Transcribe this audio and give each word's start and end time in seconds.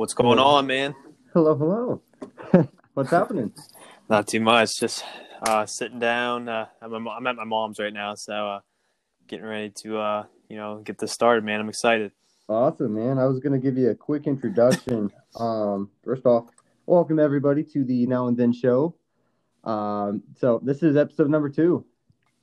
What's 0.00 0.14
going 0.14 0.38
on, 0.38 0.66
man? 0.66 0.94
Hello, 1.34 1.54
hello. 1.54 2.00
What's 2.94 3.10
happening? 3.10 3.52
Not 4.08 4.26
too 4.26 4.40
much. 4.40 4.80
Just 4.80 5.04
uh, 5.42 5.66
sitting 5.66 5.98
down. 5.98 6.48
Uh, 6.48 6.68
I'm, 6.80 7.06
I'm 7.06 7.26
at 7.26 7.36
my 7.36 7.44
mom's 7.44 7.78
right 7.78 7.92
now, 7.92 8.14
so 8.14 8.32
uh, 8.32 8.60
getting 9.28 9.44
ready 9.44 9.70
to 9.82 9.98
uh, 9.98 10.24
you 10.48 10.56
know 10.56 10.78
get 10.78 10.96
this 10.96 11.12
started, 11.12 11.44
man. 11.44 11.60
I'm 11.60 11.68
excited. 11.68 12.12
Awesome, 12.48 12.94
man. 12.94 13.18
I 13.18 13.26
was 13.26 13.40
going 13.40 13.52
to 13.52 13.58
give 13.58 13.76
you 13.76 13.90
a 13.90 13.94
quick 13.94 14.26
introduction. 14.26 15.10
um, 15.36 15.90
first 16.02 16.24
off, 16.24 16.46
welcome 16.86 17.18
everybody 17.18 17.62
to 17.64 17.84
the 17.84 18.06
Now 18.06 18.26
and 18.26 18.38
Then 18.38 18.54
show. 18.54 18.94
Um, 19.64 20.22
so 20.38 20.62
this 20.64 20.82
is 20.82 20.96
episode 20.96 21.28
number 21.28 21.50
two. 21.50 21.84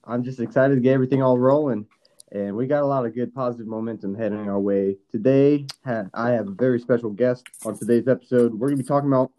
I'm 0.03 0.23
just 0.23 0.39
excited 0.39 0.75
to 0.75 0.81
get 0.81 0.93
everything 0.93 1.23
all 1.23 1.39
rolling, 1.39 1.87
and 2.31 2.55
we 2.55 2.67
got 2.67 2.83
a 2.83 2.85
lot 2.85 3.05
of 3.05 3.15
good 3.15 3.33
positive 3.33 3.67
momentum 3.67 4.13
heading 4.15 4.49
our 4.49 4.59
way. 4.59 4.97
Today, 5.11 5.65
I 5.85 6.31
have 6.31 6.47
a 6.47 6.51
very 6.51 6.79
special 6.79 7.09
guest 7.09 7.47
on 7.65 7.77
today's 7.77 8.07
episode. 8.07 8.53
We're 8.53 8.67
going 8.67 8.77
to 8.77 8.83
be 8.83 8.87
talking 8.87 9.09
about 9.09 9.31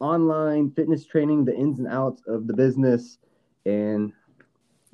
online 0.00 0.70
fitness 0.72 1.06
training, 1.06 1.44
the 1.44 1.54
ins 1.54 1.78
and 1.78 1.88
outs 1.88 2.22
of 2.26 2.46
the 2.46 2.52
business, 2.52 3.18
and 3.64 4.12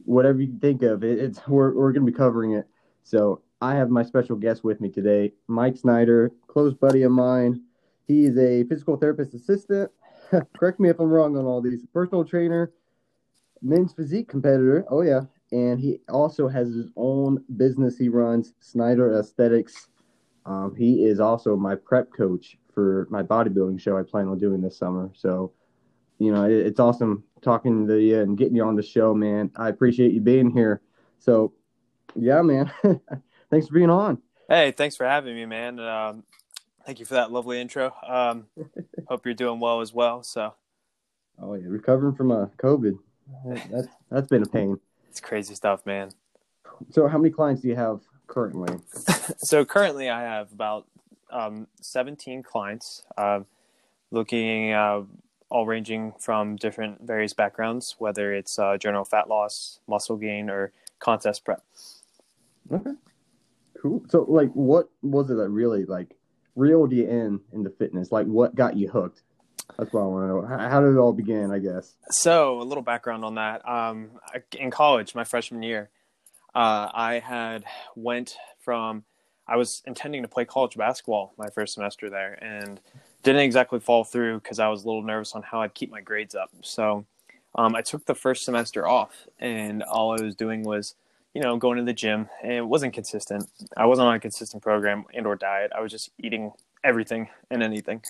whatever 0.04 0.40
you 0.40 0.56
think 0.60 0.82
of 0.82 1.02
it. 1.02 1.18
It's 1.18 1.40
we're 1.48 1.74
we're 1.74 1.92
going 1.92 2.06
to 2.06 2.12
be 2.12 2.16
covering 2.16 2.52
it. 2.52 2.66
So 3.02 3.42
I 3.60 3.74
have 3.74 3.90
my 3.90 4.04
special 4.04 4.36
guest 4.36 4.62
with 4.62 4.80
me 4.80 4.88
today, 4.88 5.32
Mike 5.48 5.76
Snyder, 5.76 6.30
close 6.46 6.72
buddy 6.72 7.02
of 7.02 7.12
mine. 7.12 7.62
He 8.06 8.26
is 8.26 8.38
a 8.38 8.64
physical 8.64 8.96
therapist 8.96 9.34
assistant. 9.34 9.90
Correct 10.56 10.78
me 10.78 10.88
if 10.88 11.00
I'm 11.00 11.10
wrong 11.10 11.36
on 11.36 11.44
all 11.44 11.60
these. 11.60 11.84
Personal 11.92 12.24
trainer, 12.24 12.72
men's 13.60 13.92
physique 13.92 14.28
competitor. 14.28 14.84
Oh 14.88 15.02
yeah, 15.02 15.22
and 15.52 15.80
he 15.80 16.00
also 16.08 16.48
has 16.48 16.68
his 16.68 16.86
own 16.96 17.44
business 17.56 17.98
he 17.98 18.08
runs, 18.08 18.54
Snyder 18.60 19.18
Aesthetics. 19.18 19.88
Um, 20.46 20.74
he 20.76 21.04
is 21.04 21.20
also 21.20 21.56
my 21.56 21.74
prep 21.74 22.12
coach 22.12 22.56
for 22.72 23.06
my 23.10 23.22
bodybuilding 23.22 23.80
show 23.80 23.98
I 23.98 24.02
plan 24.02 24.28
on 24.28 24.38
doing 24.38 24.60
this 24.60 24.78
summer. 24.78 25.10
So, 25.14 25.52
you 26.18 26.32
know, 26.32 26.44
it, 26.44 26.52
it's 26.52 26.80
awesome 26.80 27.24
talking 27.42 27.86
to 27.88 27.98
you 27.98 28.20
and 28.20 28.38
getting 28.38 28.54
you 28.54 28.64
on 28.64 28.76
the 28.76 28.82
show, 28.82 29.12
man. 29.12 29.50
I 29.56 29.68
appreciate 29.68 30.12
you 30.12 30.20
being 30.20 30.50
here. 30.50 30.82
So, 31.18 31.52
yeah, 32.14 32.42
man. 32.42 32.70
thanks 33.50 33.66
for 33.66 33.74
being 33.74 33.90
on. 33.90 34.18
Hey, 34.48 34.70
thanks 34.70 34.96
for 34.96 35.06
having 35.06 35.34
me, 35.34 35.46
man. 35.46 35.80
Um, 35.80 36.24
thank 36.86 37.00
you 37.00 37.06
for 37.06 37.14
that 37.14 37.32
lovely 37.32 37.60
intro. 37.60 37.92
Um, 38.06 38.46
hope 39.08 39.24
you're 39.24 39.34
doing 39.34 39.60
well 39.60 39.80
as 39.80 39.92
well. 39.92 40.22
So, 40.22 40.54
oh 41.40 41.54
yeah, 41.54 41.66
recovering 41.66 42.14
from 42.14 42.30
a 42.30 42.42
uh, 42.42 42.46
COVID. 42.58 42.98
That's 43.70 43.88
that's 44.10 44.26
been 44.28 44.42
a 44.42 44.46
pain. 44.46 44.78
It's 45.10 45.20
crazy 45.20 45.56
stuff, 45.56 45.84
man. 45.84 46.12
So, 46.90 47.08
how 47.08 47.18
many 47.18 47.30
clients 47.30 47.62
do 47.62 47.68
you 47.68 47.74
have 47.74 48.00
currently? 48.28 48.78
so 49.38 49.64
currently, 49.64 50.08
I 50.08 50.22
have 50.22 50.52
about 50.52 50.86
um, 51.30 51.66
17 51.80 52.44
clients, 52.44 53.02
uh, 53.18 53.40
looking 54.12 54.72
uh, 54.72 55.02
all 55.50 55.66
ranging 55.66 56.12
from 56.20 56.54
different 56.54 57.02
various 57.02 57.32
backgrounds, 57.32 57.96
whether 57.98 58.32
it's 58.32 58.58
uh, 58.58 58.76
general 58.78 59.04
fat 59.04 59.28
loss, 59.28 59.80
muscle 59.88 60.16
gain, 60.16 60.48
or 60.48 60.72
contest 61.00 61.44
prep. 61.44 61.64
Okay. 62.72 62.92
Cool. 63.82 64.02
So, 64.08 64.24
like, 64.28 64.50
what 64.52 64.90
was 65.02 65.28
it 65.30 65.34
that 65.34 65.48
really 65.48 65.86
like 65.86 66.16
reeled 66.54 66.92
you 66.92 67.08
in 67.08 67.40
into 67.52 67.70
fitness? 67.70 68.12
Like, 68.12 68.26
what 68.26 68.54
got 68.54 68.76
you 68.76 68.88
hooked? 68.88 69.22
That's 69.78 69.92
what 69.92 70.02
I 70.02 70.06
want 70.06 70.24
to 70.24 70.28
know. 70.28 70.68
How, 70.68 70.80
did 70.80 70.94
it 70.94 70.98
all 70.98 71.12
begin? 71.12 71.50
I 71.50 71.58
guess. 71.58 71.94
So, 72.10 72.60
a 72.60 72.64
little 72.64 72.82
background 72.82 73.24
on 73.24 73.34
that. 73.36 73.66
Um, 73.68 74.10
in 74.58 74.70
college, 74.70 75.14
my 75.14 75.24
freshman 75.24 75.62
year, 75.62 75.90
uh, 76.54 76.88
I 76.92 77.22
had 77.24 77.64
went 77.94 78.36
from. 78.58 79.04
I 79.46 79.56
was 79.56 79.82
intending 79.84 80.22
to 80.22 80.28
play 80.28 80.44
college 80.44 80.76
basketball 80.76 81.34
my 81.36 81.48
first 81.48 81.74
semester 81.74 82.08
there, 82.08 82.34
and 82.42 82.80
didn't 83.22 83.42
exactly 83.42 83.80
fall 83.80 84.04
through 84.04 84.40
because 84.40 84.58
I 84.58 84.68
was 84.68 84.84
a 84.84 84.86
little 84.86 85.02
nervous 85.02 85.34
on 85.34 85.42
how 85.42 85.62
I'd 85.62 85.74
keep 85.74 85.90
my 85.90 86.00
grades 86.00 86.34
up. 86.34 86.50
So, 86.62 87.04
um, 87.54 87.74
I 87.74 87.82
took 87.82 88.06
the 88.06 88.14
first 88.14 88.44
semester 88.44 88.86
off, 88.86 89.26
and 89.38 89.82
all 89.82 90.18
I 90.18 90.22
was 90.22 90.34
doing 90.36 90.62
was 90.62 90.94
you 91.34 91.40
know, 91.40 91.56
going 91.56 91.78
to 91.78 91.84
the 91.84 91.92
gym 91.92 92.28
and 92.42 92.52
it 92.52 92.66
wasn't 92.66 92.92
consistent. 92.92 93.48
I 93.76 93.86
wasn't 93.86 94.08
on 94.08 94.14
a 94.14 94.20
consistent 94.20 94.62
program 94.62 95.04
and 95.14 95.26
or 95.26 95.36
diet. 95.36 95.70
I 95.74 95.80
was 95.80 95.92
just 95.92 96.10
eating 96.18 96.52
everything 96.82 97.28
and 97.50 97.62
anything. 97.62 98.02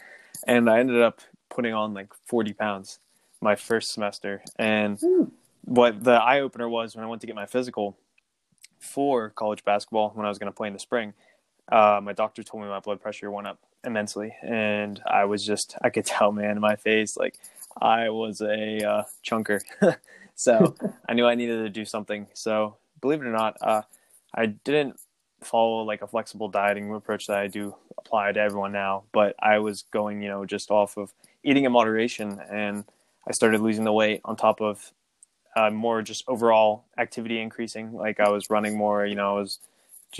And 0.47 0.71
I 0.71 0.81
ended 0.81 1.03
up 1.03 1.21
putting 1.51 1.75
on 1.75 1.93
like 1.93 2.13
40 2.27 2.55
pounds 2.55 2.99
my 3.41 3.57
first 3.57 3.93
semester. 3.93 4.43
And 4.57 4.99
mm. 4.99 5.31
what 5.65 6.03
the 6.05 6.13
eye 6.13 6.41
opener 6.41 6.69
was 6.69 6.95
when 6.95 7.05
I 7.05 7.09
went 7.09 7.21
to 7.21 7.27
get 7.27 7.37
my 7.37 7.47
physical 7.47 7.97
for 8.79 9.31
college 9.31 9.65
basketball 9.65 10.11
when 10.15 10.25
I 10.25 10.29
was 10.29 10.39
going 10.39 10.51
to 10.51 10.57
play 10.57 10.69
in 10.69 10.73
the 10.73 10.81
spring, 10.81 11.13
uh, 11.71 12.01
my 12.03 12.13
doctor 12.13 12.43
told 12.43 12.63
me 12.63 12.69
my 12.69 12.81
blood 12.81 13.01
pressure 13.01 13.31
went 13.31 13.47
up 13.47 13.59
immensely. 13.85 14.35
And 14.43 15.01
I 15.07 15.25
was 15.25 15.45
just, 15.45 15.77
I 15.83 15.91
could 15.91 16.05
tell, 16.05 16.33
man, 16.33 16.53
in 16.53 16.61
my 16.61 16.77
face, 16.77 17.17
like 17.17 17.39
I 17.81 18.09
was 18.09 18.41
a 18.41 18.79
uh, 18.87 19.03
chunker. 19.25 19.61
so 20.35 20.75
I 21.09 21.15
knew 21.15 21.27
I 21.27 21.35
needed 21.35 21.63
to 21.63 21.69
do 21.71 21.85
something. 21.85 22.27
So 22.35 22.77
believe 23.01 23.21
it 23.21 23.27
or 23.27 23.33
not, 23.33 23.57
uh, 23.61 23.83
I 24.35 24.47
didn't 24.47 24.99
follow 25.43 25.83
like 25.83 26.03
a 26.03 26.07
flexible 26.07 26.49
dieting 26.49 26.93
approach 26.93 27.27
that 27.27 27.39
I 27.39 27.47
do 27.47 27.75
apply 27.99 28.33
to 28.33 28.41
everyone 28.41 28.73
now, 28.73 29.05
but 29.13 29.35
I 29.39 29.59
was 29.59 29.83
going, 29.91 30.23
you 30.23 30.29
know, 30.29 30.45
just 30.45 30.71
off 30.71 30.97
of 30.97 31.13
eating 31.45 31.65
in 31.65 31.73
moderation 31.73 32.41
and 32.51 32.85
I 33.27 33.33
started 33.33 33.61
losing 33.61 33.85
the 33.85 33.93
weight 33.93 34.21
on 34.25 34.37
top 34.37 34.61
of 34.61 34.93
uh, 35.57 35.71
more 35.71 36.03
just 36.03 36.25
overall 36.29 36.85
activity 36.99 37.41
increasing. 37.41 37.93
Like 37.93 38.21
I 38.21 38.31
was 38.31 38.51
running 38.51 38.77
more, 38.77 39.05
you 39.07 39.15
know, 39.15 39.37
I 39.37 39.41
was 39.41 39.59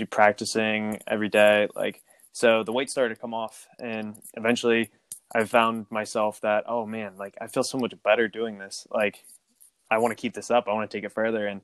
practicing 0.09 0.99
every 1.07 1.29
day. 1.29 1.67
Like, 1.75 2.01
so 2.33 2.63
the 2.63 2.71
weight 2.71 2.89
started 2.89 3.15
to 3.15 3.21
come 3.21 3.33
off 3.33 3.67
and 3.79 4.15
eventually 4.35 4.89
I 5.33 5.45
found 5.45 5.85
myself 5.89 6.41
that, 6.41 6.65
oh 6.67 6.85
man, 6.85 7.13
like 7.17 7.35
I 7.39 7.47
feel 7.47 7.63
so 7.63 7.77
much 7.77 7.93
better 8.03 8.27
doing 8.27 8.57
this. 8.57 8.87
Like 8.91 9.23
I 9.89 9.97
want 9.97 10.11
to 10.11 10.21
keep 10.21 10.33
this 10.33 10.51
up. 10.51 10.67
I 10.67 10.73
want 10.73 10.89
to 10.89 10.97
take 10.97 11.03
it 11.05 11.11
further. 11.13 11.47
And 11.47 11.61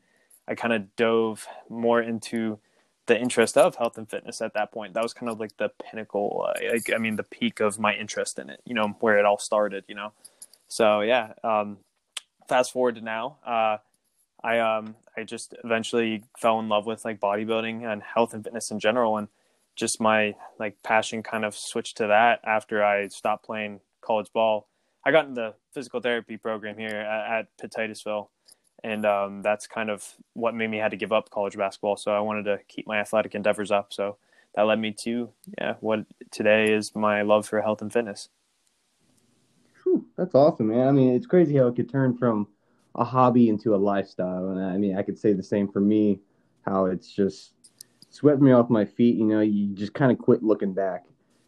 I 0.48 0.56
kind 0.56 0.74
of 0.74 0.96
dove 0.96 1.48
more 1.70 2.02
into 2.02 2.60
the 3.08 3.20
interest 3.20 3.58
of 3.58 3.76
health 3.76 3.98
and 3.98 4.10
fitness 4.10 4.42
at 4.42 4.54
that 4.54 4.72
point. 4.72 4.94
That 4.94 5.04
was 5.04 5.14
kind 5.14 5.30
of 5.30 5.40
like 5.40 5.58
the 5.58 5.70
pinnacle, 5.70 6.46
uh, 6.48 6.54
like, 6.72 6.92
I 6.94 6.98
mean, 6.98 7.16
the 7.16 7.24
peak 7.24 7.60
of 7.60 7.80
my 7.80 7.96
interest 7.96 8.38
in 8.38 8.50
it, 8.50 8.62
you 8.66 8.74
know, 8.74 8.96
where 9.00 9.18
it 9.18 9.26
all 9.26 9.40
started, 9.40 9.86
you 9.88 9.96
know. 9.96 10.14
So 10.68 11.02
yeah, 11.02 11.34
um, 11.44 11.78
fast 12.48 12.72
forward 12.72 12.96
to 12.96 13.02
now, 13.02 13.38
uh, 13.46 13.78
I 14.44 14.60
um, 14.60 14.96
I 15.18 15.24
just 15.24 15.56
eventually 15.64 16.24
fell 16.38 16.60
in 16.60 16.70
love 16.70 16.86
with 16.86 17.04
like 17.06 17.20
bodybuilding 17.20 17.92
and 17.92 18.04
health 18.04 18.34
and 18.34 18.44
fitness 18.44 18.70
in 18.72 18.80
general, 18.80 19.18
and 19.18 19.30
just 19.76 20.00
my 20.02 20.36
like 20.60 20.84
passion 20.84 21.24
kind 21.24 21.46
of 21.46 21.56
switched 21.56 21.98
to 21.98 22.08
that 22.08 22.42
after 22.44 22.84
I 22.84 23.08
stopped 23.08 23.46
playing 23.46 23.80
college 24.02 24.32
ball. 24.34 24.68
I 25.06 25.12
got 25.12 25.26
in 25.26 25.34
the 25.34 25.54
physical 25.74 26.02
therapy 26.02 26.38
program 26.38 26.78
here 26.78 26.90
at, 26.90 27.48
at 27.62 27.72
and 28.84 29.06
um, 29.06 29.42
that's 29.42 29.68
kind 29.68 29.90
of 29.90 30.06
what 30.34 30.56
made 30.56 30.70
me 30.70 30.78
had 30.78 30.92
to 30.92 30.98
give 30.98 31.12
up 31.12 31.30
college 31.30 31.58
basketball. 31.58 31.98
So 31.98 32.12
I 32.12 32.20
wanted 32.20 32.44
to 32.44 32.60
keep 32.68 32.88
my 32.88 33.00
athletic 33.00 33.36
endeavors 33.36 33.72
up. 33.72 33.94
So 33.94 34.18
that 34.56 34.64
led 34.64 34.80
me 34.80 34.92
to 35.04 35.30
yeah, 35.60 35.76
what 35.80 36.06
today 36.32 36.74
is 36.74 36.96
my 36.96 37.22
love 37.22 37.48
for 37.48 37.62
health 37.62 37.82
and 37.82 37.92
fitness. 37.92 38.30
Whew, 39.84 40.06
that's 40.18 40.36
awesome, 40.36 40.68
man. 40.68 40.88
I 40.88 40.92
mean, 40.92 41.14
it's 41.14 41.28
crazy 41.28 41.58
how 41.58 41.68
it 41.68 41.76
could 41.76 41.90
turn 41.90 42.18
from 42.18 42.48
a 42.96 43.04
hobby 43.04 43.50
into 43.50 43.76
a 43.76 43.78
lifestyle, 43.78 44.50
and 44.50 44.60
I 44.60 44.78
mean, 44.78 44.98
I 44.98 45.04
could 45.04 45.20
say 45.20 45.34
the 45.34 45.44
same 45.44 45.68
for 45.68 45.80
me. 45.80 46.20
How 46.62 46.86
it's 46.86 47.12
just 47.12 47.54
swept 48.10 48.42
me 48.42 48.52
off 48.52 48.70
my 48.70 48.84
feet. 48.84 49.16
You 49.16 49.26
know, 49.26 49.42
you 49.42 49.74
just 49.76 49.94
kind 49.94 50.12
of 50.12 50.18
quit 50.18 50.44
looking 50.44 50.74
back 50.74 51.06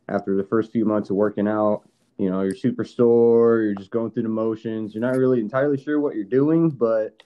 after 0.08 0.36
the 0.36 0.44
first 0.44 0.72
few 0.72 0.86
months 0.86 1.10
of 1.10 1.16
working 1.16 1.48
out 1.48 1.84
you 2.20 2.30
know, 2.30 2.42
you're 2.42 2.54
super 2.54 2.84
sore, 2.84 3.62
you're 3.62 3.76
just 3.76 3.92
going 3.92 4.12
through 4.12 4.24
the 4.24 4.30
motions, 4.30 4.94
you're 4.94 5.02
not 5.02 5.16
really 5.16 5.40
entirely 5.40 5.82
sure 5.82 6.02
what 6.02 6.16
you're 6.16 6.26
doing, 6.26 6.70
but 6.70 7.24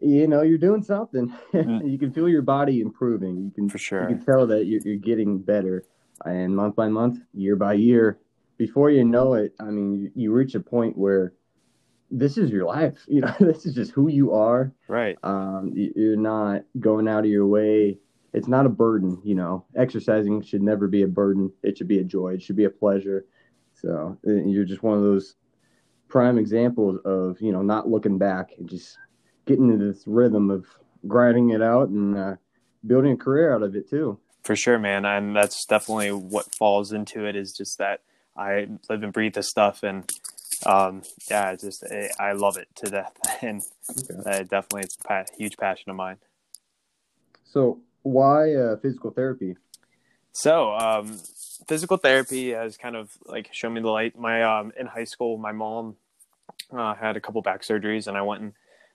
you 0.00 0.28
know, 0.28 0.42
you're 0.42 0.58
doing 0.58 0.82
something. 0.82 1.34
Mm. 1.54 1.90
you 1.90 1.98
can 1.98 2.12
feel 2.12 2.28
your 2.28 2.42
body 2.42 2.82
improving. 2.82 3.42
You 3.42 3.50
can 3.50 3.70
for 3.70 3.78
sure. 3.78 4.02
You 4.02 4.16
can 4.16 4.24
tell 4.24 4.46
that 4.48 4.66
you're, 4.66 4.82
you're 4.84 4.96
getting 4.96 5.38
better, 5.38 5.84
and 6.26 6.54
month 6.54 6.76
by 6.76 6.88
month, 6.88 7.20
year 7.32 7.56
by 7.56 7.72
year, 7.72 8.18
before 8.58 8.90
you 8.90 9.02
know 9.04 9.32
it, 9.32 9.54
I 9.58 9.64
mean, 9.64 9.94
you, 9.94 10.10
you 10.14 10.32
reach 10.32 10.54
a 10.54 10.60
point 10.60 10.96
where 10.96 11.32
this 12.10 12.36
is 12.36 12.50
your 12.50 12.66
life. 12.66 12.98
You 13.08 13.22
know, 13.22 13.34
this 13.40 13.64
is 13.64 13.74
just 13.74 13.92
who 13.92 14.08
you 14.08 14.34
are. 14.34 14.72
Right. 14.88 15.16
Um, 15.22 15.72
you're 15.74 16.16
not 16.16 16.64
going 16.78 17.08
out 17.08 17.24
of 17.24 17.30
your 17.30 17.46
way. 17.46 17.98
It's 18.34 18.48
not 18.48 18.66
a 18.66 18.68
burden. 18.68 19.22
You 19.24 19.36
know, 19.36 19.64
exercising 19.74 20.42
should 20.42 20.62
never 20.62 20.86
be 20.86 21.02
a 21.02 21.08
burden. 21.08 21.50
It 21.62 21.78
should 21.78 21.88
be 21.88 22.00
a 22.00 22.04
joy. 22.04 22.34
It 22.34 22.42
should 22.42 22.56
be 22.56 22.64
a 22.64 22.70
pleasure 22.70 23.24
so 23.84 24.18
you're 24.24 24.64
just 24.64 24.82
one 24.82 24.96
of 24.96 25.02
those 25.04 25.36
prime 26.08 26.38
examples 26.38 26.98
of 27.04 27.40
you 27.40 27.52
know 27.52 27.62
not 27.62 27.88
looking 27.88 28.18
back 28.18 28.52
and 28.58 28.68
just 28.68 28.98
getting 29.46 29.70
into 29.70 29.92
this 29.92 30.04
rhythm 30.06 30.50
of 30.50 30.66
grinding 31.06 31.50
it 31.50 31.60
out 31.60 31.88
and 31.88 32.16
uh, 32.16 32.34
building 32.86 33.12
a 33.12 33.16
career 33.16 33.54
out 33.54 33.62
of 33.62 33.76
it 33.76 33.88
too. 33.88 34.18
For 34.42 34.56
sure, 34.56 34.78
man, 34.78 35.04
and 35.04 35.34
that's 35.34 35.64
definitely 35.66 36.12
what 36.12 36.54
falls 36.54 36.92
into 36.92 37.26
it. 37.26 37.36
Is 37.36 37.52
just 37.52 37.78
that 37.78 38.00
I 38.36 38.68
live 38.88 39.02
and 39.02 39.12
breathe 39.12 39.34
this 39.34 39.48
stuff, 39.48 39.82
and 39.82 40.10
um, 40.66 41.02
yeah, 41.30 41.54
just 41.56 41.84
eh, 41.90 42.08
I 42.18 42.32
love 42.32 42.56
it 42.56 42.68
to 42.76 42.86
death, 42.86 43.12
and 43.42 43.62
okay. 43.90 44.44
definitely 44.44 44.82
it's 44.82 44.98
a 45.08 45.24
huge 45.38 45.56
passion 45.56 45.90
of 45.90 45.96
mine. 45.96 46.16
So, 47.44 47.80
why 48.02 48.54
uh, 48.54 48.76
physical 48.76 49.10
therapy? 49.10 49.56
So, 50.32 50.74
um, 50.74 51.18
physical 51.68 51.96
therapy 51.96 52.50
has 52.50 52.76
kind 52.76 52.96
of 52.96 53.10
like 53.26 53.48
shown 53.52 53.74
me 53.74 53.80
the 53.80 53.90
light. 53.90 54.18
My 54.18 54.42
um 54.42 54.72
in 54.78 54.86
high 54.86 55.04
school, 55.04 55.38
my 55.38 55.52
mom 55.52 55.96
uh, 56.72 56.94
had 56.94 57.16
a 57.16 57.20
couple 57.20 57.42
back 57.42 57.62
surgeries, 57.62 58.06
and 58.06 58.16
I 58.16 58.22
went 58.22 58.42
and 58.42 58.52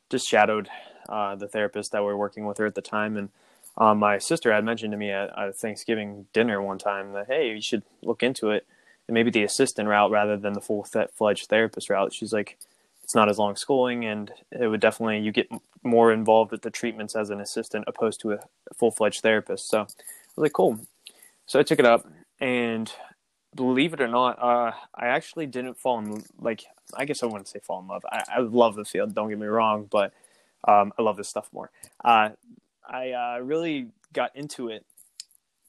just 0.09 0.27
shadowed 0.27 0.69
uh, 1.07 1.35
the 1.35 1.47
therapist 1.47 1.91
that 1.91 2.01
we 2.01 2.07
were 2.07 2.17
working 2.17 2.45
with 2.45 2.57
her 2.57 2.65
at 2.65 2.75
the 2.75 2.81
time. 2.81 3.17
And 3.17 3.29
um, 3.77 3.99
my 3.99 4.17
sister 4.17 4.51
had 4.51 4.65
mentioned 4.65 4.91
to 4.91 4.97
me 4.97 5.11
at, 5.11 5.37
at 5.37 5.55
Thanksgiving 5.55 6.25
dinner 6.33 6.61
one 6.61 6.77
time 6.77 7.13
that 7.13 7.27
hey, 7.27 7.53
you 7.53 7.61
should 7.61 7.83
look 8.01 8.23
into 8.23 8.49
it, 8.49 8.65
and 9.07 9.13
maybe 9.13 9.31
the 9.31 9.43
assistant 9.43 9.87
route 9.87 10.11
rather 10.11 10.37
than 10.37 10.53
the 10.53 10.61
full 10.61 10.85
fledged 11.15 11.47
therapist 11.47 11.89
route. 11.89 12.13
She's 12.13 12.33
like, 12.33 12.57
it's 13.03 13.15
not 13.15 13.29
as 13.29 13.37
long 13.37 13.55
schooling, 13.55 14.05
and 14.05 14.31
it 14.51 14.67
would 14.67 14.81
definitely 14.81 15.19
you 15.19 15.31
get 15.31 15.49
more 15.83 16.11
involved 16.11 16.51
with 16.51 16.61
the 16.61 16.69
treatments 16.69 17.15
as 17.15 17.29
an 17.29 17.39
assistant 17.39 17.85
opposed 17.87 18.19
to 18.21 18.33
a 18.33 18.39
full 18.75 18.91
fledged 18.91 19.21
therapist. 19.21 19.69
So 19.69 19.79
I 19.79 19.83
was 19.83 19.97
like, 20.37 20.53
cool. 20.53 20.79
So 21.45 21.59
I 21.59 21.63
took 21.63 21.79
it 21.79 21.85
up, 21.85 22.05
and 22.39 22.91
believe 23.55 23.93
it 23.93 24.01
or 24.01 24.07
not, 24.07 24.41
uh, 24.41 24.71
I 24.95 25.07
actually 25.07 25.45
didn't 25.45 25.77
fall 25.77 25.99
in 25.99 26.23
like 26.39 26.63
I 26.95 27.05
guess 27.05 27.23
I 27.23 27.27
wouldn't 27.27 27.47
say 27.47 27.59
fall 27.59 27.81
in 27.81 27.87
love. 27.87 28.03
I, 28.11 28.23
I 28.37 28.39
love 28.39 28.75
the 28.75 28.85
field. 28.85 29.13
Don't 29.13 29.29
get 29.29 29.39
me 29.39 29.47
wrong, 29.47 29.87
but 29.89 30.13
um, 30.67 30.93
I 30.97 31.01
love 31.01 31.17
this 31.17 31.29
stuff 31.29 31.49
more. 31.51 31.71
Uh, 32.03 32.29
I 32.87 33.11
uh, 33.11 33.39
really 33.39 33.87
got 34.13 34.35
into 34.35 34.69
it 34.69 34.85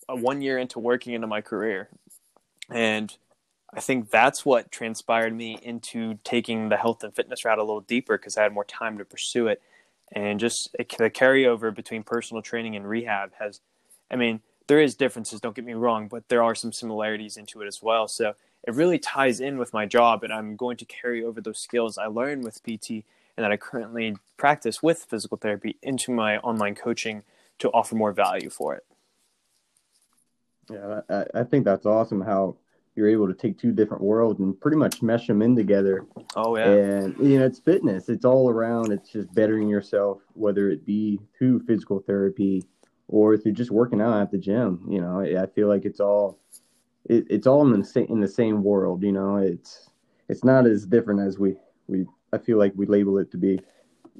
uh, 0.09 0.17
one 0.17 0.43
year 0.43 0.59
into 0.59 0.79
working 0.79 1.13
into 1.13 1.27
my 1.27 1.41
career, 1.41 1.89
and 2.71 3.15
I 3.73 3.81
think 3.81 4.11
that's 4.11 4.45
what 4.45 4.73
transpired 4.73 5.35
me 5.35 5.59
into 5.63 6.19
taking 6.25 6.71
the 6.71 6.77
health 6.77 7.05
and 7.05 7.15
fitness 7.15 7.45
route 7.45 7.59
a 7.59 7.63
little 7.63 7.83
deeper 7.83 8.17
because 8.17 8.37
I 8.37 8.43
had 8.43 8.53
more 8.53 8.65
time 8.65 8.99
to 8.99 9.05
pursue 9.05 9.49
it, 9.49 9.61
and 10.13 10.41
just 10.41 10.75
it, 10.79 10.95
the 10.97 11.11
carryover 11.11 11.75
between 11.75 12.03
personal 12.03 12.43
training 12.43 12.77
and 12.77 12.89
rehab 12.89 13.33
has, 13.39 13.61
I 14.11 14.17
mean 14.17 14.41
there 14.71 14.81
is 14.81 14.95
differences 14.95 15.41
don't 15.41 15.57
get 15.57 15.65
me 15.65 15.75
wrong 15.75 16.07
but 16.07 16.29
there 16.29 16.45
are 16.45 16.55
some 16.55 16.73
similarities 16.73 17.37
into 17.37 17.61
it 17.61 17.67
as 17.67 17.83
well. 17.83 18.07
So 18.07 18.35
it 18.63 18.73
really 18.73 19.01
ties 19.01 19.41
in 19.41 19.59
with 19.59 19.73
my 19.73 19.85
job 19.85 20.23
and 20.23 20.33
i'm 20.33 20.55
going 20.55 20.77
to 20.77 20.85
carry 20.85 21.25
over 21.25 21.41
those 21.41 21.59
skills 21.59 21.99
i 21.99 22.07
learned 22.07 22.45
with 22.45 22.63
pt 22.63 22.91
and 22.91 23.45
that 23.45 23.51
i 23.51 23.57
currently 23.57 24.17
practice 24.37 24.81
with 24.83 25.07
physical 25.09 25.37
therapy 25.37 25.77
into 25.83 26.13
my 26.13 26.39
online 26.39 26.75
coaching 26.77 27.25
to 27.59 27.69
offer 27.71 27.95
more 27.95 28.13
value 28.13 28.51
for 28.51 28.75
it. 28.77 28.85
Yeah 30.71 31.01
i, 31.11 31.41
I 31.41 31.43
think 31.43 31.65
that's 31.65 31.87
awesome 31.87 32.21
how 32.21 32.57
you're 32.95 33.09
able 33.09 33.27
to 33.27 33.35
take 33.35 33.59
two 33.59 33.73
different 33.73 34.05
worlds 34.05 34.39
and 34.39 34.61
pretty 34.61 34.77
much 34.77 35.01
mesh 35.01 35.27
them 35.27 35.43
in 35.43 35.57
together. 35.57 36.05
Oh 36.37 36.57
yeah. 36.57 36.65
And 36.65 37.17
you 37.19 37.39
know 37.39 37.47
it's 37.47 37.61
fitness. 37.61 38.09
It's 38.09 38.25
all 38.25 38.51
around. 38.51 38.93
It's 38.93 39.11
just 39.11 39.33
bettering 39.33 39.69
yourself 39.69 40.19
whether 40.35 40.69
it 40.71 40.85
be 40.85 41.21
through 41.39 41.61
physical 41.61 42.01
therapy 42.01 42.65
or 43.11 43.35
if 43.35 43.45
you're 43.45 43.53
just 43.53 43.73
working 43.73 44.01
out 44.01 44.23
at 44.23 44.31
the 44.31 44.39
gym, 44.39 44.87
you 44.89 45.01
know, 45.01 45.21
I 45.21 45.47
feel 45.47 45.69
like 45.69 45.85
it's 45.85 46.01
all 46.01 46.39
it, 47.05 47.27
it's 47.29 47.47
all 47.47 47.63
in 47.63 47.79
the 47.79 47.85
same 47.85 48.07
in 48.09 48.21
the 48.21 48.29
same 48.29 48.63
world. 48.63 49.03
You 49.03 49.13
know, 49.13 49.37
it's 49.37 49.91
it's 50.29 50.45
not 50.45 50.67
as 50.67 50.87
different 50.87 51.21
as 51.21 51.39
we 51.39 51.57
we 51.89 52.07
I 52.33 52.39
feel 52.39 52.57
like 52.57 52.73
we 52.77 52.87
label 52.87 53.19
it 53.19 53.31
to 53.33 53.37
be. 53.37 53.61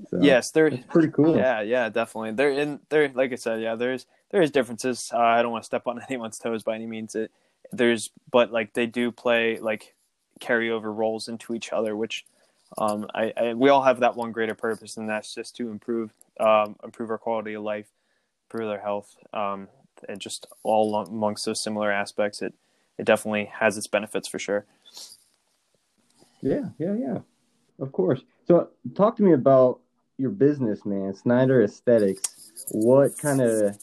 So, 0.09 0.19
yes, 0.21 0.51
they're 0.51 0.71
pretty 0.89 1.09
cool. 1.09 1.37
Yeah, 1.37 1.61
yeah, 1.61 1.89
definitely. 1.89 2.33
They're 2.33 2.51
in 2.51 2.81
there. 2.89 3.11
Like 3.15 3.33
I 3.33 3.37
said, 3.37 3.61
yeah, 3.61 3.77
there's 3.77 4.07
there 4.31 4.43
is 4.43 4.51
differences. 4.51 5.11
Uh, 5.15 5.19
I 5.19 5.43
don't 5.43 5.53
want 5.53 5.63
to 5.63 5.67
step 5.67 5.87
on 5.87 6.01
anyone's 6.09 6.39
toes 6.39 6.65
by 6.65 6.75
any 6.75 6.87
means. 6.87 7.15
It 7.15 7.31
there's 7.71 8.11
but 8.31 8.51
like 8.51 8.73
they 8.73 8.87
do 8.87 9.13
play 9.13 9.61
like 9.61 9.95
carryover 10.41 10.95
roles 10.95 11.29
into 11.29 11.55
each 11.55 11.73
other, 11.73 11.95
which 11.95 12.25
um, 12.77 13.07
I, 13.15 13.33
I 13.37 13.55
we 13.55 13.69
all 13.69 13.83
have 13.83 14.01
that 14.01 14.17
one 14.17 14.33
greater 14.33 14.57
purpose, 14.57 14.97
and 14.97 15.09
that's 15.09 15.33
just 15.33 15.55
to 15.57 15.71
improve 15.71 16.13
um, 16.41 16.75
improve 16.83 17.11
our 17.11 17.19
quality 17.19 17.55
of 17.55 17.63
life 17.63 17.87
improve 18.51 18.69
their 18.69 18.81
health, 18.81 19.17
um, 19.33 19.69
and 20.09 20.21
just 20.21 20.47
all 20.63 20.97
amongst 20.97 21.45
those 21.45 21.63
similar 21.63 21.91
aspects, 21.93 22.43
it 22.43 22.55
it 22.99 23.07
definitely 23.07 23.51
has 23.61 23.79
its 23.79 23.87
benefits 23.87 24.29
for 24.29 24.39
sure. 24.39 24.67
Yeah, 26.43 26.71
yeah, 26.79 26.95
yeah. 26.95 27.19
Of 27.79 27.93
course. 27.93 28.23
So, 28.47 28.69
talk 28.95 29.17
to 29.17 29.23
me 29.23 29.33
about 29.33 29.81
your 30.19 30.31
business, 30.31 30.85
man. 30.85 31.15
Snyder 31.15 31.63
Aesthetics. 31.63 32.51
What 32.73 33.17
kind 33.19 33.41
of 33.41 33.79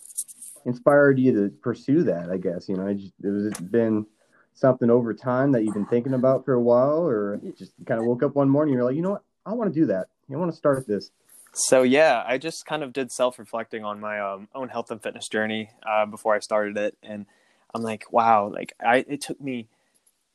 inspired 0.66 1.18
you 1.18 1.34
to 1.34 1.50
pursue 1.50 2.04
that? 2.04 2.30
I 2.30 2.38
guess 2.38 2.68
you 2.70 2.75
know, 2.75 2.88
it, 2.88 3.00
has 3.24 3.60
been 3.60 4.06
something 4.54 4.90
over 4.90 5.13
time 5.13 5.52
that 5.54 5.63
you've 5.63 5.74
been 5.74 5.86
thinking 5.86 6.13
about 6.13 6.46
for 6.46 6.54
a 6.54 6.62
while, 6.62 7.08
or 7.08 7.40
just 7.58 7.72
kind 7.86 8.00
of 8.00 8.06
woke 8.06 8.24
up 8.24 8.36
one 8.36 8.50
morning 8.50 8.74
and 8.74 8.80
you're 8.80 8.86
like, 8.86 8.96
you 8.96 9.02
know 9.02 9.12
what, 9.12 9.24
I 9.46 9.54
want 9.54 9.74
to 9.74 9.80
do 9.80 9.86
that. 9.88 10.08
I 10.31 10.36
want 10.36 10.52
to 10.52 10.58
start 10.58 10.86
this. 10.86 11.12
So 11.59 11.81
yeah, 11.81 12.24
I 12.25 12.38
just 12.38 12.68
kind 12.68 12.83
of 12.83 12.94
did 12.94 13.12
self 13.12 13.39
reflecting 13.39 13.83
on 13.83 14.00
my 14.00 14.19
um, 14.19 14.48
own 14.54 14.69
health 14.69 14.92
and 14.92 15.01
fitness 15.01 15.27
journey 15.27 15.71
uh, 15.83 16.06
before 16.06 16.36
I 16.36 16.39
started 16.39 16.77
it, 16.77 16.95
and 17.01 17.25
I'm 17.74 17.81
like, 17.81 18.13
wow, 18.13 18.48
like 18.48 18.74
I 18.80 18.98
it 19.07 19.21
took 19.21 19.42
me 19.42 19.68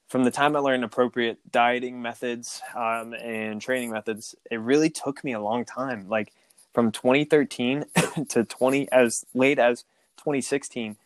from 0.08 0.24
the 0.24 0.32
time 0.32 0.56
I 0.56 0.58
learned 0.58 0.82
appropriate 0.82 1.38
dieting 1.50 2.02
methods 2.02 2.60
um, 2.74 3.14
and 3.14 3.62
training 3.62 3.92
methods, 3.92 4.34
it 4.50 4.56
really 4.56 4.90
took 4.90 5.22
me 5.22 5.32
a 5.32 5.40
long 5.40 5.64
time. 5.64 6.08
Like 6.08 6.32
from 6.74 6.90
2013 6.90 7.84
to 8.30 8.44
20 8.44 8.90
as 8.90 9.24
late 9.32 9.60
as 9.60 9.84
2016, 10.18 10.96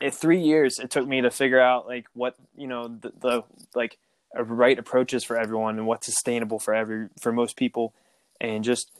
in 0.00 0.10
three 0.12 0.40
years 0.40 0.78
it 0.78 0.90
took 0.90 1.08
me 1.08 1.20
to 1.20 1.32
figure 1.32 1.60
out 1.60 1.88
like 1.88 2.06
what 2.14 2.36
you 2.56 2.68
know 2.68 2.86
the, 2.86 3.12
the 3.20 3.42
like 3.74 3.98
right 4.36 4.78
approaches 4.78 5.24
for 5.24 5.36
everyone 5.36 5.78
and 5.78 5.88
what's 5.88 6.06
sustainable 6.06 6.60
for 6.60 6.72
every 6.72 7.08
for 7.20 7.32
most 7.32 7.56
people, 7.56 7.92
and 8.40 8.62
just 8.62 8.92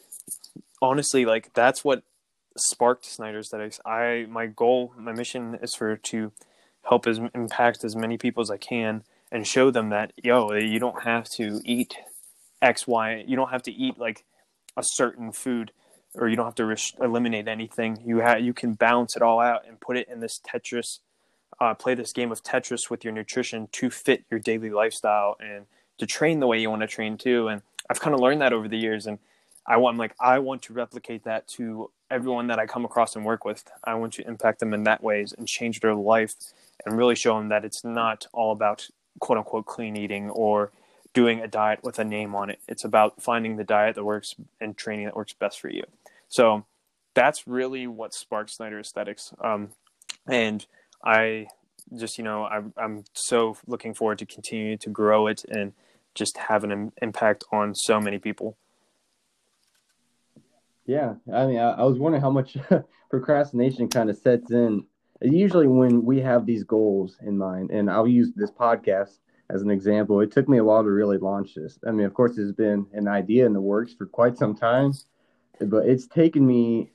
honestly, 0.81 1.25
like 1.25 1.53
that's 1.55 1.85
what 1.85 2.03
sparked 2.57 3.07
Snyder's 3.07 3.47
Aesthetics. 3.47 3.81
I 3.85 4.27
my 4.29 4.47
goal, 4.47 4.93
my 4.97 5.13
mission 5.13 5.59
is 5.63 5.75
for 5.75 5.97
to 5.97 6.33
help 6.89 7.07
as 7.07 7.21
impact 7.35 7.85
as 7.85 7.95
many 7.95 8.19
people 8.19 8.43
as 8.43 8.51
I 8.51 8.57
can 8.57 9.05
and 9.31 9.47
show 9.47 9.71
them 9.71 9.91
that 9.91 10.13
yo, 10.23 10.53
you 10.53 10.79
don't 10.79 11.05
have 11.05 11.29
to 11.37 11.61
eat 11.65 11.97
X, 12.61 12.87
Y. 12.87 13.25
You 13.27 13.37
don't 13.37 13.51
have 13.51 13.63
to 13.65 13.73
eat 13.73 13.99
like 13.99 14.25
a 14.77 14.83
certain 14.85 15.33
food, 15.33 15.73
or 16.15 16.29
you 16.29 16.37
don't 16.37 16.47
have 16.47 16.55
to 16.57 16.67
res- 16.67 16.95
eliminate 17.01 17.49
anything. 17.49 18.03
You 18.05 18.19
have 18.19 18.41
you 18.41 18.53
can 18.55 18.75
balance 18.75 19.17
it 19.17 19.23
all 19.23 19.41
out 19.41 19.67
and 19.67 19.81
put 19.81 19.97
it 19.97 20.09
in 20.09 20.21
this 20.21 20.41
Tetris. 20.41 20.99
Uh, 21.61 21.75
play 21.75 21.95
this 21.95 22.13
game 22.13 22.33
of 22.33 22.43
Tetris 22.43 22.91
with 22.91 23.05
your 23.05 23.13
nutrition 23.13 23.69
to 23.73 23.91
fit 23.91 24.25
your 24.31 24.41
daily 24.41 24.71
lifestyle 24.71 25.37
and 25.39 25.67
to 25.99 26.07
train 26.07 26.41
the 26.41 26.47
way 26.47 26.59
you 26.59 26.71
want 26.71 26.81
to 26.83 26.89
train 26.89 27.17
too. 27.17 27.47
And 27.47 27.63
I've 27.89 28.01
kind 28.01 28.15
of 28.15 28.21
learned 28.21 28.41
that 28.41 28.53
over 28.53 28.69
the 28.69 28.79
years. 28.79 29.07
And 29.07 29.19
I 29.67 29.77
want 29.77 29.95
I'm 29.95 29.99
like 29.99 30.15
I 30.21 30.39
want 30.39 30.63
to 30.63 30.73
replicate 30.73 31.25
that 31.25 31.47
to 31.57 31.91
everyone 32.11 32.49
that 32.49 32.59
I 32.59 32.67
come 32.67 32.85
across 32.85 33.17
and 33.17 33.25
work 33.25 33.45
with. 33.45 33.65
I 33.85 33.95
want 33.95 34.13
to 34.15 34.27
impact 34.27 34.61
them 34.61 34.75
in 34.75 34.85
that 34.85 35.03
ways 35.03 35.35
and 35.37 35.47
change 35.47 35.81
their 35.81 35.95
life 35.95 36.35
and 36.85 36.97
really 36.97 37.15
show 37.15 37.37
them 37.39 37.49
that 37.49 37.65
it's 37.65 37.85
not 37.85 38.27
all 38.33 38.53
about 38.53 38.89
quote 39.21 39.39
unquote 39.39 39.67
clean 39.67 39.97
eating 39.97 40.31
or 40.31 40.73
doing 41.15 41.41
a 41.41 41.49
diet 41.49 41.81
with 41.83 41.99
a 41.99 42.05
name 42.05 42.35
on 42.35 42.51
it. 42.51 42.59
It's 42.67 42.85
about 42.85 43.23
finding 43.23 43.57
the 43.57 43.65
diet 43.65 43.95
that 43.97 44.05
works 44.05 44.35
and 44.61 44.77
training 44.77 45.05
that 45.07 45.17
works 45.17 45.35
best 45.35 45.61
for 45.61 45.69
you. 45.69 45.85
So 46.29 46.65
that's 47.15 47.47
really 47.47 47.87
what 47.87 48.15
sparks 48.15 48.57
Snyder 48.57 48.81
Aesthetics. 48.81 49.35
Um, 49.41 49.71
and 50.27 50.65
I 51.05 51.49
just, 51.95 52.17
you 52.17 52.25
know, 52.25 52.45
I, 52.45 52.63
I'm 52.77 53.05
so 53.13 53.57
looking 53.67 53.93
forward 53.95 54.19
to 54.21 54.27
continue 54.27 54.77
to 54.79 54.89
grow 54.89 55.27
it 55.27 55.45
and 55.49 55.73
just 56.15 56.37
have 56.37 56.65
an 56.65 56.93
impact 57.01 57.45
on 57.53 57.75
so 57.75 58.01
many 58.01 58.19
people. 58.19 58.57
Yeah, 60.87 61.15
I 61.33 61.47
mean, 61.47 61.59
I, 61.59 61.71
I 61.73 61.83
was 61.85 61.99
wondering 61.99 62.23
how 62.23 62.31
much 62.31 62.57
procrastination 63.11 63.89
kind 63.89 64.11
of 64.11 64.17
sets 64.17 64.51
in. 64.51 64.85
Usually, 65.21 65.69
when 65.69 66.05
we 66.05 66.21
have 66.21 66.47
these 66.47 66.65
goals 66.65 67.17
in 67.25 67.39
mind, 67.39 67.71
and 67.71 67.89
I'll 67.91 68.09
use 68.09 68.33
this 68.35 68.51
podcast 68.51 69.19
as 69.51 69.63
an 69.63 69.71
example, 69.71 70.21
it 70.21 70.33
took 70.33 70.49
me 70.49 70.59
a 70.59 70.65
while 70.65 70.83
to 70.83 70.91
really 70.91 71.19
launch 71.19 71.55
this. 71.55 71.79
I 71.87 71.93
mean, 71.93 72.07
of 72.07 72.15
course, 72.15 72.39
it's 72.39 72.53
been 72.53 72.87
an 72.93 73.07
idea 73.07 73.47
in 73.47 73.53
the 73.53 73.61
works 73.61 73.93
for 73.93 74.07
quite 74.07 74.37
some 74.37 74.55
time, 74.57 74.93
but 75.61 75.87
it's 75.87 76.07
taken 76.07 76.45
me 76.47 76.91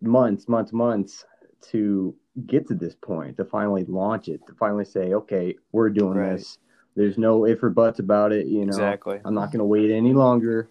months, 0.00 0.48
months, 0.48 0.72
months 0.72 1.24
to 1.70 2.14
get 2.46 2.66
to 2.68 2.74
this 2.74 2.94
point 2.94 3.36
to 3.36 3.44
finally 3.44 3.84
launch 3.84 4.28
it, 4.28 4.40
to 4.46 4.54
finally 4.54 4.84
say, 4.84 5.14
okay, 5.14 5.56
we're 5.72 5.90
doing 5.90 6.18
right. 6.18 6.36
this. 6.36 6.58
There's 6.96 7.18
no 7.18 7.44
if 7.44 7.62
or 7.62 7.70
buts 7.70 7.98
about 7.98 8.32
it. 8.32 8.46
You 8.46 8.66
know, 8.66 8.70
exactly. 8.70 9.20
I'm 9.24 9.34
not 9.34 9.50
going 9.50 9.58
to 9.58 9.64
wait 9.64 9.90
any 9.90 10.12
longer. 10.12 10.70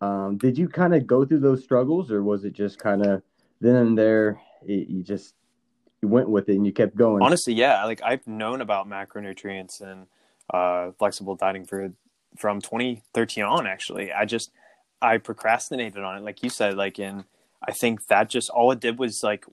Um, 0.00 0.36
did 0.36 0.56
you 0.56 0.68
kind 0.68 0.94
of 0.94 1.06
go 1.06 1.24
through 1.24 1.40
those 1.40 1.62
struggles, 1.62 2.10
or 2.10 2.22
was 2.22 2.44
it 2.44 2.52
just 2.52 2.78
kind 2.78 3.04
of 3.04 3.22
then 3.60 3.76
and 3.76 3.98
there 3.98 4.40
it, 4.64 4.88
you 4.88 5.02
just 5.02 5.34
you 6.00 6.08
went 6.08 6.28
with 6.28 6.48
it 6.48 6.54
and 6.54 6.66
you 6.66 6.72
kept 6.72 6.96
going? 6.96 7.22
Honestly, 7.22 7.54
yeah. 7.54 7.84
Like 7.84 8.02
I've 8.02 8.26
known 8.26 8.60
about 8.60 8.88
macronutrients 8.88 9.80
and 9.80 10.06
uh, 10.52 10.92
flexible 10.98 11.34
dieting 11.34 11.64
for 11.64 11.92
from 12.36 12.60
2013 12.60 13.44
on. 13.44 13.66
Actually, 13.66 14.12
I 14.12 14.24
just 14.24 14.52
I 15.02 15.18
procrastinated 15.18 16.02
on 16.02 16.18
it, 16.18 16.22
like 16.22 16.42
you 16.42 16.50
said. 16.50 16.76
Like 16.76 16.98
in 16.98 17.24
I 17.66 17.72
think 17.72 18.06
that 18.06 18.30
just 18.30 18.50
all 18.50 18.70
it 18.70 18.80
did 18.80 18.98
was 18.98 19.20
like 19.22 19.44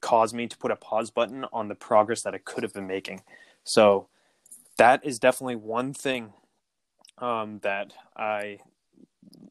cause 0.00 0.34
me 0.34 0.46
to 0.46 0.56
put 0.58 0.70
a 0.70 0.76
pause 0.76 1.10
button 1.10 1.46
on 1.52 1.68
the 1.68 1.74
progress 1.74 2.22
that 2.22 2.34
I 2.34 2.38
could 2.38 2.62
have 2.62 2.72
been 2.72 2.86
making. 2.86 3.22
So 3.64 4.08
that 4.76 5.04
is 5.04 5.18
definitely 5.18 5.56
one 5.56 5.94
thing 5.94 6.32
um, 7.18 7.60
that 7.62 7.92
I 8.16 8.58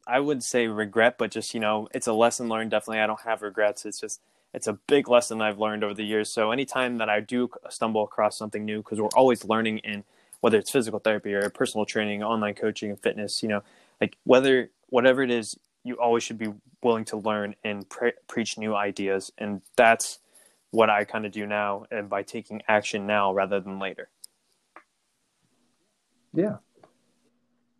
I 0.06 0.20
would 0.20 0.42
say 0.42 0.66
regret, 0.66 1.16
but 1.18 1.30
just 1.30 1.54
you 1.54 1.60
know, 1.60 1.88
it's 1.94 2.06
a 2.06 2.12
lesson 2.12 2.48
learned. 2.48 2.70
Definitely, 2.70 3.00
I 3.00 3.06
don't 3.06 3.20
have 3.22 3.42
regrets. 3.42 3.84
It's 3.84 4.00
just 4.00 4.20
it's 4.52 4.66
a 4.66 4.74
big 4.74 5.08
lesson 5.08 5.42
I've 5.42 5.58
learned 5.58 5.82
over 5.82 5.94
the 5.94 6.04
years. 6.04 6.30
So 6.30 6.52
anytime 6.52 6.98
that 6.98 7.08
I 7.08 7.20
do 7.20 7.50
stumble 7.70 8.04
across 8.04 8.38
something 8.38 8.64
new, 8.64 8.78
because 8.78 9.00
we're 9.00 9.08
always 9.16 9.44
learning 9.44 9.78
in 9.78 10.04
whether 10.40 10.58
it's 10.58 10.70
physical 10.70 10.98
therapy 10.98 11.32
or 11.32 11.48
personal 11.50 11.86
training, 11.86 12.22
online 12.22 12.54
coaching, 12.54 12.90
and 12.90 13.00
fitness, 13.00 13.42
you 13.42 13.48
know, 13.48 13.62
like 14.00 14.16
whether 14.24 14.70
whatever 14.90 15.22
it 15.22 15.30
is, 15.30 15.58
you 15.82 15.94
always 15.94 16.22
should 16.22 16.38
be 16.38 16.52
willing 16.82 17.04
to 17.06 17.16
learn 17.16 17.54
and 17.64 17.88
pre- 17.88 18.12
preach 18.28 18.58
new 18.58 18.74
ideas, 18.74 19.32
and 19.38 19.62
that's 19.76 20.18
what 20.70 20.90
I 20.90 21.04
kind 21.04 21.24
of 21.24 21.32
do 21.32 21.46
now, 21.46 21.86
and 21.90 22.08
by 22.08 22.22
taking 22.22 22.62
action 22.68 23.06
now 23.06 23.32
rather 23.32 23.60
than 23.60 23.78
later. 23.78 24.08
Yeah, 26.32 26.56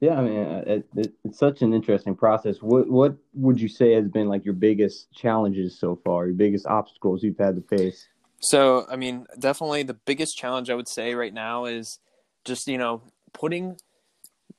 yeah, 0.05 0.19
I 0.19 0.23
mean, 0.23 0.39
uh, 0.39 0.63
it, 0.67 0.87
it, 0.97 1.13
it's 1.25 1.39
such 1.39 1.63
an 1.63 1.73
interesting 1.73 2.15
process. 2.15 2.59
What 2.61 2.91
what 2.91 3.17
would 3.33 3.59
you 3.59 3.69
say 3.69 3.93
has 3.93 4.07
been 4.07 4.29
like 4.29 4.45
your 4.45 4.53
biggest 4.53 5.11
challenges 5.13 5.79
so 5.79 5.99
far? 6.05 6.27
Your 6.27 6.35
biggest 6.35 6.67
obstacles 6.67 7.23
you've 7.23 7.39
had 7.39 7.57
to 7.57 7.63
face? 7.63 8.07
So, 8.41 8.87
I 8.91 8.97
mean, 8.97 9.27
definitely 9.39 9.83
the 9.83 9.95
biggest 9.95 10.37
challenge 10.37 10.69
I 10.69 10.75
would 10.75 10.89
say 10.89 11.15
right 11.15 11.33
now 11.33 11.65
is 11.65 12.01
just 12.45 12.69
you 12.69 12.77
know 12.77 13.01
putting 13.33 13.79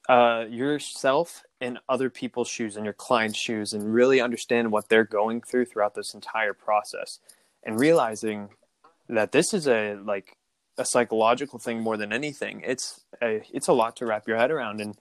uh, 0.09 0.45
yourself 0.49 1.43
in 1.61 1.77
other 1.87 2.09
people's 2.09 2.49
shoes 2.49 2.75
and 2.75 2.83
your 2.83 2.95
clients' 2.95 3.37
shoes, 3.37 3.71
and 3.71 3.93
really 3.93 4.19
understand 4.19 4.71
what 4.71 4.89
they're 4.89 5.03
going 5.03 5.41
through 5.41 5.65
throughout 5.65 5.93
this 5.93 6.15
entire 6.15 6.53
process, 6.53 7.19
and 7.63 7.79
realizing 7.79 8.49
that 9.07 9.31
this 9.31 9.53
is 9.53 9.67
a 9.67 9.93
like 10.03 10.37
a 10.79 10.85
psychological 10.85 11.59
thing 11.59 11.81
more 11.81 11.97
than 11.97 12.11
anything. 12.11 12.63
It's 12.65 13.01
a, 13.21 13.43
it's 13.53 13.67
a 13.67 13.73
lot 13.73 13.95
to 13.97 14.07
wrap 14.07 14.27
your 14.27 14.37
head 14.37 14.49
around, 14.49 14.81
and 14.81 14.97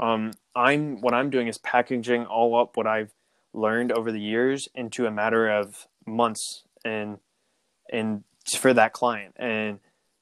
um, 0.00 0.32
I'm 0.54 1.00
what 1.00 1.14
I'm 1.14 1.30
doing 1.30 1.48
is 1.48 1.58
packaging 1.58 2.26
all 2.26 2.58
up 2.58 2.76
what 2.76 2.86
I've 2.86 3.12
learned 3.52 3.92
over 3.92 4.12
the 4.12 4.20
years 4.20 4.68
into 4.74 5.06
a 5.06 5.10
matter 5.10 5.48
of 5.48 5.86
months 6.06 6.62
and 6.84 7.18
and 7.90 8.24
for 8.56 8.72
that 8.72 8.92
client 8.92 9.34
and 9.36 9.80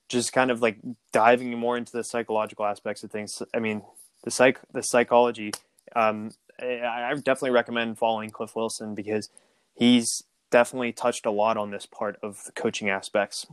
just 0.09 0.33
kind 0.33 0.51
of 0.51 0.63
like 0.63 0.79
diving 1.13 1.57
more 1.59 1.77
into 1.77 1.93
the 1.93 2.03
psychological 2.05 2.65
aspects 2.65 3.03
of 3.03 3.11
things. 3.11 3.43
I 3.55 3.59
mean, 3.59 3.83
the 4.25 4.31
psych 4.31 4.61
the 4.73 4.83
psychology. 4.83 5.53
Um, 5.95 6.33
I, 6.61 7.11
I 7.11 7.15
definitely 7.15 7.51
recommend 7.51 7.99
following 7.99 8.31
Cliff 8.31 8.57
Wilson 8.57 8.95
because 8.95 9.29
he's 9.75 10.23
definitely 10.51 10.93
touched 10.93 11.27
a 11.27 11.31
lot 11.31 11.57
on 11.57 11.71
this 11.71 11.87
part 11.87 12.19
of 12.23 12.39
the 12.47 12.53
coaching 12.53 12.89
aspects. 12.89 13.47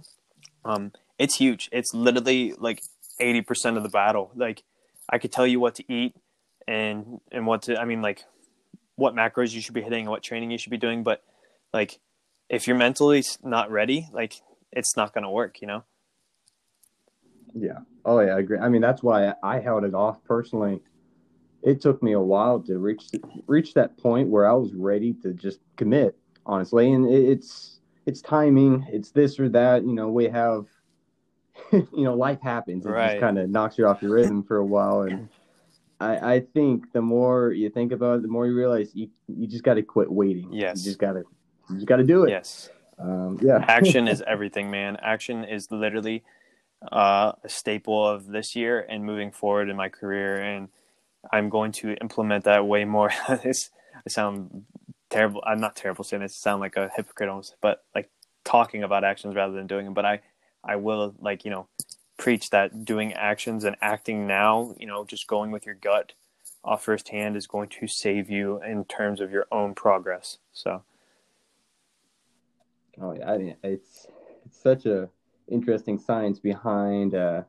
Um, 0.64 0.94
it's 1.20 1.36
huge. 1.36 1.70
It's 1.72 1.94
literally 1.94 2.54
like 2.58 2.82
eighty 3.20 3.42
percent 3.42 3.78
of 3.78 3.84
the 3.84 3.90
battle. 3.90 4.32
Like 4.36 4.64
I 5.10 5.18
could 5.18 5.32
tell 5.32 5.48
you 5.48 5.60
what 5.60 5.76
to 5.76 5.92
eat 5.92 6.16
and 6.68 7.20
and 7.32 7.46
what 7.46 7.64
to 7.64 7.80
I 7.80 7.86
mean 7.86 8.02
like 8.02 8.24
what 8.96 9.16
macros 9.16 9.54
you 9.54 9.62
should 9.62 9.74
be 9.74 9.82
hitting 9.82 10.02
and 10.02 10.10
what 10.10 10.24
training 10.24 10.52
you 10.52 10.58
should 10.58 10.72
be 10.72 10.78
doing, 10.78 11.04
but 11.04 11.24
like 11.74 12.00
if 12.50 12.68
you're 12.68 12.78
mentally 12.78 13.24
not 13.44 13.72
ready, 13.72 14.08
like 14.14 14.36
it's 14.72 14.96
not 14.96 15.14
going 15.14 15.24
to 15.24 15.30
work, 15.30 15.62
you 15.62 15.68
know. 15.68 15.84
Yeah. 17.54 17.80
Oh 18.06 18.20
yeah, 18.20 18.36
I 18.36 18.40
agree. 18.40 18.58
I 18.58 18.70
mean, 18.70 18.82
that's 18.82 19.04
why 19.04 19.34
I 19.44 19.60
held 19.60 19.84
it 19.84 19.94
off 19.94 20.24
personally. 20.24 20.82
It 21.62 21.82
took 21.82 22.04
me 22.04 22.12
a 22.14 22.20
while 22.20 22.60
to 22.62 22.78
reach 22.78 23.04
reach 23.48 23.74
that 23.74 23.98
point 23.98 24.30
where 24.30 24.50
I 24.50 24.54
was 24.54 24.74
ready 24.74 25.14
to 25.24 25.34
just 25.34 25.60
commit, 25.78 26.18
honestly. 26.46 26.92
And 26.92 27.10
it's 27.10 27.80
it's 28.06 28.22
timing. 28.22 28.86
It's 28.92 29.12
this 29.12 29.40
or 29.40 29.50
that. 29.50 29.84
You 29.84 29.94
know, 29.94 30.10
we 30.10 30.26
have 30.26 30.66
you 31.72 32.04
know, 32.04 32.16
life 32.16 32.42
happens. 32.42 32.86
It 32.86 32.90
right. 32.90 33.12
just 33.12 33.22
kind 33.22 33.38
of 33.38 33.50
knocks 33.50 33.78
you 33.78 33.88
off 33.88 34.02
your 34.02 34.12
rhythm 34.12 34.44
for 34.44 34.58
a 34.58 34.66
while. 34.66 35.02
And 35.02 35.30
I, 36.00 36.36
I 36.36 36.40
think 36.40 36.92
the 36.94 37.02
more 37.02 37.52
you 37.52 37.70
think 37.70 37.92
about 37.92 38.20
it, 38.20 38.22
the 38.22 38.28
more 38.28 38.46
you 38.48 38.56
realize 38.56 38.92
you, 38.94 39.10
you 39.28 39.48
just 39.48 39.64
got 39.64 39.76
to 39.76 39.82
quit 39.82 40.12
waiting. 40.12 40.52
Yes. 40.52 40.80
You 40.80 40.92
just 40.92 41.00
got 41.00 41.14
to, 41.14 41.24
you 41.70 41.76
just 41.76 41.88
got 41.88 41.98
to 41.98 42.04
do 42.04 42.24
it. 42.24 42.30
Yes. 42.30 42.70
Um, 43.00 43.40
yeah. 43.42 43.64
Action 43.68 44.08
is 44.08 44.24
everything, 44.26 44.70
man. 44.70 44.98
Action 45.02 45.44
is 45.44 45.72
literally 45.72 46.24
uh, 46.92 47.34
a 47.44 47.50
staple 47.50 48.08
of 48.08 48.28
this 48.28 48.56
year 48.56 48.80
and 48.80 49.06
moving 49.06 49.32
forward 49.32 49.70
in 49.70 49.76
my 49.76 49.90
career. 49.90 50.42
And 50.42 50.70
I'm 51.32 51.50
going 51.50 51.72
to 51.74 51.94
implement 51.96 52.44
that 52.46 52.66
way 52.68 52.86
more. 52.86 53.12
this, 53.44 53.70
I 53.96 54.10
sound 54.10 54.66
terrible. 55.10 55.44
I'm 55.46 55.60
not 55.60 55.76
terrible 55.76 56.04
saying 56.04 56.22
this. 56.24 56.34
I 56.34 56.50
sound 56.50 56.62
like 56.62 56.76
a 56.76 56.90
hypocrite 56.96 57.30
almost, 57.30 57.56
but 57.62 57.84
like 57.96 58.10
talking 58.44 58.84
about 58.84 59.04
actions 59.04 59.36
rather 59.36 59.54
than 59.54 59.68
doing 59.68 59.86
them. 59.86 59.94
But 59.94 60.06
I, 60.06 60.22
I 60.64 60.76
will 60.78 61.16
like 61.20 61.46
you 61.46 61.52
know 61.52 61.68
preach 62.18 62.50
that 62.52 62.86
doing 62.86 63.14
actions 63.14 63.64
and 63.64 63.76
acting 63.82 64.28
now, 64.28 64.76
you 64.80 64.88
know, 64.88 65.04
just 65.04 65.28
going 65.28 65.52
with 65.52 65.66
your 65.66 65.76
gut 65.76 66.14
off 66.64 66.84
firsthand 66.84 67.36
is 67.36 67.48
going 67.48 67.68
to 67.68 67.88
save 67.88 68.30
you 68.30 68.62
in 68.64 68.86
terms 68.86 69.20
of 69.20 69.32
your 69.32 69.46
own 69.52 69.76
progress. 69.76 70.38
So. 70.54 70.84
Oh 73.02 73.14
yeah, 73.14 73.32
I 73.32 73.38
mean, 73.38 73.56
it's 73.64 74.08
it's 74.46 74.62
such 74.62 74.86
a 74.86 75.10
interesting 75.50 76.00
science 76.00 76.40
behind, 76.40 77.16
uh, 77.16 77.44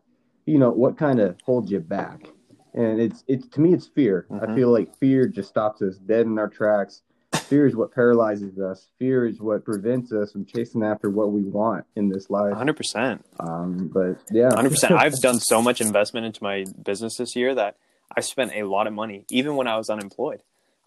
you 0.46 0.58
know, 0.58 0.70
what 0.70 0.96
kind 0.96 1.20
of 1.20 1.36
holds 1.44 1.70
you 1.70 1.80
back, 1.80 2.26
and 2.72 3.00
it's 3.00 3.24
it's 3.28 3.46
to 3.48 3.60
me 3.60 3.74
it's 3.74 3.86
fear. 3.86 4.26
Mm-hmm. 4.30 4.50
I 4.50 4.54
feel 4.54 4.72
like 4.72 4.96
fear 4.96 5.28
just 5.28 5.50
stops 5.50 5.82
us 5.82 5.98
dead 5.98 6.26
in 6.26 6.38
our 6.38 6.48
tracks 6.48 7.02
fear 7.44 7.66
is 7.66 7.76
what 7.76 7.94
paralyzes 7.94 8.58
us. 8.58 8.88
Fear 8.98 9.26
is 9.26 9.40
what 9.40 9.64
prevents 9.64 10.12
us 10.12 10.32
from 10.32 10.44
chasing 10.44 10.82
after 10.82 11.10
what 11.10 11.32
we 11.32 11.42
want 11.42 11.84
in 11.96 12.08
this 12.08 12.30
life. 12.30 12.54
100%. 12.54 13.20
Um, 13.40 13.90
but 13.92 14.18
yeah. 14.30 14.50
100%. 14.50 14.90
I've 14.96 15.20
done 15.20 15.40
so 15.40 15.62
much 15.62 15.80
investment 15.80 16.26
into 16.26 16.42
my 16.42 16.64
business 16.82 17.16
this 17.16 17.36
year 17.36 17.54
that 17.54 17.76
I 18.16 18.20
spent 18.20 18.52
a 18.54 18.64
lot 18.64 18.86
of 18.86 18.92
money, 18.92 19.24
even 19.30 19.56
when 19.56 19.66
I 19.66 19.76
was 19.76 19.90
unemployed. 19.90 20.42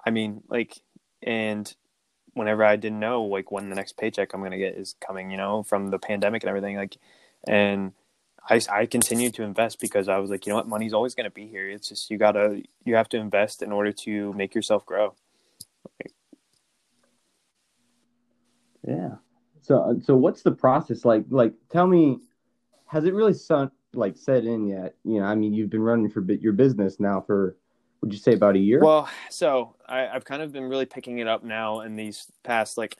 I 0.06 0.10
mean, 0.10 0.44
like, 0.50 0.78
and 1.24 1.74
whenever 2.34 2.64
I 2.64 2.76
didn't 2.76 3.00
know, 3.00 3.24
like, 3.24 3.52
when 3.52 3.70
the 3.70 3.76
next 3.76 3.98
paycheck 3.98 4.34
I'm 4.34 4.42
going 4.42 4.52
to 4.52 4.58
get 4.58 4.76
is 4.76 4.96
coming, 5.06 5.32
you 5.32 5.38
know, 5.38 5.64
from 5.64 5.90
the 5.90 6.00
pandemic 6.00 6.44
and 6.44 6.50
everything, 6.50 6.78
like, 6.78 6.98
and 7.48 7.94
I, 8.50 8.62
I 8.72 8.86
continued 8.86 9.34
to 9.36 9.44
invest 9.44 9.80
because 9.80 10.08
I 10.08 10.18
was 10.18 10.30
like, 10.30 10.46
you 10.46 10.52
know 10.52 10.58
what, 10.58 10.68
money's 10.68 10.94
always 10.94 11.16
going 11.16 11.26
to 11.26 11.32
be 11.32 11.48
here. 11.48 11.70
It's 11.70 11.90
just, 11.90 12.10
you 12.10 12.18
gotta, 12.18 12.62
you 12.86 12.96
have 12.96 13.10
to 13.10 13.18
invest 13.18 13.62
in 13.62 13.72
order 13.72 13.92
to 13.92 14.34
make 14.34 14.56
yourself 14.56 14.86
grow. 14.86 15.16
Like, 16.00 16.14
yeah. 18.88 19.16
So 19.62 20.00
so 20.04 20.16
what's 20.16 20.42
the 20.42 20.52
process 20.52 21.06
like? 21.06 21.26
Like, 21.30 21.54
tell 21.70 21.88
me, 21.88 22.20
has 22.86 23.06
it 23.06 23.14
really 23.14 23.34
sunk 23.34 23.72
like 23.94 24.18
set 24.18 24.46
in 24.46 24.68
yet? 24.68 24.96
You 25.04 25.20
know, 25.20 25.26
I 25.26 25.36
mean, 25.36 25.54
you've 25.54 25.70
been 25.70 25.82
running 25.82 26.10
for 26.10 26.22
bit 26.22 26.42
your 26.42 26.54
business 26.54 27.00
now 27.00 27.22
for, 27.22 27.58
would 28.02 28.14
you 28.14 28.20
say 28.20 28.34
about 28.34 28.56
a 28.56 28.60
year? 28.60 28.80
Well, 28.82 29.10
so 29.30 29.76
I, 29.88 30.08
I've 30.08 30.26
kind 30.26 30.42
of 30.42 30.52
been 30.52 30.70
really 30.70 30.86
picking 30.86 31.20
it 31.20 31.28
up 31.28 31.44
now 31.44 31.82
in 31.82 31.96
these 31.96 32.32
past 32.44 32.78
like 32.78 32.96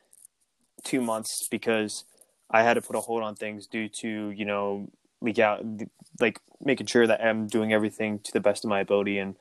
two 0.84 1.02
months 1.02 1.48
because 1.50 2.04
I 2.52 2.64
had 2.64 2.76
to 2.76 2.82
put 2.82 2.96
a 2.96 3.00
hold 3.00 3.24
on 3.24 3.36
things 3.36 3.68
due 3.68 3.90
to 3.90 4.32
you 4.32 4.46
know 4.46 4.90
leak 5.22 5.40
out 5.40 5.66
like 6.20 6.40
making 6.62 6.88
sure 6.88 7.08
that 7.08 7.24
I'm 7.24 7.48
doing 7.48 7.74
everything 7.74 8.20
to 8.20 8.32
the 8.32 8.40
best 8.40 8.64
of 8.64 8.70
my 8.70 8.82
ability 8.82 9.18
and 9.18 9.36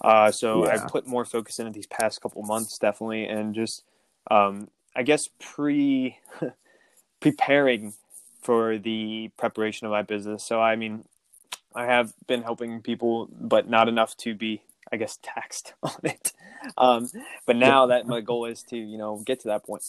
uh, 0.00 0.32
so 0.32 0.66
yeah. 0.66 0.72
I 0.84 0.88
put 0.88 1.06
more 1.06 1.24
focus 1.24 1.60
into 1.60 1.70
these 1.70 1.86
past 1.86 2.20
couple 2.20 2.42
months 2.42 2.76
definitely 2.78 3.26
and 3.26 3.54
just 3.54 3.84
um, 4.30 4.68
I 4.94 5.02
guess 5.02 5.28
pre 5.40 6.18
preparing 7.20 7.94
for 8.42 8.78
the 8.78 9.30
preparation 9.36 9.86
of 9.86 9.90
my 9.90 10.02
business. 10.02 10.44
So 10.44 10.60
I 10.60 10.76
mean, 10.76 11.04
I 11.74 11.86
have 11.86 12.12
been 12.26 12.42
helping 12.42 12.82
people, 12.82 13.28
but 13.32 13.68
not 13.68 13.88
enough 13.88 14.16
to 14.18 14.34
be, 14.34 14.62
I 14.90 14.96
guess, 14.96 15.18
taxed 15.22 15.74
on 15.82 15.98
it. 16.04 16.32
Um, 16.76 17.08
but 17.46 17.56
now 17.56 17.86
that 17.86 18.06
my 18.06 18.20
goal 18.20 18.44
is 18.44 18.62
to, 18.64 18.76
you 18.76 18.98
know, 18.98 19.22
get 19.24 19.40
to 19.40 19.48
that 19.48 19.64
point. 19.64 19.82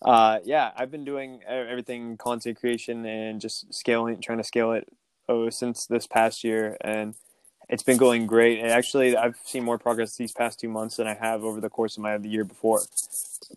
Uh, 0.00 0.38
yeah, 0.44 0.70
I've 0.76 0.90
been 0.90 1.04
doing 1.04 1.40
everything 1.46 2.16
content 2.16 2.60
creation 2.60 3.04
and 3.04 3.40
just 3.40 3.72
scaling, 3.74 4.20
trying 4.20 4.38
to 4.38 4.44
scale 4.44 4.72
it 4.72 4.88
oh, 5.28 5.50
since 5.50 5.86
this 5.86 6.06
past 6.06 6.44
year, 6.44 6.76
and 6.80 7.14
it's 7.68 7.82
been 7.82 7.96
going 7.96 8.26
great. 8.26 8.60
And 8.60 8.68
actually, 8.70 9.16
I've 9.16 9.36
seen 9.44 9.64
more 9.64 9.78
progress 9.78 10.16
these 10.16 10.32
past 10.32 10.60
two 10.60 10.68
months 10.68 10.96
than 10.96 11.06
I 11.06 11.14
have 11.14 11.42
over 11.42 11.60
the 11.60 11.68
course 11.68 11.96
of 11.96 12.02
my 12.02 12.16
the 12.16 12.28
year 12.28 12.44
before. 12.44 12.82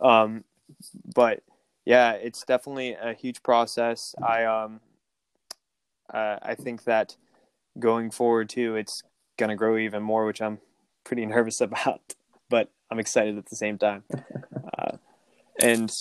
Um, 0.01 0.43
but 1.13 1.43
yeah, 1.85 2.11
it's 2.13 2.43
definitely 2.43 2.93
a 2.93 3.13
huge 3.13 3.43
process. 3.43 4.13
I 4.21 4.45
um, 4.45 4.81
uh, 6.13 6.37
I 6.41 6.55
think 6.55 6.83
that 6.83 7.15
going 7.79 8.11
forward 8.11 8.49
too, 8.49 8.75
it's 8.75 9.03
gonna 9.37 9.55
grow 9.55 9.77
even 9.77 10.03
more, 10.03 10.25
which 10.25 10.41
I'm 10.41 10.59
pretty 11.03 11.25
nervous 11.35 11.61
about, 11.61 12.15
but 12.49 12.69
I'm 12.89 12.99
excited 12.99 13.37
at 13.37 13.47
the 13.47 13.55
same 13.55 13.77
time. 13.77 14.03
Uh, 14.77 14.97
and 15.59 15.91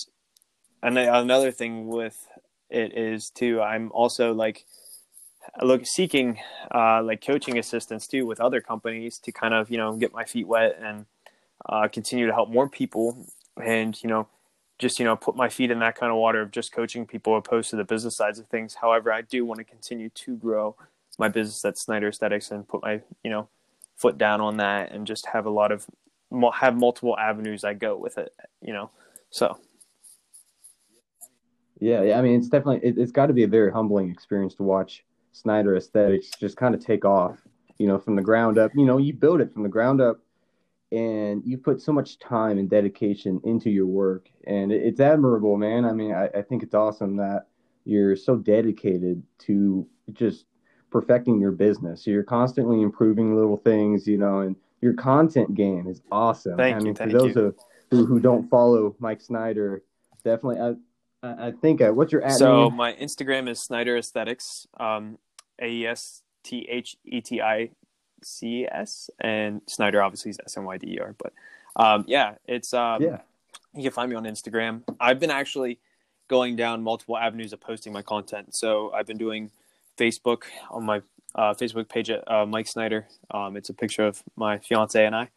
and 0.81 0.97
another 0.97 1.51
thing 1.51 1.87
with 1.87 2.15
it 2.69 2.97
is 2.97 3.29
too, 3.29 3.61
I'm 3.61 3.91
also 3.91 4.33
like 4.33 4.65
look 5.61 5.85
seeking 5.85 6.39
uh, 6.73 7.01
like 7.03 7.25
coaching 7.25 7.57
assistance 7.57 8.07
too 8.07 8.25
with 8.25 8.39
other 8.39 8.61
companies 8.61 9.19
to 9.19 9.31
kind 9.31 9.53
of 9.53 9.69
you 9.69 9.77
know 9.77 9.93
get 9.93 10.13
my 10.13 10.23
feet 10.23 10.47
wet 10.47 10.77
and 10.81 11.05
uh, 11.67 11.87
continue 11.87 12.27
to 12.27 12.33
help 12.33 12.49
more 12.49 12.69
people 12.69 13.25
and 13.61 14.01
you 14.03 14.09
know 14.09 14.27
just 14.81 14.99
you 14.99 15.05
know 15.05 15.15
put 15.15 15.35
my 15.35 15.47
feet 15.47 15.71
in 15.71 15.79
that 15.79 15.95
kind 15.95 16.11
of 16.11 16.17
water 16.17 16.41
of 16.41 16.51
just 16.51 16.71
coaching 16.71 17.05
people 17.05 17.37
opposed 17.37 17.69
to 17.69 17.75
the 17.75 17.83
business 17.83 18.17
sides 18.17 18.39
of 18.39 18.47
things 18.47 18.75
however 18.75 19.11
i 19.13 19.21
do 19.21 19.45
want 19.45 19.57
to 19.57 19.63
continue 19.63 20.09
to 20.09 20.35
grow 20.35 20.75
my 21.17 21.29
business 21.29 21.63
at 21.63 21.77
snyder 21.77 22.09
aesthetics 22.09 22.51
and 22.51 22.67
put 22.67 22.81
my 22.81 23.01
you 23.23 23.29
know 23.29 23.47
foot 23.95 24.17
down 24.17 24.41
on 24.41 24.57
that 24.57 24.91
and 24.91 25.07
just 25.07 25.27
have 25.27 25.45
a 25.45 25.49
lot 25.49 25.71
of 25.71 25.85
have 26.53 26.75
multiple 26.75 27.17
avenues 27.17 27.63
i 27.63 27.73
go 27.73 27.95
with 27.95 28.17
it 28.17 28.33
you 28.61 28.73
know 28.73 28.89
so 29.29 29.57
Yeah, 31.81 32.03
yeah. 32.03 32.19
I 32.19 32.21
mean, 32.21 32.37
it's 32.37 32.47
definitely 32.47 32.87
it, 32.87 32.97
it's 32.97 33.11
got 33.11 33.25
to 33.25 33.33
be 33.33 33.43
a 33.43 33.47
very 33.47 33.71
humbling 33.71 34.09
experience 34.09 34.53
to 34.55 34.63
watch 34.63 35.03
Snyder 35.33 35.75
Aesthetics 35.75 36.29
just 36.39 36.55
kind 36.55 36.75
of 36.75 36.85
take 36.85 37.03
off. 37.03 37.39
You 37.79 37.87
know, 37.87 37.97
from 37.97 38.15
the 38.15 38.21
ground 38.21 38.59
up. 38.59 38.71
You 38.75 38.85
know, 38.85 38.99
you 38.99 39.11
build 39.11 39.41
it 39.41 39.51
from 39.51 39.63
the 39.63 39.69
ground 39.69 39.99
up, 39.99 40.19
and 40.91 41.41
you 41.45 41.57
put 41.57 41.81
so 41.81 41.91
much 41.91 42.19
time 42.19 42.57
and 42.57 42.69
dedication 42.69 43.39
into 43.43 43.69
your 43.69 43.85
work, 43.85 44.29
and 44.45 44.71
it's 44.71 44.99
admirable, 44.99 45.57
man. 45.57 45.85
I 45.85 45.93
mean, 45.93 46.13
I, 46.13 46.27
I 46.27 46.41
think 46.41 46.63
it's 46.63 46.75
awesome 46.75 47.17
that 47.17 47.47
you're 47.85 48.15
so 48.15 48.35
dedicated 48.35 49.23
to 49.39 49.87
just 50.13 50.45
perfecting 50.91 51.39
your 51.39 51.51
business. 51.51 52.03
So 52.03 52.11
you're 52.11 52.23
constantly 52.23 52.81
improving 52.81 53.35
little 53.35 53.57
things, 53.57 54.07
you 54.07 54.17
know, 54.17 54.39
and 54.39 54.55
your 54.81 54.93
content 54.93 55.55
game 55.55 55.87
is 55.87 56.01
awesome. 56.11 56.57
Thank 56.57 56.75
I 56.75 56.79
you, 56.79 56.85
mean, 56.85 56.95
thank 56.95 57.11
for 57.11 57.17
those 57.17 57.35
you. 57.35 57.41
of 57.43 57.55
who, 57.89 58.05
who 58.05 58.19
don't 58.19 58.49
follow 58.49 58.95
Mike 58.99 59.21
Snyder, 59.21 59.83
definitely. 60.23 60.59
I 60.59 60.73
I, 61.23 61.47
I 61.47 61.51
think 61.51 61.81
uh, 61.81 61.91
what's 61.91 62.11
your 62.11 62.27
So 62.31 62.69
name? 62.69 62.75
my 62.75 62.93
Instagram 62.93 63.49
is 63.49 63.59
Snyder 63.59 63.97
Aesthetics, 63.97 64.67
um, 64.79 65.17
A 65.61 65.67
E 65.67 65.87
S 65.87 66.23
T 66.43 66.67
H 66.69 66.97
E 67.05 67.21
T 67.21 67.41
I 67.41 67.69
C 68.23 68.67
S, 68.69 69.09
and 69.19 69.61
Snyder 69.67 70.01
obviously 70.01 70.31
is 70.31 70.39
S 70.45 70.57
N 70.57 70.63
Y 70.63 70.77
D 70.77 70.95
E 70.95 70.99
R. 70.99 71.15
But 71.17 71.33
um, 71.75 72.05
yeah, 72.07 72.35
it's 72.47 72.73
um, 72.73 73.01
yeah, 73.01 73.19
you 73.73 73.83
can 73.83 73.91
find 73.91 74.09
me 74.09 74.15
on 74.15 74.23
Instagram. 74.23 74.83
I've 74.99 75.19
been 75.19 75.31
actually 75.31 75.79
going 76.27 76.55
down 76.55 76.81
multiple 76.81 77.17
avenues 77.17 77.51
of 77.53 77.59
posting 77.59 77.91
my 77.91 78.01
content. 78.01 78.55
So 78.55 78.91
I've 78.93 79.05
been 79.05 79.17
doing 79.17 79.51
Facebook 79.97 80.43
on 80.69 80.85
my 80.85 81.01
uh, 81.35 81.53
Facebook 81.53 81.89
page 81.89 82.09
at 82.09 82.29
uh, 82.29 82.45
Mike 82.45 82.67
Snyder. 82.67 83.07
Um, 83.31 83.57
it's 83.57 83.69
a 83.69 83.73
picture 83.73 84.05
of 84.05 84.23
my 84.35 84.57
fiance 84.59 85.05
and 85.05 85.15
I. 85.15 85.29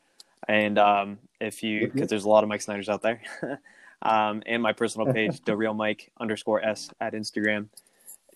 And 0.48 0.78
um, 0.78 1.18
if 1.40 1.62
you, 1.62 1.90
because 1.92 2.08
there's 2.08 2.24
a 2.24 2.28
lot 2.28 2.44
of 2.44 2.48
Mike 2.48 2.62
Snyders 2.62 2.88
out 2.88 3.02
there, 3.02 3.20
um, 4.02 4.42
and 4.46 4.62
my 4.62 4.72
personal 4.72 5.12
page, 5.12 5.40
the 5.44 5.56
real 5.56 5.74
Mike 5.74 6.10
underscore 6.20 6.62
S 6.64 6.90
at 7.00 7.12
Instagram, 7.12 7.68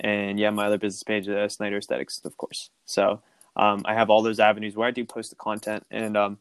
and 0.01 0.39
yeah, 0.39 0.51
my 0.51 0.67
other 0.67 0.79
business 0.79 1.03
page, 1.03 1.29
uh, 1.29 1.49
Snyder 1.49 1.77
Aesthetics, 1.77 2.25
of 2.25 2.37
course. 2.37 2.71
So 2.87 3.21
um, 3.59 3.83
I 3.85 3.95
have 3.95 4.09
all 4.09 4.23
those 4.23 4.41
avenues 4.41 4.77
where 4.77 4.87
I 4.87 4.93
do 4.93 5.05
post 5.05 5.31
the 5.31 5.37
content, 5.37 5.85
and 5.91 6.17
um, 6.17 6.39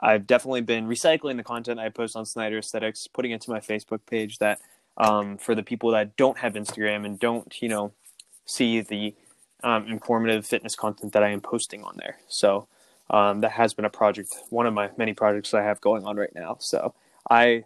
I've 0.00 0.26
definitely 0.26 0.62
been 0.62 0.88
recycling 0.88 1.36
the 1.36 1.44
content 1.44 1.78
I 1.78 1.90
post 1.90 2.16
on 2.16 2.24
Snyder 2.24 2.58
Aesthetics, 2.58 3.06
putting 3.06 3.30
it 3.32 3.42
to 3.42 3.50
my 3.50 3.60
Facebook 3.60 4.00
page. 4.06 4.38
That 4.38 4.60
um, 4.96 5.36
for 5.36 5.54
the 5.54 5.62
people 5.62 5.90
that 5.92 6.16
don't 6.16 6.38
have 6.38 6.54
Instagram 6.54 7.04
and 7.04 7.18
don't, 7.18 7.60
you 7.60 7.68
know, 7.68 7.92
see 8.46 8.80
the 8.80 9.14
um, 9.62 9.86
informative 9.86 10.46
fitness 10.46 10.74
content 10.74 11.12
that 11.12 11.22
I 11.22 11.30
am 11.30 11.40
posting 11.40 11.82
on 11.82 11.96
there. 11.98 12.18
So 12.28 12.68
um, 13.10 13.40
that 13.40 13.52
has 13.52 13.74
been 13.74 13.84
a 13.84 13.90
project, 13.90 14.34
one 14.50 14.66
of 14.66 14.74
my 14.74 14.90
many 14.96 15.12
projects 15.12 15.52
I 15.54 15.62
have 15.62 15.80
going 15.80 16.04
on 16.04 16.16
right 16.16 16.34
now. 16.34 16.56
So 16.60 16.94
I 17.30 17.64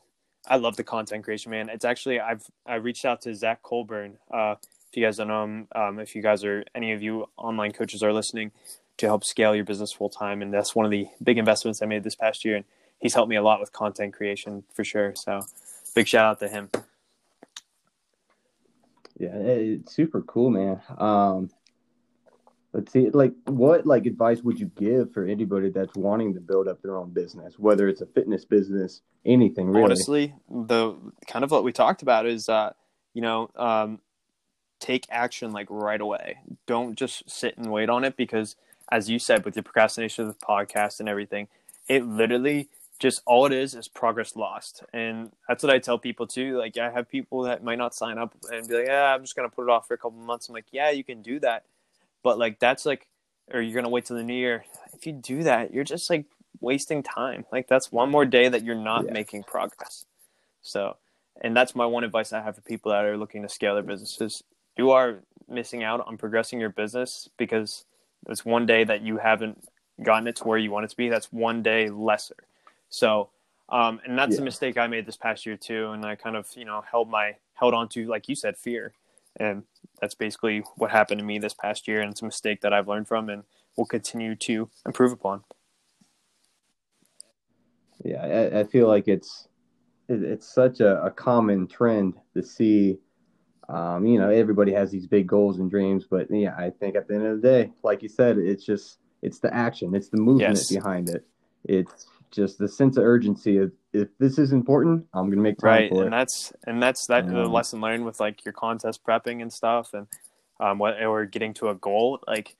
I 0.48 0.56
love 0.56 0.76
the 0.76 0.84
content 0.84 1.24
creation, 1.24 1.50
man. 1.50 1.68
It's 1.68 1.84
actually 1.84 2.18
I've 2.18 2.44
I 2.66 2.76
reached 2.76 3.04
out 3.04 3.22
to 3.22 3.34
Zach 3.34 3.62
Colburn. 3.62 4.18
Uh, 4.32 4.56
if 4.90 4.96
you 4.96 5.04
guys 5.04 5.18
don't 5.18 5.28
know 5.28 5.44
him, 5.44 5.68
um, 5.74 5.98
if 6.00 6.16
you 6.16 6.22
guys 6.22 6.44
are 6.44 6.64
any 6.74 6.92
of 6.92 7.02
you 7.02 7.26
online 7.36 7.72
coaches 7.72 8.02
are 8.02 8.12
listening, 8.12 8.50
to 8.96 9.06
help 9.06 9.24
scale 9.24 9.54
your 9.54 9.64
business 9.64 9.92
full 9.92 10.10
time, 10.10 10.42
and 10.42 10.52
that's 10.52 10.74
one 10.74 10.84
of 10.84 10.90
the 10.90 11.06
big 11.22 11.38
investments 11.38 11.80
I 11.80 11.86
made 11.86 12.04
this 12.04 12.14
past 12.14 12.44
year. 12.44 12.56
And 12.56 12.64
he's 12.98 13.14
helped 13.14 13.30
me 13.30 13.36
a 13.36 13.42
lot 13.42 13.60
with 13.60 13.72
content 13.72 14.14
creation 14.14 14.64
for 14.74 14.84
sure. 14.84 15.14
So 15.14 15.40
big 15.94 16.06
shout 16.06 16.26
out 16.26 16.40
to 16.40 16.48
him. 16.48 16.70
yeah, 19.18 19.34
it's 19.34 19.94
super 19.94 20.22
cool, 20.22 20.50
man. 20.50 20.80
Um, 20.98 21.50
let's 22.72 22.92
see, 22.92 23.10
like, 23.10 23.32
what 23.46 23.86
like 23.86 24.06
advice 24.06 24.42
would 24.42 24.58
you 24.58 24.70
give 24.76 25.12
for 25.12 25.24
anybody 25.24 25.70
that's 25.70 25.94
wanting 25.94 26.34
to 26.34 26.40
build 26.40 26.68
up 26.68 26.82
their 26.82 26.96
own 26.96 27.10
business, 27.10 27.58
whether 27.58 27.88
it's 27.88 28.00
a 28.00 28.06
fitness 28.06 28.44
business, 28.44 29.02
anything 29.24 29.68
really? 29.68 29.84
honestly 29.84 30.34
the 30.48 30.94
kind 31.26 31.44
of 31.44 31.50
what 31.50 31.64
we 31.64 31.72
talked 31.72 32.02
about 32.02 32.26
is 32.26 32.48
uh 32.48 32.72
you 33.12 33.20
know 33.20 33.50
um 33.56 33.98
take 34.80 35.06
action 35.10 35.52
like 35.52 35.66
right 35.70 36.00
away. 36.00 36.38
Don't 36.66 36.96
just 36.96 37.28
sit 37.30 37.56
and 37.58 37.70
wait 37.70 37.88
on 37.90 38.04
it 38.04 38.16
because 38.16 38.56
as 38.90 39.08
you 39.08 39.18
said 39.18 39.44
with 39.44 39.54
your 39.54 39.62
procrastination 39.62 40.26
of 40.26 40.36
the 40.38 40.44
podcast 40.44 40.98
and 40.98 41.08
everything 41.08 41.46
it 41.88 42.04
literally 42.06 42.68
just 42.98 43.22
all 43.24 43.46
it 43.46 43.52
is 43.52 43.74
is 43.74 43.88
progress 43.88 44.36
lost. 44.36 44.82
And 44.92 45.32
that's 45.48 45.62
what 45.62 45.72
i 45.72 45.78
tell 45.78 45.98
people 45.98 46.26
too. 46.26 46.56
Like 46.58 46.76
i 46.78 46.90
have 46.90 47.08
people 47.08 47.42
that 47.42 47.62
might 47.62 47.78
not 47.78 47.94
sign 47.94 48.18
up 48.18 48.34
and 48.50 48.66
be 48.68 48.74
like 48.74 48.86
yeah 48.86 49.14
i'm 49.14 49.22
just 49.22 49.36
gonna 49.36 49.48
put 49.48 49.64
it 49.64 49.70
off 49.70 49.86
for 49.86 49.94
a 49.94 49.98
couple 49.98 50.18
months. 50.18 50.48
I'm 50.48 50.54
like 50.54 50.66
yeah 50.72 50.90
you 50.90 51.04
can 51.04 51.22
do 51.22 51.38
that. 51.40 51.64
But 52.22 52.38
like 52.38 52.58
that's 52.58 52.84
like 52.86 53.06
or 53.52 53.60
you're 53.60 53.74
gonna 53.74 53.88
wait 53.90 54.06
till 54.06 54.16
the 54.16 54.22
new 54.22 54.34
year. 54.34 54.64
If 54.92 55.06
you 55.06 55.12
do 55.12 55.42
that 55.44 55.72
you're 55.72 55.84
just 55.84 56.10
like 56.10 56.26
wasting 56.60 57.02
time. 57.02 57.46
Like 57.52 57.68
that's 57.68 57.90
one 57.90 58.10
more 58.10 58.26
day 58.26 58.48
that 58.48 58.64
you're 58.64 58.74
not 58.74 59.04
Yeah. 59.06 59.12
making 59.12 59.44
progress. 59.44 60.04
So 60.62 60.96
and 61.40 61.56
that's 61.56 61.74
my 61.74 61.86
one 61.86 62.04
advice 62.04 62.32
i 62.32 62.42
have 62.42 62.54
for 62.56 62.60
people 62.60 62.90
that 62.92 63.04
are 63.04 63.16
looking 63.16 63.40
to 63.42 63.48
scale 63.48 63.74
their 63.74 63.82
businesses 63.82 64.42
you 64.76 64.90
are 64.90 65.20
missing 65.48 65.82
out 65.82 66.06
on 66.06 66.16
progressing 66.16 66.60
your 66.60 66.70
business 66.70 67.28
because 67.36 67.84
it's 68.28 68.44
one 68.44 68.66
day 68.66 68.84
that 68.84 69.02
you 69.02 69.18
haven't 69.18 69.64
gotten 70.02 70.28
it 70.28 70.36
to 70.36 70.44
where 70.44 70.58
you 70.58 70.70
want 70.70 70.84
it 70.84 70.90
to 70.90 70.96
be. 70.96 71.08
That's 71.08 71.32
one 71.32 71.62
day 71.62 71.88
lesser. 71.90 72.36
So 72.88 73.30
um, 73.68 74.00
and 74.04 74.18
that's 74.18 74.36
a 74.38 74.42
mistake 74.42 74.76
i 74.76 74.88
made 74.88 75.06
this 75.06 75.16
past 75.16 75.46
year 75.46 75.56
too. 75.56 75.90
And 75.90 76.04
i 76.04 76.16
kind 76.16 76.36
of 76.36 76.48
you 76.56 76.64
know 76.64 76.82
held 76.90 77.08
my 77.08 77.36
held 77.54 77.74
on 77.74 77.88
to 77.90 78.06
like 78.06 78.28
you 78.28 78.34
said 78.34 78.56
fear. 78.56 78.92
And 79.38 79.62
that's 80.00 80.14
basically 80.14 80.64
what 80.76 80.90
happened 80.90 81.20
to 81.20 81.24
me 81.24 81.38
this 81.38 81.54
past 81.54 81.86
year. 81.86 82.00
And 82.00 82.10
it's 82.10 82.22
a 82.22 82.24
mistake 82.24 82.60
that 82.62 82.72
i've 82.72 82.88
learned 82.88 83.08
from 83.08 83.28
and 83.28 83.44
will 83.76 83.86
continue 83.86 84.34
to 84.34 84.68
improve 84.84 85.12
upon. 85.12 85.44
Yeah, 88.04 88.22
I, 88.22 88.60
I 88.60 88.64
feel 88.64 88.88
like 88.88 89.08
it's 89.08 89.48
it's 90.08 90.52
such 90.52 90.80
a, 90.80 91.02
a 91.04 91.10
common 91.10 91.66
trend 91.68 92.14
to 92.34 92.42
see. 92.42 92.98
Um, 93.70 94.04
you 94.04 94.18
know, 94.18 94.30
everybody 94.30 94.72
has 94.72 94.90
these 94.90 95.06
big 95.06 95.26
goals 95.28 95.58
and 95.60 95.70
dreams, 95.70 96.04
but 96.10 96.28
yeah, 96.30 96.54
I 96.58 96.70
think 96.70 96.96
at 96.96 97.06
the 97.06 97.14
end 97.14 97.26
of 97.26 97.40
the 97.40 97.48
day, 97.48 97.72
like 97.84 98.02
you 98.02 98.08
said, 98.08 98.36
it's 98.38 98.64
just 98.64 98.98
it's 99.22 99.38
the 99.38 99.52
action, 99.54 99.94
it's 99.94 100.08
the 100.08 100.16
movement 100.16 100.58
Yes. 100.58 100.68
behind 100.68 101.08
it. 101.08 101.24
It's 101.64 102.06
just 102.32 102.58
the 102.58 102.68
sense 102.68 102.96
of 102.96 103.04
urgency 103.04 103.58
of 103.58 103.70
if 103.92 104.08
this 104.18 104.38
is 104.38 104.52
important, 104.52 105.06
I'm 105.14 105.30
gonna 105.30 105.42
make 105.42 105.58
time 105.58 105.68
right 105.68 105.88
for 105.88 106.04
and 106.04 106.12
it. 106.12 106.14
that's 106.14 106.52
and 106.66 106.82
that's 106.82 107.06
that 107.06 107.28
the 107.28 107.34
Um, 107.44 107.52
lesson 107.52 107.80
learned 107.80 108.04
with 108.04 108.18
like 108.18 108.44
your 108.44 108.52
contest 108.52 109.04
prepping 109.04 109.42
and 109.42 109.52
stuff 109.52 109.90
and 109.92 110.06
um 110.58 110.78
what 110.78 111.00
or 111.02 111.24
getting 111.26 111.54
to 111.54 111.68
a 111.68 111.74
goal 111.74 112.20
like 112.26 112.56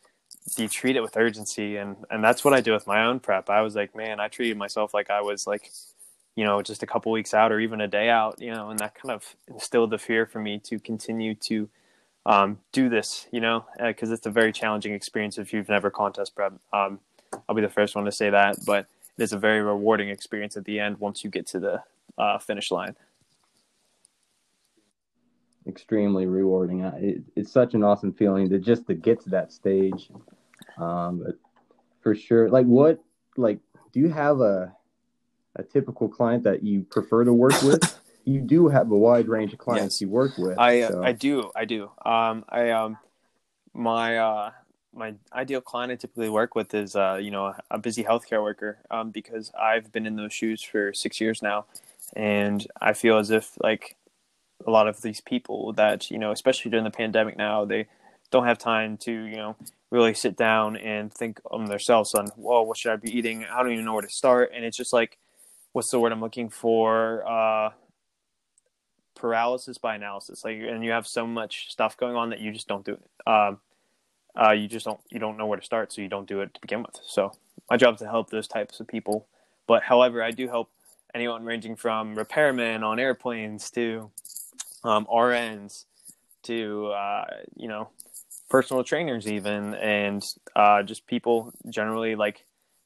you 0.58 0.68
treat 0.68 0.96
it 0.96 1.00
with 1.00 1.16
urgency 1.16 1.76
and 1.76 1.96
and 2.10 2.22
that's 2.22 2.44
what 2.44 2.54
i 2.54 2.60
do 2.60 2.72
with 2.72 2.86
my 2.86 3.04
own 3.04 3.20
prep 3.20 3.48
i 3.50 3.60
was 3.62 3.74
like 3.74 3.94
man 3.96 4.20
i 4.20 4.28
treated 4.28 4.56
myself 4.56 4.92
like 4.94 5.10
i 5.10 5.20
was 5.20 5.46
like 5.46 5.70
you 6.40 6.46
know 6.46 6.62
just 6.62 6.82
a 6.82 6.86
couple 6.86 7.12
weeks 7.12 7.34
out 7.34 7.52
or 7.52 7.60
even 7.60 7.82
a 7.82 7.86
day 7.86 8.08
out 8.08 8.40
you 8.40 8.50
know 8.50 8.70
and 8.70 8.78
that 8.78 8.94
kind 8.94 9.12
of 9.12 9.36
instilled 9.48 9.90
the 9.90 9.98
fear 9.98 10.24
for 10.24 10.40
me 10.40 10.58
to 10.58 10.78
continue 10.78 11.34
to 11.34 11.68
um, 12.24 12.58
do 12.72 12.88
this 12.88 13.26
you 13.30 13.42
know 13.42 13.66
because 13.78 14.10
it's 14.10 14.24
a 14.24 14.30
very 14.30 14.50
challenging 14.50 14.94
experience 14.94 15.36
if 15.36 15.52
you've 15.52 15.68
never 15.68 15.90
contest 15.90 16.34
prep 16.34 16.54
um, 16.72 16.98
i'll 17.46 17.54
be 17.54 17.60
the 17.60 17.68
first 17.68 17.94
one 17.94 18.06
to 18.06 18.12
say 18.12 18.30
that 18.30 18.56
but 18.64 18.86
it 19.18 19.22
is 19.22 19.34
a 19.34 19.38
very 19.38 19.60
rewarding 19.60 20.08
experience 20.08 20.56
at 20.56 20.64
the 20.64 20.80
end 20.80 20.98
once 20.98 21.22
you 21.22 21.28
get 21.28 21.46
to 21.46 21.60
the 21.60 21.82
uh, 22.16 22.38
finish 22.38 22.70
line 22.70 22.96
extremely 25.66 26.26
rewarding. 26.26 26.80
It, 26.80 27.22
it's 27.36 27.52
such 27.52 27.74
an 27.74 27.84
awesome 27.84 28.14
feeling 28.14 28.48
to 28.48 28.58
just 28.58 28.86
to 28.86 28.94
get 28.94 29.20
to 29.24 29.30
that 29.30 29.52
stage. 29.52 30.10
Um, 30.78 31.22
for 32.00 32.14
sure, 32.14 32.48
like 32.48 32.64
what, 32.64 32.98
like, 33.36 33.58
do 33.92 34.00
you 34.00 34.08
have 34.08 34.40
a 34.40 34.74
a 35.56 35.62
typical 35.62 36.08
client 36.08 36.44
that 36.44 36.62
you 36.62 36.82
prefer 36.82 37.24
to 37.24 37.32
work 37.32 37.60
with? 37.62 37.98
you 38.24 38.40
do 38.40 38.68
have 38.68 38.90
a 38.90 38.96
wide 38.96 39.28
range 39.28 39.52
of 39.52 39.58
clients 39.58 39.96
Yes. 39.96 40.00
you 40.02 40.08
work 40.08 40.36
with. 40.38 40.58
I 40.58 40.82
so- 40.82 41.02
I 41.02 41.12
do 41.12 41.50
I 41.54 41.64
do. 41.64 41.90
Um, 42.04 42.44
I 42.48 42.70
um, 42.70 42.98
my 43.74 44.18
uh, 44.18 44.50
my 44.92 45.14
ideal 45.32 45.60
client 45.60 45.92
I 45.92 45.96
typically 45.96 46.28
work 46.28 46.54
with 46.54 46.74
is 46.74 46.96
uh, 46.96 47.18
you 47.20 47.30
know, 47.30 47.54
a 47.70 47.78
busy 47.78 48.04
healthcare 48.04 48.42
worker. 48.42 48.78
Um, 48.90 49.10
because 49.10 49.50
I've 49.58 49.92
been 49.92 50.06
in 50.06 50.16
those 50.16 50.32
shoes 50.32 50.62
for 50.62 50.92
six 50.92 51.20
years 51.20 51.42
now, 51.42 51.66
and 52.14 52.66
I 52.80 52.92
feel 52.92 53.18
as 53.18 53.30
if 53.30 53.52
like 53.62 53.96
a 54.66 54.70
lot 54.70 54.88
of 54.88 55.00
these 55.02 55.20
people 55.20 55.72
that 55.74 56.10
you 56.10 56.18
know, 56.18 56.32
especially 56.32 56.70
during 56.70 56.84
the 56.84 56.90
pandemic 56.90 57.36
now, 57.36 57.64
they 57.64 57.86
don't 58.30 58.46
have 58.46 58.58
time 58.58 58.96
to 58.98 59.12
you 59.12 59.36
know 59.36 59.56
really 59.90 60.14
sit 60.14 60.36
down 60.36 60.76
and 60.76 61.12
think 61.12 61.40
on 61.50 61.64
themselves 61.64 62.14
on, 62.14 62.28
whoa, 62.36 62.62
what 62.62 62.76
should 62.76 62.92
I 62.92 62.96
be 62.96 63.10
eating? 63.10 63.44
I 63.44 63.60
don't 63.60 63.72
even 63.72 63.84
know 63.84 63.92
where 63.94 64.02
to 64.02 64.08
start, 64.08 64.52
and 64.54 64.64
it's 64.64 64.76
just 64.76 64.92
like, 64.92 65.18
what's 65.72 65.90
the 65.90 66.00
word 66.00 66.12
I'm 66.12 66.20
looking 66.20 66.48
for? 66.48 67.26
Uh, 67.26 67.70
paralysis 69.20 69.78
by 69.78 69.94
analysis. 69.94 70.44
Like 70.44 70.58
and 70.58 70.82
you 70.84 70.90
have 70.92 71.06
so 71.06 71.26
much 71.26 71.70
stuff 71.70 71.96
going 71.96 72.16
on 72.16 72.30
that 72.30 72.40
you 72.40 72.52
just 72.52 72.66
don't 72.66 72.84
do 72.84 72.92
it. 72.92 73.30
Um 73.30 73.58
uh 74.40 74.52
you 74.52 74.66
just 74.68 74.86
don't 74.86 75.00
you 75.10 75.18
don't 75.18 75.36
know 75.36 75.46
where 75.46 75.58
to 75.58 75.64
start 75.64 75.92
so 75.92 76.00
you 76.00 76.08
don't 76.08 76.28
do 76.28 76.40
it 76.40 76.54
to 76.54 76.60
begin 76.60 76.82
with. 76.82 76.98
So 77.04 77.32
my 77.68 77.76
job 77.76 77.94
is 77.94 78.00
to 78.00 78.06
help 78.06 78.30
those 78.30 78.48
types 78.48 78.80
of 78.80 78.88
people. 78.88 79.26
But 79.66 79.82
however 79.82 80.22
i 80.22 80.30
do 80.30 80.48
help 80.48 80.70
anyone 81.14 81.44
ranging 81.44 81.76
from 81.76 82.16
repairmen 82.16 82.82
on 82.82 82.98
airplanes 82.98 83.70
to 83.72 84.10
um, 84.84 85.06
rns 85.06 85.84
to 86.42 86.86
uh 86.86 87.24
you 87.56 87.68
know 87.68 87.90
personal 88.48 88.82
trainers 88.82 89.28
even 89.28 89.74
and 89.74 90.24
uh 90.56 90.82
just 90.82 91.06
people 91.06 91.52
generally 91.68 92.14
like 92.14 92.44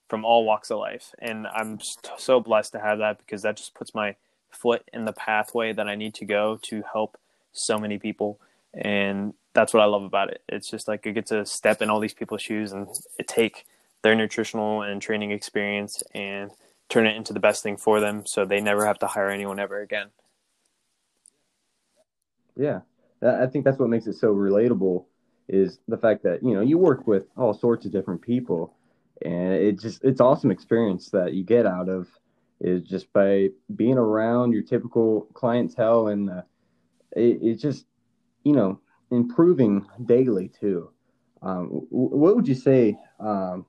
from 0.09 0.25
all 0.25 0.45
walks 0.45 0.71
of 0.71 0.79
life 0.79 1.15
and 1.19 1.47
i'm 1.49 1.79
so 2.19 2.41
blessed 2.41 2.73
to 2.73 2.79
have 2.79 2.99
that 2.99 3.19
because 3.19 3.43
that 3.43 3.57
just 3.57 3.75
puts 3.75 3.95
my 3.95 4.15
foot 4.55 4.89
in 4.93 5.05
the 5.05 5.13
pathway 5.13 5.73
that 5.73 5.89
I 5.89 5.95
need 5.95 6.15
to 6.15 6.25
go 6.25 6.59
to 6.63 6.83
help 6.93 7.19
so 7.53 7.79
many 7.79 7.99
people, 7.99 8.41
and 8.73 9.35
that's 9.53 9.73
what 9.73 9.83
I 9.83 9.87
love 9.87 10.03
about 10.03 10.31
it. 10.31 10.43
It's 10.49 10.71
just 10.71 10.89
like 10.89 11.07
I 11.07 11.11
get 11.11 11.27
to 11.27 11.45
step 11.47 11.83
in 11.83 11.91
all 11.91 12.01
these 12.01 12.15
people's 12.15 12.43
shoes 12.43 12.73
and 12.73 12.89
take 13.27 13.65
their 14.03 14.15
nutritional 14.15 14.83
and 14.83 15.01
training 15.01 15.31
experience 15.31 16.03
and 16.15 16.51
turn 16.89 17.07
it 17.07 17.17
into 17.17 17.33
the 17.33 17.41
best 17.41 17.63
thing 17.63 17.77
for 17.77 18.01
them, 18.01 18.27
so 18.27 18.45
they 18.45 18.61
never 18.61 18.87
have 18.87 18.99
to 19.01 19.07
hire 19.07 19.31
anyone 19.31 19.59
ever 19.59 19.81
again. 19.81 20.09
Yeah, 22.57 22.81
I 23.23 23.47
think 23.47 23.65
that's 23.65 23.79
what 23.79 23.89
makes 23.89 24.07
it 24.07 24.15
so 24.15 24.35
relatable 24.35 25.05
is 25.47 25.79
the 25.89 25.99
fact 25.99 26.23
that 26.23 26.43
you 26.43 26.55
know 26.55 26.63
you 26.63 26.79
work 26.79 27.07
with 27.07 27.27
all 27.37 27.53
sorts 27.53 27.85
of 27.85 27.93
different 27.93 28.23
people 28.23 28.75
and 29.23 29.55
it 29.55 29.81
just 29.81 30.03
it's 30.05 30.21
awesome 30.21 30.51
experience 30.51 31.11
that 31.11 31.35
you 31.35 31.45
get 31.45 31.67
out 31.67 31.89
of 31.89 32.09
is 32.61 32.83
just 32.83 33.13
by 33.13 33.49
being 33.77 33.99
around 33.99 34.53
your 34.53 34.63
typical 34.63 35.29
clientele 35.35 36.09
and 36.09 36.31
uh, 36.31 36.43
it, 37.13 37.39
it's 37.43 37.63
just 37.63 37.87
you 38.45 38.53
know 38.53 38.81
improving 39.11 39.87
daily 40.07 40.49
too. 40.49 40.91
Um, 41.43 41.67
what 41.91 42.37
would 42.37 42.49
you 42.49 42.55
say 42.55 42.97
um, 43.21 43.67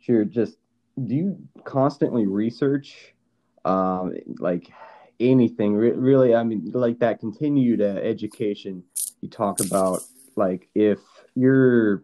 sure 0.00 0.24
just 0.24 0.56
do 1.04 1.14
you 1.14 1.38
constantly 1.64 2.26
research 2.26 3.14
um, 3.64 4.14
like 4.38 4.70
anything? 5.20 5.74
Re- 5.74 5.92
really 5.92 6.34
i 6.34 6.42
mean 6.42 6.70
like 6.72 6.98
that 7.00 7.20
continued 7.20 7.80
uh, 7.80 8.00
education 8.02 8.82
you 9.20 9.28
talk 9.28 9.60
about 9.60 10.02
like 10.36 10.68
if 10.74 10.98
you're 11.34 12.02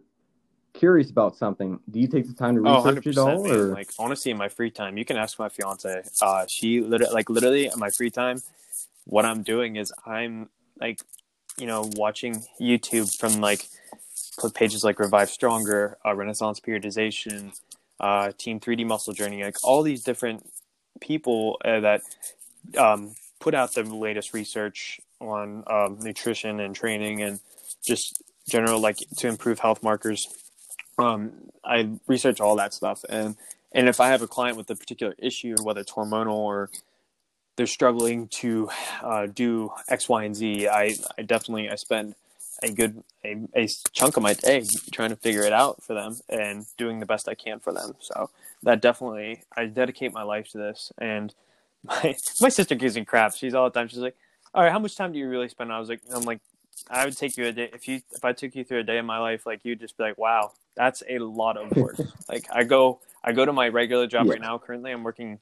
curious 0.73 1.09
about 1.09 1.35
something, 1.35 1.79
do 1.89 1.99
you 1.99 2.07
take 2.07 2.27
the 2.27 2.33
time 2.33 2.55
to 2.55 2.67
oh, 2.67 2.83
research 2.83 3.07
oh, 3.07 3.09
it 3.09 3.17
all? 3.17 3.51
Or? 3.51 3.73
Like 3.73 3.89
honestly, 3.99 4.31
in 4.31 4.37
my 4.37 4.49
free 4.49 4.71
time, 4.71 4.97
you 4.97 5.05
can 5.05 5.17
ask 5.17 5.39
my 5.39 5.49
fiance. 5.49 6.03
Uh, 6.21 6.45
she 6.49 6.81
literally, 6.81 7.13
like 7.13 7.29
literally, 7.29 7.65
in 7.65 7.79
my 7.79 7.89
free 7.97 8.09
time, 8.09 8.41
what 9.05 9.25
I'm 9.25 9.43
doing 9.43 9.75
is 9.75 9.93
I'm 10.05 10.49
like, 10.79 10.99
you 11.57 11.67
know, 11.67 11.89
watching 11.95 12.43
YouTube 12.59 13.09
from 13.19 13.39
like 13.41 13.67
pages 14.55 14.83
like 14.83 14.99
Revive 14.99 15.29
Stronger, 15.29 15.97
uh, 16.05 16.15
Renaissance 16.15 16.59
Periodization, 16.59 17.57
uh, 17.99 18.31
Team 18.37 18.59
3D 18.59 18.85
Muscle 18.85 19.13
Journey, 19.13 19.43
like 19.43 19.57
all 19.63 19.83
these 19.83 20.03
different 20.03 20.45
people 20.99 21.57
uh, 21.63 21.79
that 21.81 22.01
um, 22.77 23.15
put 23.39 23.53
out 23.53 23.73
the 23.73 23.83
latest 23.83 24.33
research 24.33 24.99
on 25.19 25.63
um, 25.67 25.99
nutrition 26.01 26.59
and 26.59 26.75
training 26.75 27.21
and 27.21 27.39
just 27.85 28.21
general 28.49 28.79
like 28.79 28.97
to 29.17 29.27
improve 29.27 29.59
health 29.59 29.83
markers. 29.83 30.27
Um, 30.97 31.31
I 31.63 31.89
research 32.07 32.39
all 32.39 32.55
that 32.57 32.73
stuff, 32.73 33.03
and 33.09 33.35
and 33.71 33.89
if 33.89 33.99
I 33.99 34.09
have 34.09 34.21
a 34.21 34.27
client 34.27 34.57
with 34.57 34.69
a 34.69 34.75
particular 34.75 35.15
issue, 35.17 35.55
whether 35.63 35.81
it's 35.81 35.91
hormonal 35.91 36.35
or 36.35 36.69
they're 37.55 37.67
struggling 37.67 38.27
to 38.27 38.69
uh, 39.01 39.27
do 39.27 39.71
X, 39.89 40.09
Y, 40.09 40.23
and 40.23 40.35
Z, 40.35 40.67
I, 40.67 40.95
I 41.17 41.21
definitely 41.23 41.69
I 41.69 41.75
spend 41.75 42.15
a 42.61 42.71
good 42.71 43.03
a, 43.25 43.37
a 43.55 43.67
chunk 43.91 44.17
of 44.17 44.23
my 44.23 44.33
day 44.33 44.63
trying 44.91 45.09
to 45.09 45.15
figure 45.15 45.43
it 45.43 45.53
out 45.53 45.83
for 45.83 45.93
them 45.93 46.17
and 46.29 46.65
doing 46.77 46.99
the 46.99 47.05
best 47.05 47.27
I 47.27 47.35
can 47.35 47.59
for 47.59 47.73
them. 47.73 47.95
So 47.99 48.29
that 48.63 48.81
definitely 48.81 49.43
I 49.55 49.65
dedicate 49.65 50.13
my 50.13 50.23
life 50.23 50.49
to 50.49 50.57
this. 50.57 50.91
And 50.97 51.33
my 51.83 52.15
my 52.41 52.49
sister 52.49 52.75
gives 52.75 52.95
me 52.95 53.05
crap. 53.05 53.35
She's 53.35 53.53
all 53.53 53.69
the 53.69 53.77
time. 53.77 53.87
She's 53.87 53.99
like, 53.99 54.15
"All 54.53 54.63
right, 54.63 54.71
how 54.71 54.79
much 54.79 54.95
time 54.95 55.11
do 55.11 55.19
you 55.19 55.27
really 55.27 55.49
spend?" 55.49 55.71
I 55.71 55.79
was 55.79 55.89
like, 55.89 56.01
"I'm 56.13 56.23
like 56.23 56.39
I 56.89 57.05
would 57.05 57.17
take 57.17 57.37
you 57.37 57.45
a 57.47 57.51
day 57.51 57.69
if 57.73 57.87
you 57.87 58.01
if 58.11 58.25
I 58.25 58.33
took 58.33 58.55
you 58.55 58.63
through 58.63 58.79
a 58.79 58.83
day 58.83 58.97
of 58.97 59.05
my 59.05 59.19
life, 59.19 59.45
like 59.45 59.61
you'd 59.63 59.79
just 59.79 59.97
be 59.97 60.03
like, 60.03 60.17
wow, 60.17 60.51
that's 60.75 61.03
a 61.09 61.19
lot 61.19 61.57
of 61.57 61.75
work. 61.75 61.97
like 62.29 62.45
I 62.51 62.63
go 62.63 62.99
I 63.23 63.31
go 63.31 63.45
to 63.45 63.53
my 63.53 63.69
regular 63.69 64.07
job 64.07 64.25
yeah. 64.25 64.33
right 64.33 64.41
now. 64.41 64.57
Currently, 64.57 64.91
I'm 64.91 65.03
working 65.03 65.39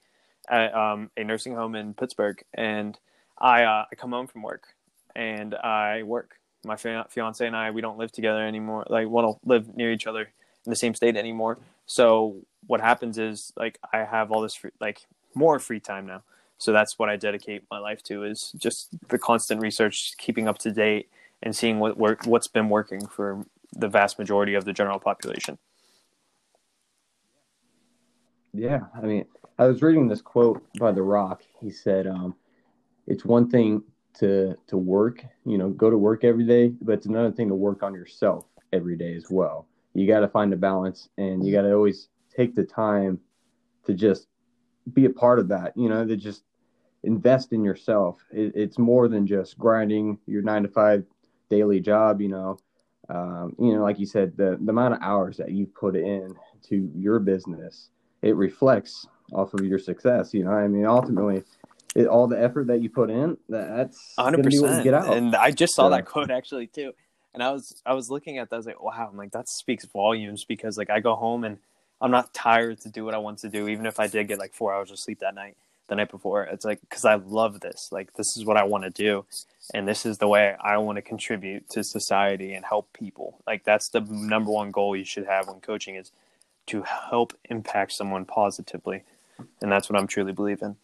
at 0.49 0.73
um, 0.73 1.09
a 1.17 1.23
nursing 1.23 1.55
home 1.55 1.75
in 1.75 1.93
Pittsburgh, 1.93 2.43
and 2.53 2.97
I 3.37 3.63
uh, 3.63 3.85
I 3.91 3.95
come 3.95 4.11
home 4.11 4.27
from 4.27 4.43
work 4.43 4.67
and 5.15 5.55
I 5.55 6.03
work. 6.03 6.37
My 6.63 6.75
fiance 6.75 7.45
and 7.45 7.55
I 7.55 7.71
we 7.71 7.81
don't 7.81 7.97
live 7.97 8.11
together 8.11 8.45
anymore. 8.45 8.85
Like 8.87 9.07
we 9.07 9.21
don't 9.21 9.39
live 9.47 9.75
near 9.75 9.91
each 9.91 10.05
other 10.05 10.21
in 10.21 10.69
the 10.69 10.75
same 10.75 10.93
state 10.93 11.17
anymore. 11.17 11.57
So 11.87 12.37
what 12.67 12.81
happens 12.81 13.17
is 13.17 13.51
like 13.57 13.79
I 13.91 14.03
have 14.03 14.31
all 14.31 14.41
this 14.41 14.53
free, 14.53 14.71
like 14.79 15.01
more 15.33 15.57
free 15.57 15.79
time 15.79 16.05
now. 16.05 16.21
So 16.59 16.71
that's 16.71 16.99
what 16.99 17.09
I 17.09 17.15
dedicate 17.15 17.63
my 17.71 17.79
life 17.79 18.03
to 18.03 18.23
is 18.23 18.51
just 18.55 18.89
the 19.09 19.17
constant 19.17 19.59
research, 19.59 20.13
keeping 20.19 20.47
up 20.47 20.59
to 20.59 20.71
date, 20.71 21.09
and 21.41 21.55
seeing 21.55 21.79
what 21.79 21.97
work 21.97 22.25
what's 22.25 22.47
been 22.47 22.69
working 22.69 23.07
for 23.07 23.45
the 23.73 23.87
vast 23.87 24.19
majority 24.19 24.53
of 24.53 24.65
the 24.65 24.73
general 24.73 24.99
population. 24.99 25.57
Yeah, 28.53 28.81
I 28.95 29.01
mean, 29.01 29.25
I 29.57 29.65
was 29.65 29.81
reading 29.81 30.07
this 30.07 30.21
quote 30.21 30.61
by 30.77 30.91
The 30.91 31.01
Rock. 31.01 31.43
He 31.59 31.71
said, 31.71 32.05
um, 32.05 32.35
"It's 33.07 33.23
one 33.23 33.49
thing 33.49 33.83
to 34.19 34.55
to 34.67 34.77
work, 34.77 35.23
you 35.45 35.57
know, 35.57 35.69
go 35.69 35.89
to 35.89 35.97
work 35.97 36.23
every 36.23 36.45
day, 36.45 36.69
but 36.81 36.93
it's 36.93 37.05
another 37.05 37.31
thing 37.31 37.47
to 37.47 37.55
work 37.55 37.81
on 37.81 37.93
yourself 37.93 38.45
every 38.73 38.97
day 38.97 39.15
as 39.15 39.29
well. 39.29 39.67
You 39.93 40.07
got 40.07 40.19
to 40.19 40.27
find 40.27 40.53
a 40.53 40.57
balance, 40.57 41.09
and 41.17 41.45
you 41.45 41.51
got 41.51 41.63
to 41.63 41.73
always 41.73 42.09
take 42.35 42.55
the 42.55 42.63
time 42.63 43.19
to 43.85 43.93
just 43.93 44.27
be 44.93 45.05
a 45.05 45.09
part 45.09 45.39
of 45.39 45.47
that. 45.49 45.75
You 45.77 45.89
know, 45.89 46.05
to 46.05 46.17
just 46.17 46.43
invest 47.03 47.53
in 47.53 47.63
yourself. 47.63 48.23
It, 48.31 48.53
it's 48.55 48.77
more 48.77 49.07
than 49.07 49.25
just 49.25 49.57
grinding 49.57 50.17
your 50.27 50.41
nine 50.41 50.63
to 50.63 50.69
five 50.69 51.05
daily 51.51 51.79
job, 51.81 52.21
you 52.21 52.29
know, 52.29 52.57
um, 53.09 53.55
you 53.59 53.75
know, 53.75 53.83
like 53.83 53.99
you 53.99 54.05
said, 54.05 54.37
the, 54.37 54.57
the 54.61 54.71
amount 54.71 54.93
of 54.93 55.01
hours 55.01 55.37
that 55.37 55.51
you 55.51 55.67
put 55.67 55.95
in 55.95 56.33
to 56.69 56.91
your 56.95 57.19
business, 57.19 57.89
it 58.21 58.35
reflects 58.35 59.05
off 59.33 59.53
of 59.53 59.65
your 59.65 59.79
success. 59.79 60.33
You 60.33 60.45
know, 60.45 60.51
I 60.51 60.67
mean, 60.67 60.85
ultimately, 60.85 61.43
it, 61.93 62.07
all 62.07 62.27
the 62.27 62.41
effort 62.41 62.67
that 62.67 62.81
you 62.81 62.89
put 62.89 63.09
in, 63.09 63.37
that's 63.49 64.13
hundred 64.17 64.43
percent. 64.43 64.87
And 64.87 65.35
I 65.35 65.51
just 65.51 65.75
saw 65.75 65.87
so. 65.87 65.89
that 65.89 66.05
quote 66.13 66.31
actually 66.31 66.67
too, 66.67 66.93
and 67.33 67.43
I 67.43 67.51
was 67.51 67.81
I 67.85 67.93
was 67.93 68.09
looking 68.09 68.37
at 68.37 68.49
that. 68.49 68.55
I 68.55 68.57
was 68.57 68.65
like, 68.65 68.81
wow, 68.81 69.09
I'm 69.11 69.17
like 69.17 69.31
that 69.31 69.49
speaks 69.49 69.85
volumes 69.85 70.45
because 70.47 70.77
like 70.77 70.89
I 70.89 71.01
go 71.01 71.15
home 71.15 71.43
and 71.43 71.57
I'm 71.99 72.11
not 72.11 72.33
tired 72.33 72.79
to 72.81 72.89
do 72.89 73.03
what 73.03 73.13
I 73.13 73.17
want 73.17 73.39
to 73.39 73.49
do, 73.49 73.67
even 73.67 73.85
if 73.85 73.99
I 73.99 74.07
did 74.07 74.29
get 74.29 74.39
like 74.39 74.53
four 74.53 74.73
hours 74.73 74.89
of 74.89 74.97
sleep 74.99 75.19
that 75.19 75.35
night 75.35 75.57
the 75.91 75.95
night 75.97 76.09
before. 76.09 76.45
It's 76.45 76.63
like 76.63 76.79
because 76.79 77.03
I 77.03 77.15
love 77.15 77.59
this. 77.59 77.89
Like 77.91 78.13
this 78.13 78.37
is 78.37 78.45
what 78.45 78.55
I 78.55 78.63
want 78.63 78.85
to 78.85 78.89
do, 78.89 79.25
and 79.73 79.85
this 79.85 80.05
is 80.05 80.19
the 80.19 80.27
way 80.27 80.55
I 80.63 80.77
want 80.77 80.95
to 80.95 81.01
contribute 81.01 81.69
to 81.71 81.83
society 81.83 82.53
and 82.53 82.63
help 82.63 82.93
people. 82.93 83.43
Like 83.45 83.65
that's 83.65 83.89
the 83.89 83.99
number 83.99 84.49
one 84.51 84.71
goal 84.71 84.95
you 84.95 85.03
should 85.03 85.25
have 85.25 85.49
when 85.49 85.59
coaching 85.59 85.95
is 85.95 86.13
to 86.67 86.83
help 86.83 87.33
impact 87.49 87.91
someone 87.91 88.23
positively, 88.23 89.03
and 89.61 89.69
that's 89.69 89.89
what 89.89 89.99
I'm 89.99 90.07
truly 90.07 90.31
believe 90.31 90.61
in. 90.61 90.77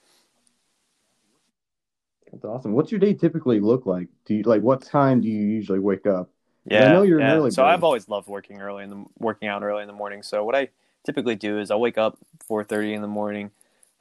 That's 2.34 2.44
awesome. 2.44 2.74
What's 2.74 2.92
your 2.92 3.00
day 3.00 3.14
typically 3.14 3.62
look 3.62 3.86
like? 3.86 4.10
Do 4.26 4.36
you 4.36 4.44
like 4.44 4.62
what 4.62 4.82
time 4.82 5.22
do 5.22 5.30
you 5.30 5.46
usually 5.46 5.80
wake 5.80 6.06
up? 6.06 6.30
Yeah, 6.66 6.90
I 6.90 6.94
know 6.94 7.04
you're 7.04 7.22
yeah. 7.22 7.36
early. 7.38 7.52
So 7.52 7.64
I've 7.64 7.86
always 7.86 8.10
loved 8.10 8.28
working 8.28 8.60
early 8.60 8.84
in 8.84 8.90
the 8.90 9.06
working 9.18 9.48
out 9.48 9.64
early 9.64 9.84
in 9.84 9.88
the 9.88 9.94
morning. 9.94 10.22
So 10.22 10.44
what 10.44 10.54
I 10.54 10.68
typically 11.06 11.36
do 11.36 11.60
is 11.60 11.72
I'll 11.72 11.80
wake 11.80 11.98
up 11.98 12.18
4:30 12.50 12.96
in 12.96 13.02
the 13.02 13.08
morning 13.08 13.52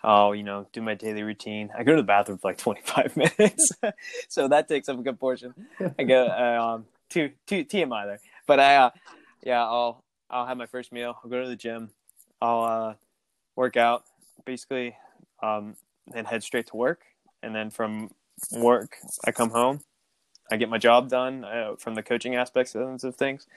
I'll, 0.06 0.36
you 0.36 0.44
know, 0.44 0.68
do 0.72 0.80
my 0.80 0.94
daily 0.94 1.24
routine. 1.24 1.70
I 1.76 1.82
go 1.82 1.96
to 1.96 2.00
the 2.00 2.06
bathroom 2.06 2.38
for 2.38 2.48
like 2.48 2.58
25 2.58 3.16
minutes. 3.38 3.72
so 4.28 4.46
that 4.46 4.68
takes 4.68 4.88
up 4.88 4.98
a 4.98 5.02
good 5.02 5.18
portion. 5.18 5.52
I 5.98 6.04
go, 6.04 6.26
uh, 6.28 6.74
um, 6.74 6.86
two, 7.10 7.32
two, 7.46 7.64
TMI 7.64 8.06
there. 8.06 8.20
But 8.46 8.60
I, 8.60 8.76
uh, 8.76 8.90
yeah, 9.42 9.64
I'll, 9.64 10.04
I'll 10.30 10.46
have 10.46 10.56
my 10.56 10.66
first 10.66 10.92
meal. 10.92 11.18
I'll 11.22 11.28
go 11.28 11.42
to 11.42 11.48
the 11.48 11.56
gym. 11.56 11.90
I'll, 12.40 12.62
uh, 12.62 12.94
work 13.56 13.76
out 13.76 14.04
basically, 14.44 14.96
um, 15.42 15.74
and 16.14 16.26
head 16.26 16.44
straight 16.44 16.68
to 16.68 16.76
work. 16.76 17.00
And 17.42 17.54
then 17.54 17.70
from 17.70 18.10
work, 18.52 18.96
I 19.26 19.32
come 19.32 19.50
home. 19.50 19.80
I 20.52 20.56
get 20.56 20.68
my 20.68 20.78
job 20.78 21.08
done 21.08 21.44
uh, 21.44 21.74
from 21.76 21.96
the 21.96 22.02
coaching 22.02 22.36
aspects 22.36 22.76
of 22.76 23.16
things. 23.16 23.48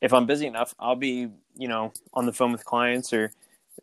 If 0.00 0.14
I'm 0.14 0.24
busy 0.24 0.46
enough, 0.46 0.74
I'll 0.78 0.96
be, 0.96 1.28
you 1.58 1.68
know, 1.68 1.92
on 2.14 2.24
the 2.24 2.32
phone 2.32 2.52
with 2.52 2.64
clients 2.64 3.12
or, 3.12 3.32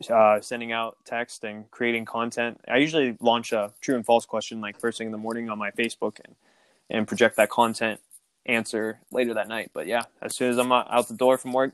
uh, 0.10 0.40
sending 0.42 0.72
out 0.72 0.98
text 1.06 1.44
and 1.44 1.70
creating 1.72 2.06
content. 2.06 2.62
I 2.68 2.78
usually 2.78 3.18
launch 3.20 3.52
a 3.52 3.72
true 3.82 3.96
and 3.96 4.06
false 4.06 4.26
question 4.26 4.62
like 4.62 4.80
first 4.80 4.98
thing 4.98 5.08
in 5.08 5.12
the 5.12 5.18
morning 5.18 5.50
on 5.50 5.58
my 5.58 5.72
Facebook 5.72 6.20
and 6.24 6.36
and 6.90 7.08
project 7.08 7.36
that 7.36 7.50
content 7.50 8.00
answer 8.46 9.00
later 9.12 9.34
that 9.34 9.48
night. 9.48 9.72
But 9.74 9.88
yeah, 9.88 10.04
as 10.22 10.36
soon 10.36 10.50
as 10.50 10.58
I'm 10.58 10.72
out 10.72 11.08
the 11.08 11.16
door 11.16 11.38
from 11.38 11.52
work, 11.52 11.74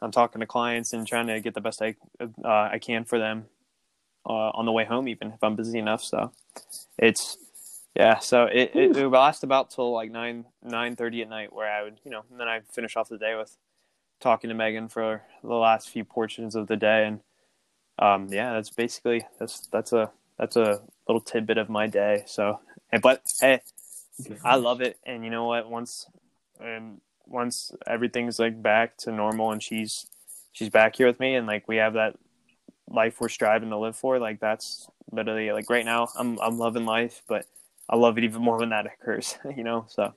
I'm 0.00 0.10
talking 0.10 0.40
to 0.40 0.46
clients 0.46 0.92
and 0.92 1.06
trying 1.06 1.28
to 1.28 1.40
get 1.40 1.54
the 1.54 1.60
best 1.60 1.80
I 1.80 1.94
uh, 2.20 2.70
I 2.72 2.78
can 2.80 3.04
for 3.04 3.18
them 3.18 3.46
uh, 4.26 4.50
on 4.50 4.66
the 4.66 4.72
way 4.72 4.84
home, 4.84 5.08
even 5.08 5.28
if 5.28 5.42
I'm 5.42 5.56
busy 5.56 5.78
enough. 5.78 6.02
So 6.02 6.32
it's 6.98 7.36
yeah. 7.94 8.18
So 8.18 8.44
it, 8.44 8.72
it, 8.74 8.96
it 8.96 9.08
last 9.08 9.44
about 9.44 9.70
till 9.70 9.92
like 9.92 10.10
nine 10.10 10.46
nine 10.62 10.96
thirty 10.96 11.22
at 11.22 11.28
night, 11.28 11.52
where 11.52 11.70
I 11.70 11.82
would 11.82 12.00
you 12.04 12.10
know, 12.10 12.24
and 12.30 12.40
then 12.40 12.48
I 12.48 12.60
finish 12.72 12.96
off 12.96 13.08
the 13.08 13.18
day 13.18 13.36
with 13.36 13.56
talking 14.20 14.48
to 14.48 14.54
Megan 14.54 14.88
for 14.88 15.22
the 15.42 15.54
last 15.54 15.88
few 15.88 16.04
portions 16.04 16.54
of 16.54 16.68
the 16.68 16.76
day 16.76 17.06
and 17.06 17.20
um, 17.98 18.28
yeah, 18.30 18.54
that's 18.54 18.70
basically 18.70 19.24
that's 19.38 19.66
that's 19.68 19.92
a 19.92 20.10
that's 20.38 20.56
a 20.56 20.80
little 21.08 21.20
tidbit 21.20 21.58
of 21.58 21.68
my 21.68 21.86
day. 21.86 22.24
So, 22.26 22.60
but 23.02 23.22
hey, 23.40 23.60
I 24.44 24.56
love 24.56 24.80
it, 24.80 24.98
and 25.04 25.24
you 25.24 25.30
know 25.30 25.46
what? 25.46 25.70
Once 25.70 26.06
and 26.60 27.00
once 27.26 27.72
everything's 27.86 28.38
like 28.38 28.62
back 28.62 28.96
to 28.98 29.12
normal, 29.12 29.52
and 29.52 29.62
she's 29.62 30.06
she's 30.52 30.68
back 30.68 30.96
here 30.96 31.06
with 31.06 31.20
me, 31.20 31.34
and 31.34 31.46
like 31.46 31.68
we 31.68 31.76
have 31.76 31.94
that 31.94 32.16
life 32.88 33.20
we're 33.20 33.28
striving 33.28 33.70
to 33.70 33.78
live 33.78 33.96
for. 33.96 34.18
Like 34.18 34.40
that's 34.40 34.88
literally 35.10 35.52
like 35.52 35.70
right 35.70 35.84
now, 35.84 36.08
I'm 36.18 36.38
I'm 36.40 36.58
loving 36.58 36.84
life, 36.86 37.22
but 37.28 37.46
I 37.88 37.96
love 37.96 38.18
it 38.18 38.24
even 38.24 38.42
more 38.42 38.58
when 38.58 38.70
that 38.70 38.86
occurs. 38.86 39.38
You 39.56 39.64
know, 39.64 39.86
so 39.88 40.14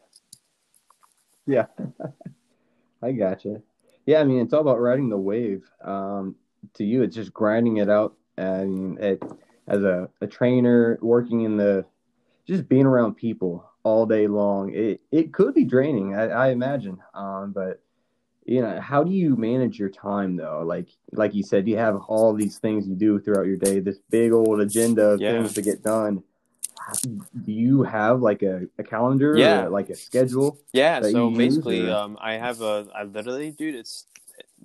yeah, 1.45 1.65
I 3.01 3.11
gotcha. 3.11 3.61
Yeah, 4.05 4.19
I 4.19 4.23
mean, 4.23 4.39
it's 4.39 4.53
all 4.53 4.61
about 4.61 4.79
riding 4.79 5.09
the 5.09 5.17
wave. 5.17 5.63
Um, 5.83 6.35
to 6.73 6.84
you, 6.84 7.04
it's 7.04 7.15
just 7.15 7.34
grinding 7.34 7.78
it 7.78 7.89
out. 7.89 8.15
And 8.38 8.99
it, 8.99 9.23
as 9.67 9.84
a, 9.84 10.10
a 10.21 10.28
trainer, 10.28 10.99
working 11.01 11.41
in 11.41 11.58
the, 11.58 11.86
just 12.47 12.67
being 12.67 12.86
around 12.86 13.15
people 13.15 13.69
all 13.84 14.06
day 14.06 14.28
long, 14.28 14.73
it, 14.73 15.01
it 15.12 15.34
could 15.34 15.54
be 15.54 15.63
draining, 15.63 16.15
I, 16.15 16.28
I 16.28 16.47
imagine. 16.49 16.97
Um, 17.13 17.51
but 17.51 17.82
you 18.45 18.62
know, 18.62 18.80
how 18.80 19.04
do 19.04 19.12
you 19.12 19.36
manage 19.36 19.80
your 19.80 19.89
time 19.89 20.36
though? 20.36 20.62
Like, 20.63 20.89
like 21.13 21.34
you 21.34 21.41
said, 21.41 21.67
you 21.67 21.78
have 21.78 21.97
all 22.08 22.34
these 22.34 22.60
things 22.60 22.88
you 22.88 22.93
do 22.95 23.19
throughout 23.19 23.47
your 23.47 23.58
day, 23.58 23.80
this 23.80 23.97
big 24.10 24.32
old 24.32 24.62
agenda 24.62 25.04
of 25.12 25.21
Yeah. 25.21 25.32
things 25.32 25.54
to 25.54 25.62
get 25.63 25.82
done. 25.82 26.21
Do 27.04 27.51
you 27.51 27.82
have 27.82 28.21
like 28.21 28.43
a, 28.43 28.67
a 28.78 28.84
calendar 28.84 29.36
Yeah. 29.36 29.67
like 29.67 29.89
a 29.89 29.95
schedule? 29.95 30.60
Yeah, 30.73 31.01
so 31.01 31.08
you 31.08 31.30
use, 31.30 31.38
basically, 31.38 31.89
um, 31.89 32.17
I 32.21 32.34
have 32.34 32.62
a, 32.62 32.88
I 32.93 33.04
literally, 33.04 33.49
dude, 33.49 33.73
it's, 33.73 34.06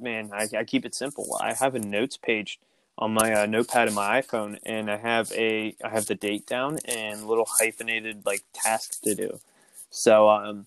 man, 0.01 0.31
I, 0.33 0.49
I 0.59 0.65
keep 0.65 0.85
it 0.85 0.95
simple. 0.95 1.39
I 1.41 1.55
have 1.55 1.75
a 1.75 1.79
notes 1.79 2.17
page 2.17 2.59
on 2.99 3.13
my 3.13 3.33
uh, 3.33 3.47
notepad 3.47 3.89
in 3.89 3.95
my 3.95 4.21
iPhone, 4.21 4.59
and 4.65 4.91
I 4.91 4.97
have 4.97 5.33
a, 5.33 5.75
I 5.83 5.89
have 5.89 6.07
the 6.07 6.15
date 6.15 6.47
down 6.47 6.79
and 6.85 7.27
little 7.27 7.49
hyphenated 7.61 8.27
like 8.27 8.43
tasks 8.53 8.99
to 9.01 9.15
do. 9.15 9.41
So, 9.91 10.29
um, 10.29 10.67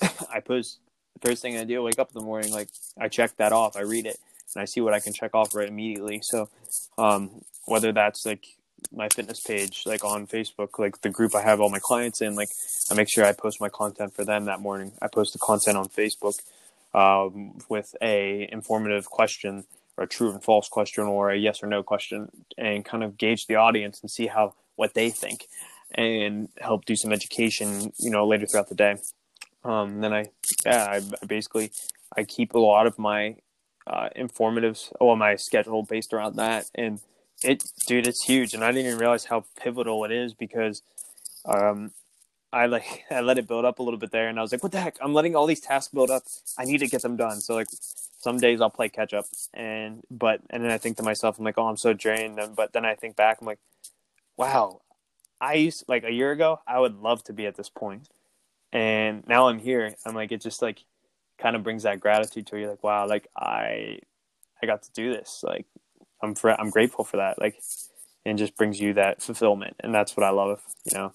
I 0.32 0.40
post 0.40 0.78
the 1.14 1.28
first 1.28 1.42
thing 1.42 1.56
I 1.56 1.64
do, 1.64 1.82
wake 1.82 1.98
up 1.98 2.10
in 2.14 2.18
the 2.18 2.24
morning, 2.24 2.52
like 2.52 2.68
I 2.98 3.08
check 3.08 3.36
that 3.36 3.52
off, 3.52 3.76
I 3.76 3.80
read 3.80 4.06
it, 4.06 4.18
and 4.54 4.62
I 4.62 4.66
see 4.66 4.80
what 4.80 4.94
I 4.94 5.00
can 5.00 5.12
check 5.12 5.34
off 5.34 5.54
right 5.54 5.68
immediately. 5.68 6.20
So, 6.22 6.48
um, 6.98 7.42
whether 7.64 7.92
that's 7.92 8.26
like 8.26 8.44
my 8.92 9.08
fitness 9.08 9.40
page, 9.40 9.82
like 9.86 10.04
on 10.04 10.26
Facebook, 10.26 10.78
like 10.78 11.00
the 11.00 11.10
group 11.10 11.34
I 11.34 11.42
have 11.42 11.60
all 11.60 11.70
my 11.70 11.78
clients 11.80 12.20
in, 12.20 12.34
like 12.34 12.50
I 12.90 12.94
make 12.94 13.08
sure 13.10 13.24
I 13.24 13.32
post 13.32 13.60
my 13.60 13.68
content 13.68 14.14
for 14.14 14.24
them 14.24 14.46
that 14.46 14.60
morning. 14.60 14.92
I 15.00 15.08
post 15.08 15.32
the 15.32 15.38
content 15.38 15.76
on 15.76 15.88
Facebook 15.88 16.40
um, 16.94 17.58
with 17.68 17.94
a 18.02 18.48
informative 18.50 19.06
question 19.06 19.64
or 19.96 20.04
a 20.04 20.08
true 20.08 20.30
and 20.30 20.42
false 20.42 20.68
question 20.68 21.04
or 21.04 21.30
a 21.30 21.38
yes 21.38 21.62
or 21.62 21.66
no 21.66 21.82
question 21.82 22.28
and 22.56 22.84
kind 22.84 23.04
of 23.04 23.18
gauge 23.18 23.46
the 23.46 23.56
audience 23.56 24.00
and 24.00 24.10
see 24.10 24.26
how 24.26 24.54
what 24.76 24.94
they 24.94 25.10
think 25.10 25.46
and 25.92 26.48
help 26.58 26.84
do 26.84 26.96
some 26.96 27.12
education, 27.12 27.92
you 27.98 28.10
know, 28.10 28.26
later 28.26 28.46
throughout 28.46 28.68
the 28.68 28.74
day. 28.74 28.96
Um, 29.64 30.00
then 30.00 30.12
I, 30.12 30.26
yeah, 30.64 30.86
I, 30.90 31.26
basically 31.26 31.70
I 32.16 32.24
keep 32.24 32.54
a 32.54 32.58
lot 32.58 32.86
of 32.86 32.98
my 32.98 33.36
uh, 33.86 34.08
informatives, 34.16 34.92
well, 35.00 35.16
my 35.16 35.36
schedule 35.36 35.82
based 35.82 36.12
around 36.12 36.36
that, 36.36 36.66
and 36.74 37.00
it, 37.42 37.64
dude, 37.86 38.06
it's 38.06 38.24
huge, 38.24 38.54
and 38.54 38.64
I 38.64 38.70
didn't 38.72 38.86
even 38.86 38.98
realize 38.98 39.24
how 39.24 39.44
pivotal 39.60 40.04
it 40.04 40.12
is 40.12 40.34
because, 40.34 40.82
um, 41.44 41.92
I 42.52 42.66
like 42.66 43.04
I 43.12 43.20
let 43.20 43.38
it 43.38 43.48
build 43.48 43.64
up 43.64 43.78
a 43.78 43.82
little 43.82 43.98
bit 44.00 44.12
there, 44.12 44.28
and 44.28 44.38
I 44.38 44.42
was 44.42 44.52
like, 44.52 44.62
what 44.62 44.72
the 44.72 44.80
heck? 44.80 44.98
I'm 45.00 45.14
letting 45.14 45.36
all 45.36 45.46
these 45.46 45.60
tasks 45.60 45.92
build 45.92 46.10
up. 46.10 46.24
I 46.58 46.64
need 46.66 46.78
to 46.78 46.88
get 46.88 47.02
them 47.02 47.16
done. 47.16 47.40
So 47.40 47.54
like, 47.54 47.68
some 48.18 48.38
days 48.38 48.60
I'll 48.60 48.70
play 48.70 48.88
catch 48.88 49.14
up, 49.14 49.26
and 49.54 50.02
but 50.10 50.40
and 50.50 50.64
then 50.64 50.70
I 50.72 50.78
think 50.78 50.96
to 50.98 51.02
myself, 51.02 51.38
I'm 51.38 51.44
like, 51.44 51.58
oh, 51.58 51.68
I'm 51.68 51.76
so 51.76 51.92
drained. 51.92 52.40
But 52.56 52.72
then 52.72 52.84
I 52.84 52.94
think 52.94 53.16
back, 53.16 53.38
I'm 53.40 53.46
like, 53.46 53.60
wow, 54.36 54.82
I 55.40 55.54
used 55.54 55.84
like 55.88 56.04
a 56.04 56.12
year 56.12 56.32
ago, 56.32 56.60
I 56.66 56.80
would 56.80 56.96
love 56.96 57.24
to 57.24 57.32
be 57.32 57.46
at 57.46 57.56
this 57.56 57.70
point, 57.70 58.08
and 58.72 59.26
now 59.28 59.48
I'm 59.48 59.60
here. 59.60 59.94
I'm 60.06 60.14
like, 60.14 60.32
it 60.32 60.42
just 60.42 60.62
like 60.62 60.84
kind 61.40 61.56
of 61.56 61.62
brings 61.64 61.84
that 61.84 62.00
gratitude 62.00 62.46
to 62.48 62.60
you, 62.60 62.70
like, 62.70 62.84
wow, 62.84 63.06
like 63.08 63.28
I 63.36 64.00
I 64.62 64.66
got 64.66 64.82
to 64.84 64.92
do 64.92 65.12
this, 65.12 65.42
like 65.46 65.66
I'm 66.22 66.34
fr- 66.34 66.50
I'm 66.50 66.70
grateful 66.70 67.04
for 67.04 67.18
that, 67.18 67.40
like, 67.40 67.60
and 68.26 68.38
just 68.38 68.56
brings 68.56 68.80
you 68.80 68.94
that 68.94 69.22
fulfillment, 69.22 69.76
and 69.80 69.94
that's 69.94 70.16
what 70.16 70.24
I 70.24 70.30
love, 70.30 70.62
you 70.84 70.98
know. 70.98 71.12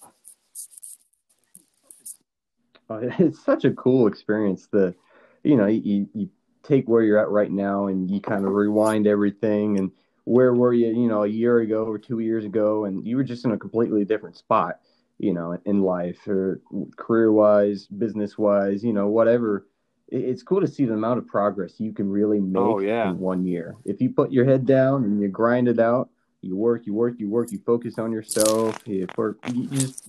It's 3.18 3.44
such 3.44 3.64
a 3.64 3.72
cool 3.72 4.06
experience. 4.06 4.68
The, 4.70 4.94
you 5.42 5.56
know, 5.56 5.66
you, 5.66 6.08
you 6.14 6.28
take 6.62 6.88
where 6.88 7.02
you're 7.02 7.18
at 7.18 7.28
right 7.30 7.50
now 7.50 7.86
and 7.86 8.10
you 8.10 8.20
kind 8.20 8.44
of 8.44 8.52
rewind 8.52 9.06
everything 9.06 9.78
and 9.78 9.90
where 10.24 10.52
were 10.54 10.72
you, 10.72 10.88
you 10.88 11.08
know, 11.08 11.22
a 11.22 11.28
year 11.28 11.58
ago 11.58 11.84
or 11.84 11.98
two 11.98 12.18
years 12.18 12.44
ago, 12.44 12.84
and 12.84 13.06
you 13.06 13.16
were 13.16 13.22
just 13.22 13.44
in 13.44 13.52
a 13.52 13.58
completely 13.58 14.04
different 14.04 14.36
spot, 14.36 14.80
you 15.18 15.32
know, 15.32 15.56
in 15.64 15.82
life 15.82 16.26
or 16.26 16.60
career 16.96 17.30
wise, 17.30 17.86
business 17.86 18.36
wise, 18.36 18.82
you 18.82 18.92
know, 18.92 19.06
whatever. 19.06 19.66
It's 20.08 20.42
cool 20.42 20.60
to 20.60 20.66
see 20.66 20.84
the 20.84 20.94
amount 20.94 21.18
of 21.18 21.26
progress 21.28 21.78
you 21.78 21.92
can 21.92 22.10
really 22.10 22.40
make 22.40 22.60
Oh, 22.62 22.80
yeah. 22.80 23.08
in 23.10 23.18
one 23.20 23.44
year. 23.44 23.76
If 23.84 24.00
you 24.00 24.10
put 24.10 24.32
your 24.32 24.44
head 24.44 24.66
down 24.66 25.04
and 25.04 25.20
you 25.20 25.28
grind 25.28 25.68
it 25.68 25.78
out, 25.78 26.10
you 26.42 26.56
work, 26.56 26.86
you 26.86 26.94
work, 26.94 27.14
you 27.18 27.28
work, 27.28 27.50
you 27.52 27.58
focus 27.64 27.98
on 27.98 28.12
yourself, 28.12 28.78
you, 28.84 29.06
work, 29.16 29.38
you 29.52 29.66
just 29.66 30.08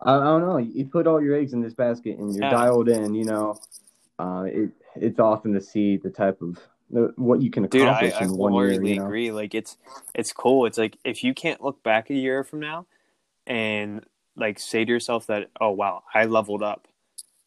I, 0.00 0.14
I 0.16 0.24
don't 0.24 0.42
know. 0.42 0.58
You 0.58 0.84
put 0.86 1.06
all 1.06 1.22
your 1.22 1.36
eggs 1.36 1.52
in 1.52 1.60
this 1.60 1.74
basket 1.74 2.18
and 2.18 2.34
you're 2.34 2.44
Yeah. 2.44 2.50
dialed 2.50 2.88
in. 2.88 3.14
You 3.14 3.24
know, 3.24 3.60
uh, 4.18 4.44
it 4.46 4.70
it's 4.96 5.20
awesome 5.20 5.54
to 5.54 5.60
see 5.60 5.96
the 5.96 6.10
type 6.10 6.40
of 6.42 6.58
what 7.16 7.42
you 7.42 7.50
can 7.50 7.64
accomplish 7.64 8.00
Dude, 8.00 8.12
I, 8.14 8.20
I 8.20 8.24
in 8.24 8.36
one 8.36 8.52
year. 8.54 8.62
wholeheartedly 8.70 8.92
You 8.92 8.96
know? 9.00 9.06
agree. 9.06 9.32
Like 9.32 9.54
it's 9.54 9.76
it's 10.14 10.32
cool. 10.32 10.66
It's 10.66 10.78
like 10.78 10.96
if 11.04 11.24
you 11.24 11.34
can't 11.34 11.62
look 11.62 11.82
back 11.82 12.10
a 12.10 12.14
year 12.14 12.44
from 12.44 12.60
now 12.60 12.86
and 13.46 14.04
like 14.36 14.58
say 14.58 14.84
to 14.84 14.92
yourself 14.92 15.26
that, 15.26 15.48
oh 15.60 15.70
wow, 15.70 16.04
I 16.14 16.26
leveled 16.26 16.62
up, 16.62 16.88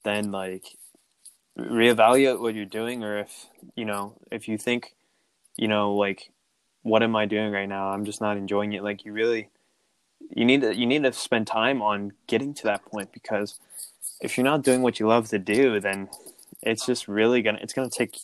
then 0.04 0.32
like 0.32 0.66
reevaluate 1.58 2.40
what 2.40 2.56
you're 2.56 2.66
doing 2.66 3.04
or 3.04 3.20
if 3.20 3.48
you 3.76 3.86
know, 3.86 4.16
if 4.32 4.48
you 4.48 4.58
think, 4.58 4.96
you 5.58 5.68
know, 5.68 5.94
like 5.96 6.32
what 6.84 7.04
am 7.04 7.16
I 7.16 7.26
doing 7.26 7.52
right 7.52 7.68
now? 7.70 7.90
I'm 7.90 8.06
just 8.06 8.22
not 8.22 8.38
enjoying 8.38 8.74
it. 8.74 8.84
Like 8.84 9.06
you 9.06 9.14
really 9.14 9.50
you 10.30 10.46
need 10.46 10.62
to 10.62 10.76
you 10.76 10.86
need 10.86 11.04
to 11.04 11.14
spend 11.14 11.48
time 11.48 11.82
on 11.82 12.14
getting 12.28 12.54
to 12.56 12.64
that 12.64 12.86
point 12.86 13.12
because 13.12 13.60
if 14.22 14.38
you're 14.38 14.46
not 14.46 14.64
doing 14.64 14.82
what 14.82 15.00
you 15.00 15.08
love 15.08 15.30
to 15.30 15.40
do, 15.40 15.80
then 15.80 16.10
it's 16.62 16.86
just 16.86 17.08
really 17.08 17.42
gonna 17.42 17.60
it's 17.62 17.74
gonna 17.74 17.90
take 17.90 18.18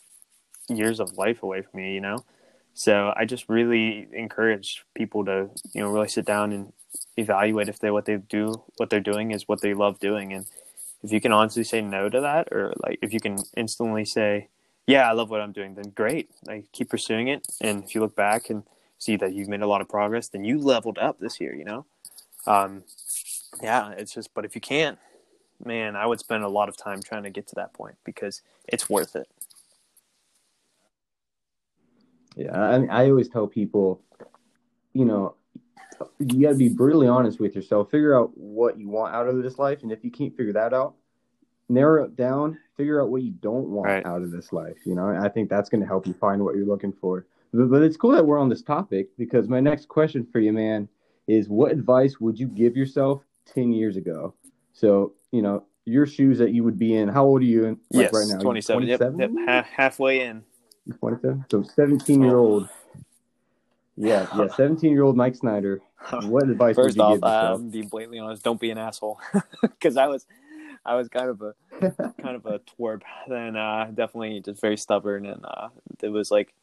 years 0.69 0.99
of 0.99 1.17
life 1.17 1.43
away 1.43 1.61
from 1.61 1.79
you, 1.79 1.91
you 1.91 2.01
know? 2.01 2.25
So 2.73 3.13
I 3.15 3.25
just 3.25 3.47
really 3.47 4.07
encourage 4.11 4.83
people 4.95 5.23
to, 5.25 5.49
you 5.73 5.81
know, 5.81 5.89
really 5.89 6.09
sit 6.09 6.25
down 6.25 6.51
and 6.51 6.73
evaluate 7.17 7.69
if 7.69 7.79
they 7.79 7.91
what 7.91 8.05
they 8.05 8.17
do 8.17 8.63
what 8.77 8.89
they're 8.89 8.99
doing 8.99 9.31
is 9.31 9.47
what 9.47 9.61
they 9.61 9.73
love 9.73 9.99
doing 9.99 10.31
and 10.31 10.45
if 11.03 11.11
you 11.11 11.19
can 11.19 11.31
honestly 11.31 11.63
say 11.63 11.81
no 11.81 12.09
to 12.09 12.21
that 12.21 12.47
or 12.51 12.73
like 12.77 12.99
if 13.01 13.13
you 13.13 13.19
can 13.19 13.37
instantly 13.55 14.05
say, 14.05 14.49
Yeah, 14.87 15.09
I 15.09 15.13
love 15.13 15.29
what 15.29 15.41
I'm 15.41 15.51
doing, 15.51 15.75
then 15.75 15.91
great. 15.95 16.29
Like 16.45 16.71
keep 16.71 16.89
pursuing 16.89 17.27
it 17.27 17.47
and 17.61 17.83
if 17.83 17.95
you 17.95 18.01
look 18.01 18.15
back 18.15 18.49
and 18.49 18.63
see 18.97 19.15
that 19.17 19.33
you've 19.33 19.49
made 19.49 19.61
a 19.61 19.67
lot 19.67 19.81
of 19.81 19.89
progress, 19.89 20.27
then 20.27 20.43
you 20.43 20.59
leveled 20.59 20.97
up 20.97 21.19
this 21.19 21.39
year, 21.39 21.53
you 21.55 21.65
know? 21.65 21.85
Um 22.47 22.83
yeah, 23.61 23.91
it's 23.91 24.13
just 24.13 24.33
but 24.33 24.45
if 24.45 24.55
you 24.55 24.61
can't, 24.61 24.99
man, 25.63 25.95
I 25.95 26.05
would 26.05 26.19
spend 26.19 26.43
a 26.43 26.49
lot 26.49 26.69
of 26.69 26.77
time 26.77 27.01
trying 27.01 27.23
to 27.23 27.29
get 27.29 27.47
to 27.47 27.55
that 27.55 27.73
point 27.73 27.95
because 28.03 28.41
it's 28.67 28.89
worth 28.89 29.15
it. 29.15 29.27
Yeah, 32.35 32.59
I 32.59 32.79
mean, 32.79 32.89
I 32.89 33.09
always 33.09 33.29
tell 33.29 33.47
people, 33.47 34.01
you 34.93 35.05
know, 35.05 35.35
you 36.19 36.41
got 36.41 36.51
to 36.51 36.57
be 36.57 36.67
brutally 36.69 37.07
honest 37.07 37.39
with 37.39 37.55
yourself. 37.55 37.89
Figure 37.89 38.17
out 38.17 38.37
what 38.37 38.77
you 38.77 38.89
want 38.89 39.15
out 39.15 39.27
of 39.29 39.41
this 39.41 39.57
life, 39.57 39.83
and 39.83 39.91
if 39.91 40.03
you 40.03 40.11
can't 40.11 40.35
figure 40.35 40.53
that 40.53 40.73
out, 40.73 40.95
narrow 41.69 42.03
it 42.03 42.15
down. 42.17 42.59
Figure 42.75 43.01
out 43.01 43.09
what 43.09 43.21
you 43.21 43.31
don't 43.31 43.69
want 43.69 43.87
Right. 43.87 44.05
out 44.05 44.21
of 44.21 44.31
this 44.31 44.51
life. 44.51 44.77
You 44.85 44.95
know, 44.95 45.07
I 45.07 45.29
think 45.29 45.49
that's 45.49 45.69
going 45.69 45.79
to 45.79 45.87
help 45.87 46.05
you 46.05 46.13
find 46.13 46.43
what 46.43 46.55
you're 46.55 46.65
looking 46.65 46.91
for. 46.91 47.25
But, 47.55 47.69
but 47.71 47.81
it's 47.81 47.97
cool 47.97 48.11
that 48.11 48.25
we're 48.25 48.39
on 48.39 48.49
this 48.49 48.61
topic 48.61 49.09
because 49.17 49.47
my 49.47 49.59
next 49.59 49.87
question 49.87 50.27
for 50.31 50.39
you, 50.39 50.51
man, 50.51 50.89
is 51.27 51.47
what 51.47 51.71
advice 51.71 52.19
would 52.19 52.37
you 52.37 52.47
give 52.47 52.75
yourself 52.75 53.23
ten 53.45 53.71
years 53.71 53.95
ago? 53.95 54.33
So, 54.73 55.13
you 55.31 55.41
know, 55.41 55.63
your 55.85 56.05
shoes 56.05 56.37
that 56.39 56.51
you 56.51 56.63
would 56.63 56.77
be 56.77 56.95
in. 56.95 57.07
How 57.07 57.25
old 57.25 57.41
are 57.41 57.45
you? 57.45 57.65
In, 57.65 57.79
like 57.93 58.11
yes, 58.11 58.13
right 58.13 58.27
now? 58.27 58.35
You 58.35 58.41
27. 58.41 58.87
Yep, 58.87 58.99
27? 58.99 59.19
yep. 59.19 59.47
Ha- 59.47 59.69
halfway 59.73 60.21
in. 60.21 60.43
27? 60.99 61.45
So 61.49 61.63
17 61.63 62.21
year 62.21 62.37
old. 62.37 62.67
Yeah, 63.95 64.27
yeah, 64.37 64.47
17 64.55 64.91
year 64.91 65.03
old 65.03 65.15
Mike 65.15 65.35
Snyder. 65.35 65.81
What 66.23 66.49
advice 66.49 66.75
First 66.75 66.97
would 66.97 66.97
you 66.97 67.03
off, 67.03 67.13
give 67.15 67.23
yourself? 67.23 67.59
um, 67.61 67.69
be 67.69 67.81
blatantly 67.83 68.19
honest. 68.19 68.43
Don't 68.43 68.59
be 68.59 68.69
an 68.69 68.77
asshole, 68.77 69.19
because 69.61 69.97
I 69.97 70.07
was, 70.07 70.27
I 70.85 70.95
was 70.95 71.07
kind 71.07 71.29
of 71.29 71.41
a, 71.41 71.53
kind 72.21 72.35
of 72.35 72.45
a 72.45 72.59
twerp. 72.59 73.01
Then 73.27 73.55
uh, 73.55 73.85
definitely 73.93 74.41
just 74.41 74.61
very 74.61 74.77
stubborn, 74.77 75.25
and 75.25 75.43
uh, 75.43 75.69
it 76.03 76.09
was 76.09 76.29
like, 76.29 76.53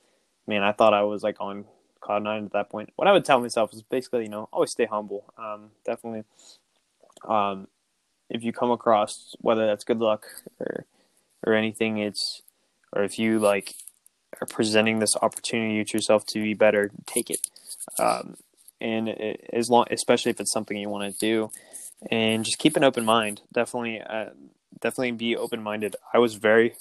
man, 0.46 0.62
I 0.62 0.72
thought 0.72 0.94
I 0.94 1.02
was 1.02 1.22
like 1.22 1.40
on 1.40 1.64
cloud 2.00 2.22
nine 2.22 2.44
at 2.44 2.52
that 2.52 2.70
point. 2.70 2.90
What 2.96 3.08
I 3.08 3.12
would 3.12 3.24
tell 3.24 3.40
myself 3.40 3.72
is 3.72 3.82
basically, 3.82 4.24
you 4.24 4.28
know, 4.28 4.48
always 4.52 4.70
stay 4.70 4.86
humble. 4.86 5.32
Um, 5.38 5.70
definitely, 5.84 6.24
um, 7.26 7.68
if 8.28 8.42
you 8.42 8.52
come 8.52 8.70
across 8.70 9.34
whether 9.40 9.66
that's 9.66 9.84
good 9.84 9.98
luck 9.98 10.26
or, 10.58 10.84
or 11.46 11.54
anything, 11.54 11.98
it's, 11.98 12.42
or 12.92 13.04
if 13.04 13.18
you 13.18 13.38
like 13.38 13.74
are 14.40 14.46
presenting 14.46 14.98
this 14.98 15.14
opportunity 15.20 15.84
to 15.84 15.96
yourself 15.96 16.24
to 16.26 16.42
be 16.42 16.54
better, 16.54 16.90
take 17.06 17.30
it. 17.30 17.46
Um, 17.98 18.36
and 18.80 19.08
it, 19.08 19.48
as 19.52 19.70
long, 19.70 19.86
especially 19.90 20.30
if 20.30 20.40
it's 20.40 20.52
something 20.52 20.76
you 20.76 20.88
want 20.88 21.12
to 21.12 21.18
do, 21.18 21.50
and 22.10 22.44
just 22.44 22.58
keep 22.58 22.76
an 22.76 22.84
open 22.84 23.04
mind. 23.04 23.42
Definitely, 23.52 24.00
uh, 24.00 24.30
definitely 24.80 25.12
be 25.12 25.36
open 25.36 25.62
minded. 25.62 25.94
I 26.12 26.18
was 26.18 26.34
very, 26.34 26.74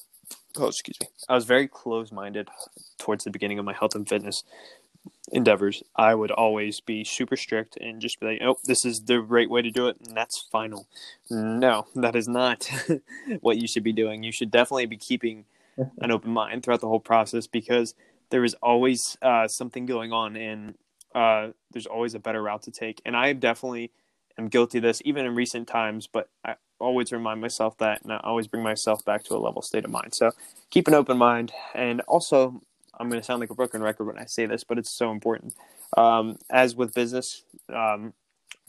oh 0.57 0.67
excuse 0.67 0.99
me, 0.99 1.07
I 1.29 1.35
was 1.35 1.45
very 1.45 1.67
close 1.67 2.11
minded 2.11 2.49
towards 2.97 3.23
the 3.23 3.31
beginning 3.31 3.59
of 3.59 3.65
my 3.65 3.73
health 3.73 3.95
and 3.95 4.07
fitness 4.07 4.43
endeavors, 5.31 5.83
I 5.95 6.15
would 6.15 6.31
always 6.31 6.79
be 6.79 7.03
super 7.03 7.35
strict 7.35 7.77
and 7.77 8.01
just 8.01 8.19
be 8.19 8.27
like, 8.27 8.41
"Oh, 8.41 8.57
this 8.65 8.85
is 8.85 9.01
the 9.01 9.21
right 9.21 9.49
way 9.49 9.61
to 9.61 9.71
do 9.71 9.87
it, 9.87 9.97
and 10.05 10.15
that's 10.15 10.47
final." 10.51 10.87
No, 11.29 11.87
that 11.95 12.15
is 12.15 12.27
not 12.27 12.69
what 13.41 13.57
you 13.57 13.67
should 13.67 13.83
be 13.83 13.93
doing. 13.93 14.23
You 14.23 14.31
should 14.31 14.51
definitely 14.51 14.85
be 14.85 14.97
keeping 14.97 15.45
an 15.77 16.11
open 16.11 16.31
mind 16.31 16.63
throughout 16.63 16.81
the 16.81 16.87
whole 16.87 16.99
process 16.99 17.47
because 17.47 17.95
there 18.29 18.43
is 18.43 18.55
always 18.61 19.17
uh, 19.21 19.47
something 19.47 19.85
going 19.85 20.11
on, 20.11 20.35
and 20.35 20.75
uh, 21.15 21.49
there's 21.71 21.87
always 21.87 22.13
a 22.13 22.19
better 22.19 22.41
route 22.41 22.63
to 22.63 22.71
take. 22.71 23.01
And 23.05 23.15
I 23.15 23.33
definitely 23.33 23.91
am 24.37 24.47
guilty 24.47 24.79
of 24.79 24.83
this, 24.83 25.01
even 25.05 25.25
in 25.25 25.35
recent 25.35 25.67
times. 25.67 26.07
But 26.07 26.29
I 26.45 26.55
always 26.81 27.11
remind 27.11 27.41
myself 27.41 27.77
that, 27.77 28.01
and 28.03 28.11
I 28.11 28.19
always 28.23 28.47
bring 28.47 28.63
myself 28.63 29.05
back 29.05 29.23
to 29.25 29.35
a 29.35 29.37
level 29.37 29.61
state 29.61 29.85
of 29.85 29.91
mind. 29.91 30.13
So 30.13 30.31
keep 30.69 30.87
an 30.87 30.93
open 30.93 31.17
mind, 31.17 31.51
and 31.73 32.01
also 32.01 32.61
I'm 32.99 33.09
going 33.09 33.21
to 33.21 33.25
sound 33.25 33.39
like 33.39 33.49
a 33.49 33.55
broken 33.55 33.81
record 33.81 34.05
when 34.05 34.17
I 34.17 34.25
say 34.25 34.45
this, 34.45 34.63
but 34.63 34.77
it's 34.77 34.91
so 34.91 35.11
important. 35.11 35.53
Um, 35.97 36.37
as 36.49 36.75
with 36.75 36.93
business, 36.93 37.43
um, 37.73 38.13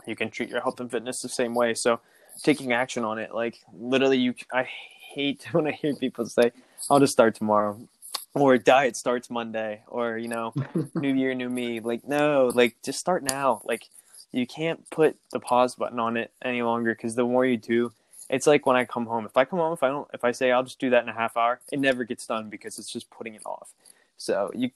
you 0.07 0.16
can 0.16 0.31
treat 0.31 0.48
your 0.48 0.61
health 0.61 0.81
and 0.81 0.90
fitness 0.90 1.20
the 1.20 1.29
same 1.29 1.55
way. 1.55 1.75
So 1.75 2.01
taking 2.42 2.72
action 2.72 3.05
on 3.05 3.18
it, 3.18 3.35
like 3.35 3.59
literally, 3.72 4.18
you. 4.18 4.35
I 4.53 4.68
hate 5.14 5.46
when 5.53 5.66
I 5.66 5.72
hear 5.72 5.94
people 5.94 6.27
say, 6.27 6.53
"I'll 6.90 7.01
just 7.01 7.12
start 7.12 7.35
tomorrow," 7.35 7.88
or 8.35 8.59
"Diet 8.59 8.96
starts 8.96 9.31
Monday," 9.31 9.83
or 9.87 10.18
you 10.18 10.29
know, 10.29 10.55
"New 10.94 11.14
year, 11.14 11.35
new 11.35 11.48
me." 11.51 11.81
Like 11.81 12.07
no, 12.07 12.51
like 12.55 12.77
just 12.85 12.98
start 12.98 13.22
now. 13.22 13.62
Like 13.64 13.88
you 14.33 14.46
can't 14.46 14.88
put 14.90 15.16
the 15.31 15.40
pause 15.40 15.75
button 15.75 15.98
on 15.98 16.16
it 16.16 16.33
any 16.42 16.62
longer 16.62 16.94
because 16.94 17.14
the 17.14 17.25
more 17.25 17.44
you 17.44 17.59
do, 17.59 17.92
it's 18.30 18.46
like 18.46 18.66
when 18.66 18.76
I 18.76 18.85
come 18.85 19.06
home. 19.06 19.26
If 19.26 19.37
I 19.37 19.44
come 19.44 19.58
home, 19.58 19.72
if 19.72 19.82
I 19.82 19.88
don't, 19.88 20.08
if 20.14 20.24
I 20.24 20.32
say 20.32 20.50
I'll 20.50 20.62
just 20.62 20.78
do 20.78 20.90
that 20.90 21.02
in 21.02 21.08
a 21.08 21.14
half 21.14 21.37
hour, 21.37 21.61
it 21.70 21.78
never 21.78 22.04
gets 22.04 22.26
done 22.26 22.48
because 22.48 22.78
it's 22.78 22.92
just 22.92 23.11
putting 23.11 23.35
it 23.35 23.42
off. 23.44 23.72
So 24.16 24.50
you 24.54 24.70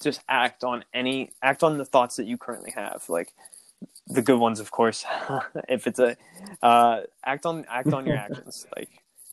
just 0.00 0.20
act 0.28 0.62
on 0.62 0.84
any 0.94 1.32
act 1.42 1.62
on 1.62 1.78
the 1.78 1.84
thoughts 1.84 2.16
that 2.16 2.26
you 2.26 2.38
currently 2.38 2.70
have, 2.72 3.04
like 3.08 3.32
the 4.06 4.22
good 4.22 4.38
ones, 4.38 4.60
of 4.60 4.70
course. 4.70 5.04
if 5.68 5.86
it's 5.86 5.98
a 5.98 6.16
uh, 6.62 7.00
act 7.24 7.46
on 7.46 7.64
act 7.68 7.92
on 7.92 8.06
your 8.06 8.16
actions, 8.26 8.66
like 8.76 8.88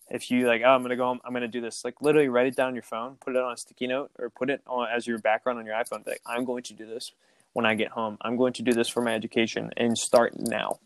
if 0.09 0.31
you 0.31 0.47
like, 0.47 0.61
oh, 0.65 0.69
I'm 0.69 0.81
gonna 0.81 0.95
go 0.95 1.05
home, 1.05 1.21
I'm 1.23 1.33
gonna 1.33 1.47
do 1.47 1.61
this. 1.61 1.85
Like 1.85 2.01
literally, 2.01 2.27
write 2.27 2.47
it 2.47 2.55
down 2.55 2.69
on 2.69 2.75
your 2.75 2.83
phone, 2.83 3.17
put 3.21 3.35
it 3.35 3.41
on 3.41 3.53
a 3.53 3.57
sticky 3.57 3.87
note, 3.87 4.11
or 4.17 4.29
put 4.29 4.49
it 4.49 4.61
on 4.67 4.87
as 4.89 5.05
your 5.05 5.19
background 5.19 5.59
on 5.59 5.65
your 5.65 5.75
iPhone. 5.75 6.05
Like 6.07 6.21
I'm 6.25 6.43
going 6.43 6.63
to 6.63 6.73
do 6.73 6.85
this 6.85 7.11
when 7.53 7.65
I 7.65 7.75
get 7.75 7.91
home. 7.91 8.17
I'm 8.21 8.37
going 8.37 8.53
to 8.53 8.63
do 8.63 8.73
this 8.73 8.89
for 8.89 9.01
my 9.01 9.13
education, 9.13 9.71
and 9.77 9.97
start 9.97 10.39
now, 10.39 10.79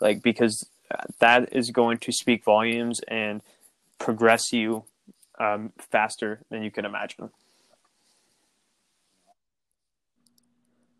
like 0.00 0.22
because 0.22 0.68
that 1.18 1.54
is 1.54 1.70
going 1.70 1.98
to 1.98 2.12
speak 2.12 2.44
volumes 2.44 3.00
and 3.08 3.42
progress 3.98 4.52
you 4.52 4.84
um, 5.38 5.72
faster 5.78 6.40
than 6.50 6.62
you 6.62 6.70
can 6.70 6.84
imagine. 6.84 7.30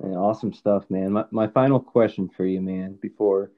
Man, 0.03 0.14
awesome 0.14 0.53
stuff, 0.53 0.85
man. 0.90 1.12
My, 1.12 1.25
my 1.31 1.46
final 1.46 1.81
question 1.81 2.29
for 2.29 2.44
you, 2.44 2.61
man, 2.61 2.99
before 3.01 3.51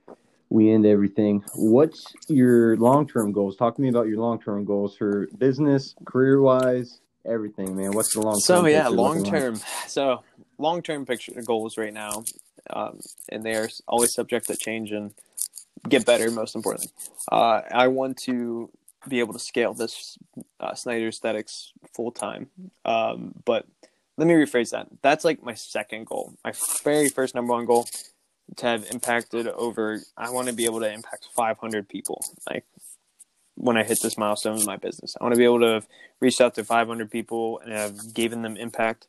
we 0.50 0.70
end 0.72 0.86
everything. 0.86 1.44
What's 1.54 2.04
your 2.28 2.76
long 2.76 3.06
term 3.06 3.32
goals? 3.32 3.56
Talk 3.56 3.74
to 3.76 3.82
me 3.82 3.88
about 3.88 4.06
your 4.06 4.18
long 4.18 4.40
term 4.40 4.64
goals 4.64 4.96
for 4.96 5.26
business, 5.36 5.94
career 6.04 6.40
wise, 6.40 7.00
everything, 7.26 7.76
man. 7.76 7.92
What's 7.92 8.14
the 8.14 8.20
long 8.20 8.34
term? 8.34 8.40
So 8.40 8.66
yeah, 8.66 8.88
long 8.88 9.24
term. 9.24 9.54
Like? 9.54 9.62
So 9.88 10.22
long 10.58 10.82
term 10.82 11.04
picture 11.04 11.42
goals 11.42 11.76
right 11.76 11.92
now, 11.92 12.24
um, 12.70 13.00
and 13.30 13.42
they 13.42 13.54
are 13.54 13.68
always 13.86 14.14
subject 14.14 14.46
to 14.46 14.56
change 14.56 14.92
and 14.92 15.12
get 15.88 16.06
better. 16.06 16.30
Most 16.30 16.56
importantly, 16.56 16.92
uh, 17.30 17.62
I 17.70 17.88
want 17.88 18.16
to 18.24 18.70
be 19.08 19.20
able 19.20 19.32
to 19.32 19.38
scale 19.38 19.74
this 19.74 20.18
uh, 20.60 20.74
Snyder 20.74 21.08
Aesthetics 21.08 21.72
full 21.94 22.10
time, 22.10 22.48
um, 22.84 23.34
but 23.44 23.66
let 24.16 24.26
me 24.26 24.34
rephrase 24.34 24.70
that. 24.70 24.88
That's 25.02 25.24
like 25.24 25.42
my 25.42 25.54
second 25.54 26.06
goal. 26.06 26.34
My 26.44 26.52
very 26.82 27.08
first 27.08 27.34
number 27.34 27.52
one 27.52 27.64
goal 27.64 27.86
to 28.56 28.66
have 28.66 28.86
impacted 28.90 29.46
over. 29.46 30.00
I 30.16 30.30
want 30.30 30.48
to 30.48 30.54
be 30.54 30.64
able 30.64 30.80
to 30.80 30.92
impact 30.92 31.28
500 31.34 31.88
people. 31.88 32.24
Like 32.50 32.64
when 33.54 33.76
I 33.76 33.84
hit 33.84 34.02
this 34.02 34.18
milestone 34.18 34.58
in 34.58 34.66
my 34.66 34.76
business, 34.76 35.16
I 35.18 35.24
want 35.24 35.34
to 35.34 35.38
be 35.38 35.44
able 35.44 35.60
to 35.60 35.66
have 35.66 35.86
reached 36.20 36.40
out 36.40 36.54
to 36.56 36.64
500 36.64 37.10
people 37.10 37.60
and 37.60 37.72
have 37.72 38.12
given 38.12 38.42
them 38.42 38.56
impact. 38.56 39.06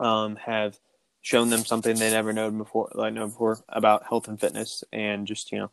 Um, 0.00 0.36
have 0.36 0.78
shown 1.22 1.50
them 1.50 1.64
something 1.64 1.96
they 1.96 2.10
never 2.10 2.32
known 2.32 2.58
before, 2.58 2.90
like 2.94 3.12
know 3.12 3.26
before 3.26 3.58
about 3.68 4.04
health 4.08 4.28
and 4.28 4.40
fitness, 4.40 4.84
and 4.92 5.26
just 5.26 5.52
you 5.52 5.58
know, 5.58 5.70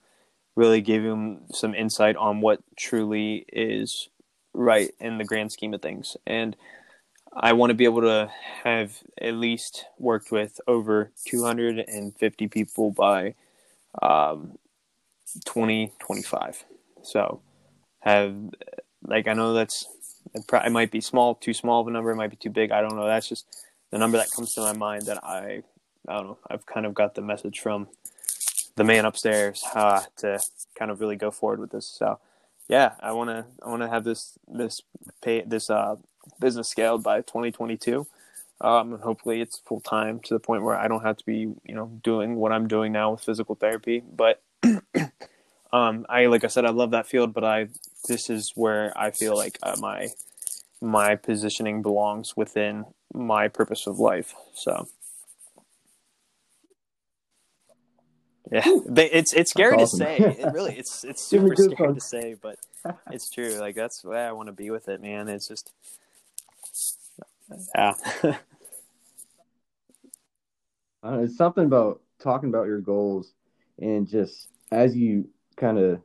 really 0.55 0.81
give 0.81 1.03
them 1.03 1.41
some 1.51 1.75
insight 1.75 2.15
on 2.15 2.41
what 2.41 2.61
truly 2.77 3.45
is 3.51 4.09
right 4.53 4.91
in 4.99 5.17
the 5.17 5.23
grand 5.23 5.51
scheme 5.51 5.73
of 5.73 5.81
things. 5.81 6.17
And 6.25 6.55
I 7.33 7.53
want 7.53 7.69
to 7.71 7.75
be 7.75 7.83
able 7.83 8.01
to 8.01 8.31
have 8.63 8.97
at 9.19 9.33
least 9.33 9.85
worked 9.99 10.31
with 10.31 10.59
over 10.67 11.11
250 11.25 12.47
people 12.47 12.91
by 12.91 13.35
um, 14.01 14.57
2025. 15.45 16.63
So 17.03 17.41
have 17.99 18.35
like 19.05 19.27
I 19.27 19.33
know 19.33 19.53
that's 19.53 19.87
it 20.33 20.71
might 20.71 20.91
be 20.91 21.01
small, 21.01 21.35
too 21.35 21.53
small 21.53 21.81
of 21.81 21.87
a 21.87 21.91
number, 21.91 22.11
it 22.11 22.15
might 22.15 22.29
be 22.29 22.35
too 22.35 22.49
big. 22.49 22.71
I 22.71 22.81
don't 22.81 22.95
know. 22.95 23.05
That's 23.05 23.27
just 23.27 23.45
the 23.91 23.97
number 23.97 24.17
that 24.17 24.31
comes 24.31 24.53
to 24.53 24.61
my 24.61 24.73
mind 24.73 25.03
that 25.03 25.23
I 25.23 25.63
I 26.07 26.13
don't 26.13 26.27
know. 26.27 26.39
I've 26.49 26.65
kind 26.65 26.85
of 26.85 26.93
got 26.93 27.15
the 27.15 27.21
message 27.21 27.59
from 27.59 27.87
the 28.75 28.83
man 28.83 29.05
upstairs 29.05 29.63
uh, 29.73 30.01
to 30.17 30.39
kind 30.77 30.91
of 30.91 30.99
really 30.99 31.15
go 31.15 31.31
forward 31.31 31.59
with 31.59 31.71
this. 31.71 31.87
So 31.87 32.19
yeah, 32.67 32.93
I 32.99 33.11
want 33.13 33.29
to 33.29 33.45
I 33.65 33.69
want 33.69 33.81
to 33.81 33.89
have 33.89 34.03
this 34.03 34.37
this 34.47 34.81
pay 35.21 35.41
this 35.41 35.69
uh 35.69 35.95
business 36.39 36.69
scaled 36.69 37.03
by 37.03 37.21
2022. 37.21 38.07
Um, 38.61 38.93
and 38.93 39.03
hopefully 39.03 39.41
it's 39.41 39.59
full 39.59 39.81
time 39.81 40.19
to 40.21 40.33
the 40.33 40.39
point 40.39 40.63
where 40.63 40.77
I 40.77 40.87
don't 40.87 41.03
have 41.03 41.17
to 41.17 41.25
be, 41.25 41.39
you 41.65 41.75
know, 41.75 41.91
doing 42.03 42.35
what 42.35 42.51
I'm 42.51 42.67
doing 42.67 42.91
now 42.91 43.11
with 43.11 43.21
physical 43.21 43.55
therapy. 43.55 44.01
But 44.01 44.41
um, 45.73 46.05
I, 46.07 46.27
like 46.27 46.43
I 46.43 46.47
said, 46.47 46.65
I 46.65 46.69
love 46.69 46.91
that 46.91 47.05
field, 47.05 47.33
but 47.33 47.43
I, 47.43 47.67
this 48.07 48.29
is 48.29 48.53
where 48.55 48.97
I 48.97 49.11
feel 49.11 49.35
like 49.35 49.59
uh, 49.61 49.75
my, 49.79 50.07
my 50.85 51.15
positioning 51.15 51.81
belongs 51.81 52.37
within 52.37 52.85
my 53.13 53.47
purpose 53.47 53.87
of 53.87 53.99
life. 53.99 54.33
So, 54.53 54.87
yeah, 58.51 58.63
it's 58.65 59.33
it's 59.33 59.51
scary 59.51 59.75
awesome. 59.75 59.99
to 59.99 60.05
say. 60.05 60.17
It 60.17 60.53
really, 60.53 60.77
it's 60.77 61.03
it's 61.09 61.23
super 61.23 61.55
scary 61.55 61.93
to 61.93 62.01
say, 62.01 62.35
but 62.39 62.57
it's 63.11 63.29
true. 63.29 63.55
Like 63.55 63.75
that's 63.75 64.01
the 64.01 64.09
way 64.09 64.23
I 64.23 64.31
want 64.31 64.47
to 64.47 64.53
be 64.53 64.69
with 64.69 64.87
it, 64.87 65.01
man. 65.01 65.27
It's 65.27 65.47
just 65.47 65.73
yeah. 67.75 67.93
uh, 71.03 71.19
it's 71.19 71.37
something 71.37 71.65
about 71.65 72.01
talking 72.19 72.49
about 72.49 72.67
your 72.67 72.81
goals 72.81 73.33
and 73.79 74.07
just 74.07 74.47
as 74.71 74.95
you 74.95 75.27
kind 75.57 75.77
of, 75.77 76.01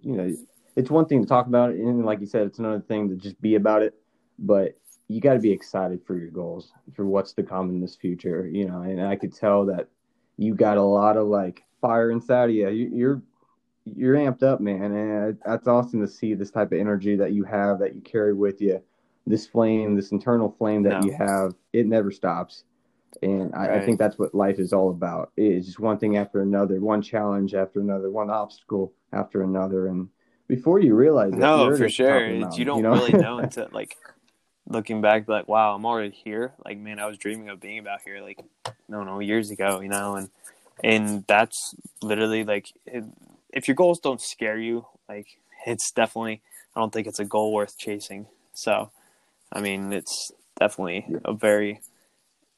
you 0.00 0.16
know, 0.16 0.34
it's 0.78 0.90
one 0.90 1.06
thing 1.06 1.22
to 1.22 1.28
talk 1.28 1.46
about 1.46 1.70
it, 1.70 1.78
and 1.78 2.06
like 2.06 2.20
you 2.20 2.26
said, 2.26 2.46
it's 2.46 2.58
another 2.58 2.80
thing 2.80 3.08
to 3.08 3.16
just 3.16 3.40
be 3.40 3.56
about 3.56 3.82
it. 3.82 3.94
But 4.38 4.78
you 5.08 5.20
got 5.20 5.34
to 5.34 5.40
be 5.40 5.50
excited 5.50 6.00
for 6.06 6.16
your 6.16 6.30
goals, 6.30 6.72
for 6.94 7.04
what's 7.04 7.32
to 7.34 7.42
come 7.42 7.70
in 7.70 7.80
this 7.80 7.96
future, 7.96 8.46
you 8.46 8.66
know. 8.66 8.82
And 8.82 9.04
I 9.04 9.16
could 9.16 9.34
tell 9.34 9.66
that 9.66 9.88
you 10.36 10.54
got 10.54 10.78
a 10.78 10.82
lot 10.82 11.16
of 11.16 11.26
like 11.26 11.64
fire 11.80 12.10
inside 12.10 12.50
of 12.50 12.54
you. 12.56 12.68
You're 12.68 13.22
you're 13.84 14.16
amped 14.16 14.42
up, 14.42 14.60
man, 14.60 14.92
and 14.92 15.38
that's 15.44 15.66
awesome 15.66 16.00
to 16.00 16.08
see 16.08 16.34
this 16.34 16.50
type 16.50 16.72
of 16.72 16.78
energy 16.78 17.16
that 17.16 17.32
you 17.32 17.44
have 17.44 17.80
that 17.80 17.94
you 17.94 18.00
carry 18.00 18.34
with 18.34 18.60
you 18.60 18.82
this 19.28 19.46
flame, 19.46 19.94
this 19.94 20.10
internal 20.10 20.54
flame 20.58 20.82
that 20.84 21.02
no. 21.02 21.06
you 21.06 21.12
have, 21.12 21.54
it 21.72 21.86
never 21.86 22.10
stops. 22.10 22.64
And 23.22 23.54
I, 23.54 23.68
right. 23.68 23.82
I, 23.82 23.84
think 23.84 23.98
that's 23.98 24.18
what 24.18 24.34
life 24.34 24.58
is 24.58 24.72
all 24.72 24.90
about. 24.90 25.32
It's 25.36 25.66
just 25.66 25.80
one 25.80 25.98
thing 25.98 26.16
after 26.16 26.40
another, 26.42 26.80
one 26.80 27.02
challenge 27.02 27.54
after 27.54 27.80
another, 27.80 28.10
one 28.10 28.30
obstacle 28.30 28.92
after 29.12 29.42
another. 29.42 29.88
And 29.88 30.08
before 30.48 30.80
you 30.80 30.94
realize 30.94 31.32
it, 31.32 31.38
no, 31.38 31.76
for 31.76 31.88
sure, 31.88 32.28
mountain, 32.30 32.58
you 32.58 32.64
don't 32.64 32.78
you 32.78 32.82
know? 32.82 32.92
really 32.92 33.12
know 33.12 33.38
until 33.38 33.68
like 33.70 33.96
looking 34.66 35.00
back, 35.00 35.28
like 35.28 35.46
wow, 35.46 35.74
I'm 35.74 35.86
already 35.86 36.10
here. 36.10 36.52
Like 36.64 36.78
man, 36.78 36.98
I 36.98 37.06
was 37.06 37.18
dreaming 37.18 37.48
of 37.50 37.60
being 37.60 37.78
about 37.78 38.00
here, 38.02 38.20
like 38.20 38.40
no, 38.88 39.04
no, 39.04 39.20
years 39.20 39.50
ago, 39.50 39.80
you 39.80 39.88
know. 39.88 40.16
And 40.16 40.30
and 40.82 41.24
that's 41.26 41.74
literally 42.02 42.44
like 42.44 42.72
it, 42.86 43.04
if 43.52 43.68
your 43.68 43.74
goals 43.74 44.00
don't 44.00 44.20
scare 44.20 44.58
you, 44.58 44.86
like 45.08 45.26
it's 45.66 45.92
definitely 45.92 46.42
I 46.74 46.80
don't 46.80 46.92
think 46.92 47.06
it's 47.06 47.20
a 47.20 47.24
goal 47.24 47.52
worth 47.52 47.78
chasing. 47.78 48.26
So 48.54 48.90
I 49.52 49.60
mean, 49.60 49.92
it's 49.92 50.32
definitely 50.58 51.06
yeah. 51.08 51.18
a 51.24 51.34
very 51.34 51.80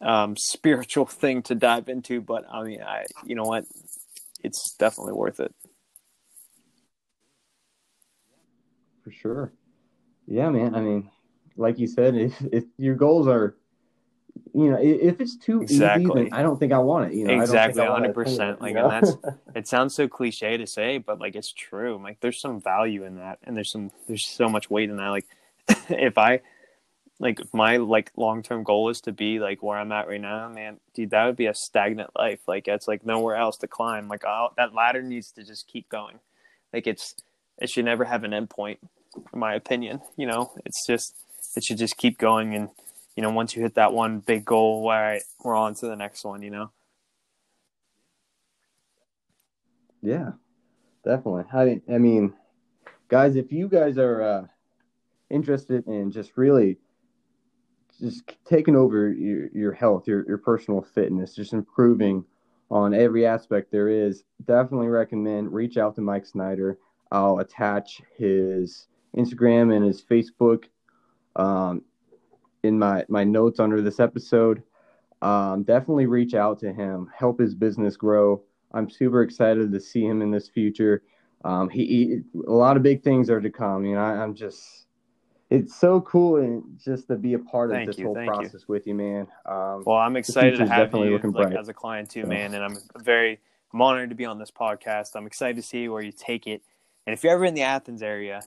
um, 0.00 0.36
spiritual 0.36 1.06
thing 1.22 1.42
to 1.42 1.54
dive 1.54 1.88
into, 1.88 2.20
but 2.20 2.44
I 2.50 2.62
mean, 2.62 2.82
I 2.82 3.06
you 3.24 3.34
know 3.34 3.44
what, 3.44 3.64
it's 4.42 4.74
definitely 4.78 5.14
worth 5.14 5.40
it. 5.40 5.54
For 9.02 9.10
sure. 9.10 9.52
Yeah, 10.26 10.50
man. 10.50 10.74
I 10.74 10.80
mean, 10.80 11.10
like 11.56 11.78
you 11.78 11.86
said, 11.86 12.14
if 12.16 12.40
if 12.52 12.64
your 12.76 12.94
goals 12.94 13.26
are, 13.28 13.56
you 14.54 14.70
know, 14.70 14.78
if 14.80 15.20
it's 15.20 15.36
too 15.36 15.62
exactly. 15.62 16.04
easy, 16.04 16.30
then 16.30 16.32
I 16.32 16.42
don't 16.42 16.58
think 16.58 16.72
I 16.72 16.78
want 16.78 17.12
it. 17.12 17.16
You 17.16 17.26
know, 17.26 17.40
exactly, 17.40 17.84
hundred 17.84 18.14
percent. 18.14 18.60
Like, 18.60 18.76
and 18.76 18.90
that's 18.90 19.12
it 19.54 19.68
sounds 19.68 19.94
so 19.94 20.08
cliche 20.08 20.56
to 20.56 20.66
say, 20.66 20.98
but 20.98 21.20
like 21.20 21.34
it's 21.34 21.52
true. 21.52 22.00
Like, 22.02 22.20
there's 22.20 22.40
some 22.40 22.60
value 22.60 23.04
in 23.04 23.16
that, 23.16 23.38
and 23.44 23.56
there's 23.56 23.70
some 23.70 23.90
there's 24.06 24.26
so 24.26 24.48
much 24.48 24.70
weight 24.70 24.90
in 24.90 24.96
that. 24.96 25.08
Like, 25.08 25.26
if 25.88 26.18
I 26.18 26.40
like 27.20 27.40
my 27.52 27.76
like 27.76 28.10
long 28.16 28.42
term 28.42 28.64
goal 28.64 28.88
is 28.88 29.02
to 29.02 29.12
be 29.12 29.38
like 29.38 29.62
where 29.62 29.78
I'm 29.78 29.92
at 29.92 30.08
right 30.08 30.20
now, 30.20 30.48
man, 30.48 30.80
dude, 30.94 31.10
that 31.10 31.26
would 31.26 31.36
be 31.36 31.46
a 31.46 31.54
stagnant 31.54 32.10
life. 32.16 32.40
Like 32.48 32.66
it's 32.66 32.88
like 32.88 33.04
nowhere 33.04 33.36
else 33.36 33.58
to 33.58 33.68
climb. 33.68 34.08
Like 34.08 34.24
oh, 34.26 34.48
that 34.56 34.74
ladder 34.74 35.02
needs 35.02 35.30
to 35.32 35.44
just 35.44 35.68
keep 35.68 35.88
going. 35.90 36.18
Like 36.72 36.86
it's 36.86 37.14
it 37.60 37.70
should 37.70 37.84
never 37.84 38.04
have 38.04 38.24
an 38.24 38.32
endpoint, 38.32 38.78
in 39.32 39.38
my 39.38 39.54
opinion. 39.54 40.00
You 40.16 40.26
know, 40.26 40.52
it's 40.64 40.86
just 40.86 41.14
it 41.56 41.64
should 41.64 41.78
just 41.78 41.96
keep 41.96 42.18
going 42.18 42.54
and 42.54 42.70
you 43.16 43.22
know, 43.22 43.30
once 43.30 43.54
you 43.54 43.62
hit 43.62 43.74
that 43.74 43.92
one 43.92 44.20
big 44.20 44.44
goal, 44.44 44.84
all 44.84 44.90
right, 44.90 45.22
we're 45.42 45.56
on 45.56 45.74
to 45.74 45.86
the 45.86 45.96
next 45.96 46.24
one, 46.24 46.42
you 46.42 46.50
know? 46.50 46.70
Yeah, 50.00 50.32
definitely. 51.04 51.44
I, 51.52 51.82
I 51.92 51.98
mean, 51.98 52.32
guys, 53.08 53.36
if 53.36 53.52
you 53.52 53.68
guys 53.68 53.98
are 53.98 54.22
uh, 54.22 54.46
interested 55.28 55.86
in 55.86 56.10
just 56.10 56.36
really 56.36 56.78
just 58.00 58.22
taking 58.46 58.76
over 58.76 59.12
your, 59.12 59.48
your 59.48 59.72
health, 59.72 60.08
your, 60.08 60.26
your 60.26 60.38
personal 60.38 60.80
fitness, 60.80 61.34
just 61.34 61.52
improving 61.52 62.24
on 62.70 62.94
every 62.94 63.26
aspect 63.26 63.70
there 63.70 63.88
is, 63.88 64.22
definitely 64.46 64.88
recommend 64.88 65.52
reach 65.52 65.76
out 65.76 65.94
to 65.96 66.00
Mike 66.00 66.24
Snyder. 66.24 66.78
I'll 67.10 67.38
attach 67.38 68.00
his 68.16 68.86
Instagram 69.16 69.74
and 69.74 69.84
his 69.84 70.02
Facebook 70.02 70.64
um, 71.36 71.82
in 72.62 72.78
my, 72.78 73.04
my 73.08 73.24
notes 73.24 73.60
under 73.60 73.80
this 73.82 74.00
episode. 74.00 74.62
Um, 75.22 75.64
definitely 75.64 76.06
reach 76.06 76.34
out 76.34 76.58
to 76.60 76.72
him, 76.72 77.10
help 77.16 77.40
his 77.40 77.54
business 77.54 77.96
grow. 77.96 78.42
I'm 78.72 78.88
super 78.88 79.22
excited 79.22 79.72
to 79.72 79.80
see 79.80 80.04
him 80.04 80.22
in 80.22 80.30
this 80.30 80.48
future. 80.48 81.02
Um, 81.44 81.68
he, 81.68 81.86
he, 81.86 82.20
a 82.46 82.52
lot 82.52 82.76
of 82.76 82.82
big 82.82 83.02
things 83.02 83.28
are 83.30 83.40
to 83.40 83.50
come. 83.50 83.84
You 83.84 83.96
know, 83.96 84.02
I, 84.02 84.22
am 84.22 84.34
just 84.34 84.86
it's 85.48 85.74
so 85.74 86.00
cool 86.02 86.36
and 86.36 86.62
just 86.82 87.08
to 87.08 87.16
be 87.16 87.34
a 87.34 87.38
part 87.38 87.70
thank 87.70 87.88
of 87.88 87.94
this 87.94 87.98
you, 87.98 88.06
whole 88.06 88.24
process 88.24 88.60
you. 88.60 88.66
with 88.68 88.86
you, 88.86 88.94
man. 88.94 89.26
Um, 89.46 89.82
well, 89.84 89.96
I'm 89.96 90.16
excited 90.16 90.58
to 90.58 90.66
have 90.68 90.94
you 90.94 91.18
like, 91.18 91.54
as 91.54 91.68
a 91.68 91.74
client 91.74 92.10
too, 92.10 92.24
man, 92.24 92.54
and 92.54 92.62
I'm 92.62 92.78
very 92.98 93.40
I'm 93.72 93.82
honored 93.82 94.10
to 94.10 94.16
be 94.16 94.24
on 94.24 94.38
this 94.38 94.50
podcast. 94.50 95.14
I'm 95.14 95.26
excited 95.26 95.56
to 95.56 95.62
see 95.62 95.88
where 95.88 96.02
you 96.02 96.12
take 96.12 96.46
it. 96.46 96.62
And 97.06 97.14
if 97.14 97.24
you're 97.24 97.32
ever 97.32 97.44
in 97.44 97.54
the 97.54 97.62
Athens 97.62 98.02
area, 98.02 98.42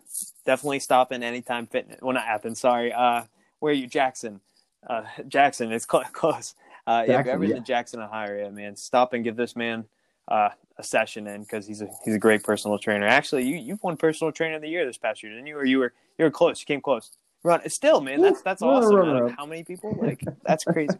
definitely 0.45 0.79
stop 0.79 1.11
in 1.11 1.23
Anytime 1.23 1.67
Fitness. 1.67 1.99
Well, 2.01 2.13
not 2.13 2.25
Athens, 2.25 2.59
sorry. 2.59 2.93
Uh, 2.93 3.23
where 3.59 3.71
are 3.71 3.75
you, 3.75 3.87
Jackson? 3.87 4.41
Uh, 4.87 5.03
Jackson, 5.27 5.71
it's 5.71 5.85
close. 5.85 6.05
close. 6.13 6.55
Uh, 6.85 7.05
Jackson, 7.05 7.19
if 7.19 7.25
you're 7.25 7.33
ever 7.33 7.43
yeah. 7.45 7.49
in 7.49 7.55
the 7.55 7.61
Jackson, 7.61 8.01
Ohio 8.01 8.27
area, 8.27 8.51
man, 8.51 8.75
stop 8.75 9.13
and 9.13 9.23
give 9.23 9.35
this 9.35 9.55
man 9.55 9.85
uh, 10.27 10.49
a 10.77 10.83
session 10.83 11.27
in 11.27 11.41
because 11.41 11.67
he's 11.67 11.81
a 11.81 11.87
he's 12.03 12.15
a 12.15 12.19
great 12.19 12.43
personal 12.43 12.77
trainer. 12.77 13.07
Actually, 13.07 13.43
you 13.43 13.57
you've 13.57 13.81
won 13.83 13.97
personal 13.97 14.31
trainer 14.31 14.55
of 14.55 14.61
the 14.61 14.69
year 14.69 14.85
this 14.85 14.97
past 14.97 15.23
year, 15.23 15.31
didn't 15.31 15.47
you? 15.47 15.57
Or 15.57 15.65
you 15.65 15.79
were 15.79 15.93
you 16.17 16.25
were 16.25 16.31
close. 16.31 16.59
You 16.59 16.65
came 16.65 16.81
close. 16.81 17.11
Run 17.43 17.67
still, 17.69 18.01
man. 18.01 18.21
That's 18.21 18.41
that's 18.41 18.61
awesome. 18.61 18.95
Run, 18.95 19.21
run, 19.21 19.35
how 19.37 19.45
many 19.45 19.63
people? 19.63 19.97
Like 20.01 20.21
that's 20.43 20.63
crazy. 20.63 20.97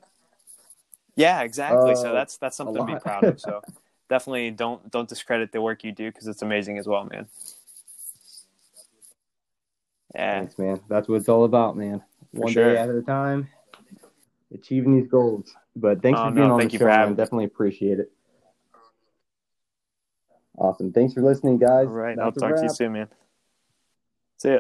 yeah, 1.16 1.42
exactly. 1.42 1.94
Uh, 1.94 1.96
so 1.96 2.14
that's 2.14 2.38
that's 2.38 2.58
something 2.58 2.76
to 2.76 2.94
be 2.94 3.00
proud 3.00 3.24
of. 3.24 3.40
So 3.40 3.62
definitely 4.10 4.52
don't 4.52 4.90
don't 4.92 5.08
discredit 5.08 5.52
the 5.52 5.62
work 5.62 5.84
you 5.84 5.92
do 5.92 6.12
because 6.12 6.28
it's 6.28 6.42
amazing 6.42 6.78
as 6.78 6.88
well, 6.88 7.06
man. 7.06 7.28
Yeah, 10.16 10.40
thanks, 10.40 10.60
man. 10.60 10.80
That's 10.88 11.08
what 11.08 11.16
it's 11.16 11.30
all 11.30 11.44
about, 11.44 11.76
man. 11.76 12.02
For 12.34 12.42
One 12.42 12.54
sure. 12.54 12.74
day 12.74 12.80
at 12.80 12.90
a 12.90 13.02
time, 13.02 13.50
achieving 14.54 15.00
these 15.00 15.10
goals. 15.10 15.54
But 15.76 16.02
thanks 16.02 16.20
oh, 16.20 16.26
for 16.26 16.32
being 16.32 16.48
no, 16.48 16.60
on 16.60 16.68
the 16.68 16.78
show. 16.78 16.88
I 16.88 17.08
definitely 17.08 17.46
appreciate 17.46 18.00
it. 18.00 18.12
Awesome. 20.58 20.94
Thanks 20.94 21.14
for 21.14 21.22
listening, 21.22 21.58
guys. 21.58 21.88
All 21.88 21.94
right. 21.94 22.16
That's 22.16 22.26
I'll 22.26 22.50
talk 22.50 22.58
to 22.58 22.64
you 22.64 22.70
soon, 22.70 22.94
man. 22.94 23.08
See 24.38 24.52
ya. 24.52 24.60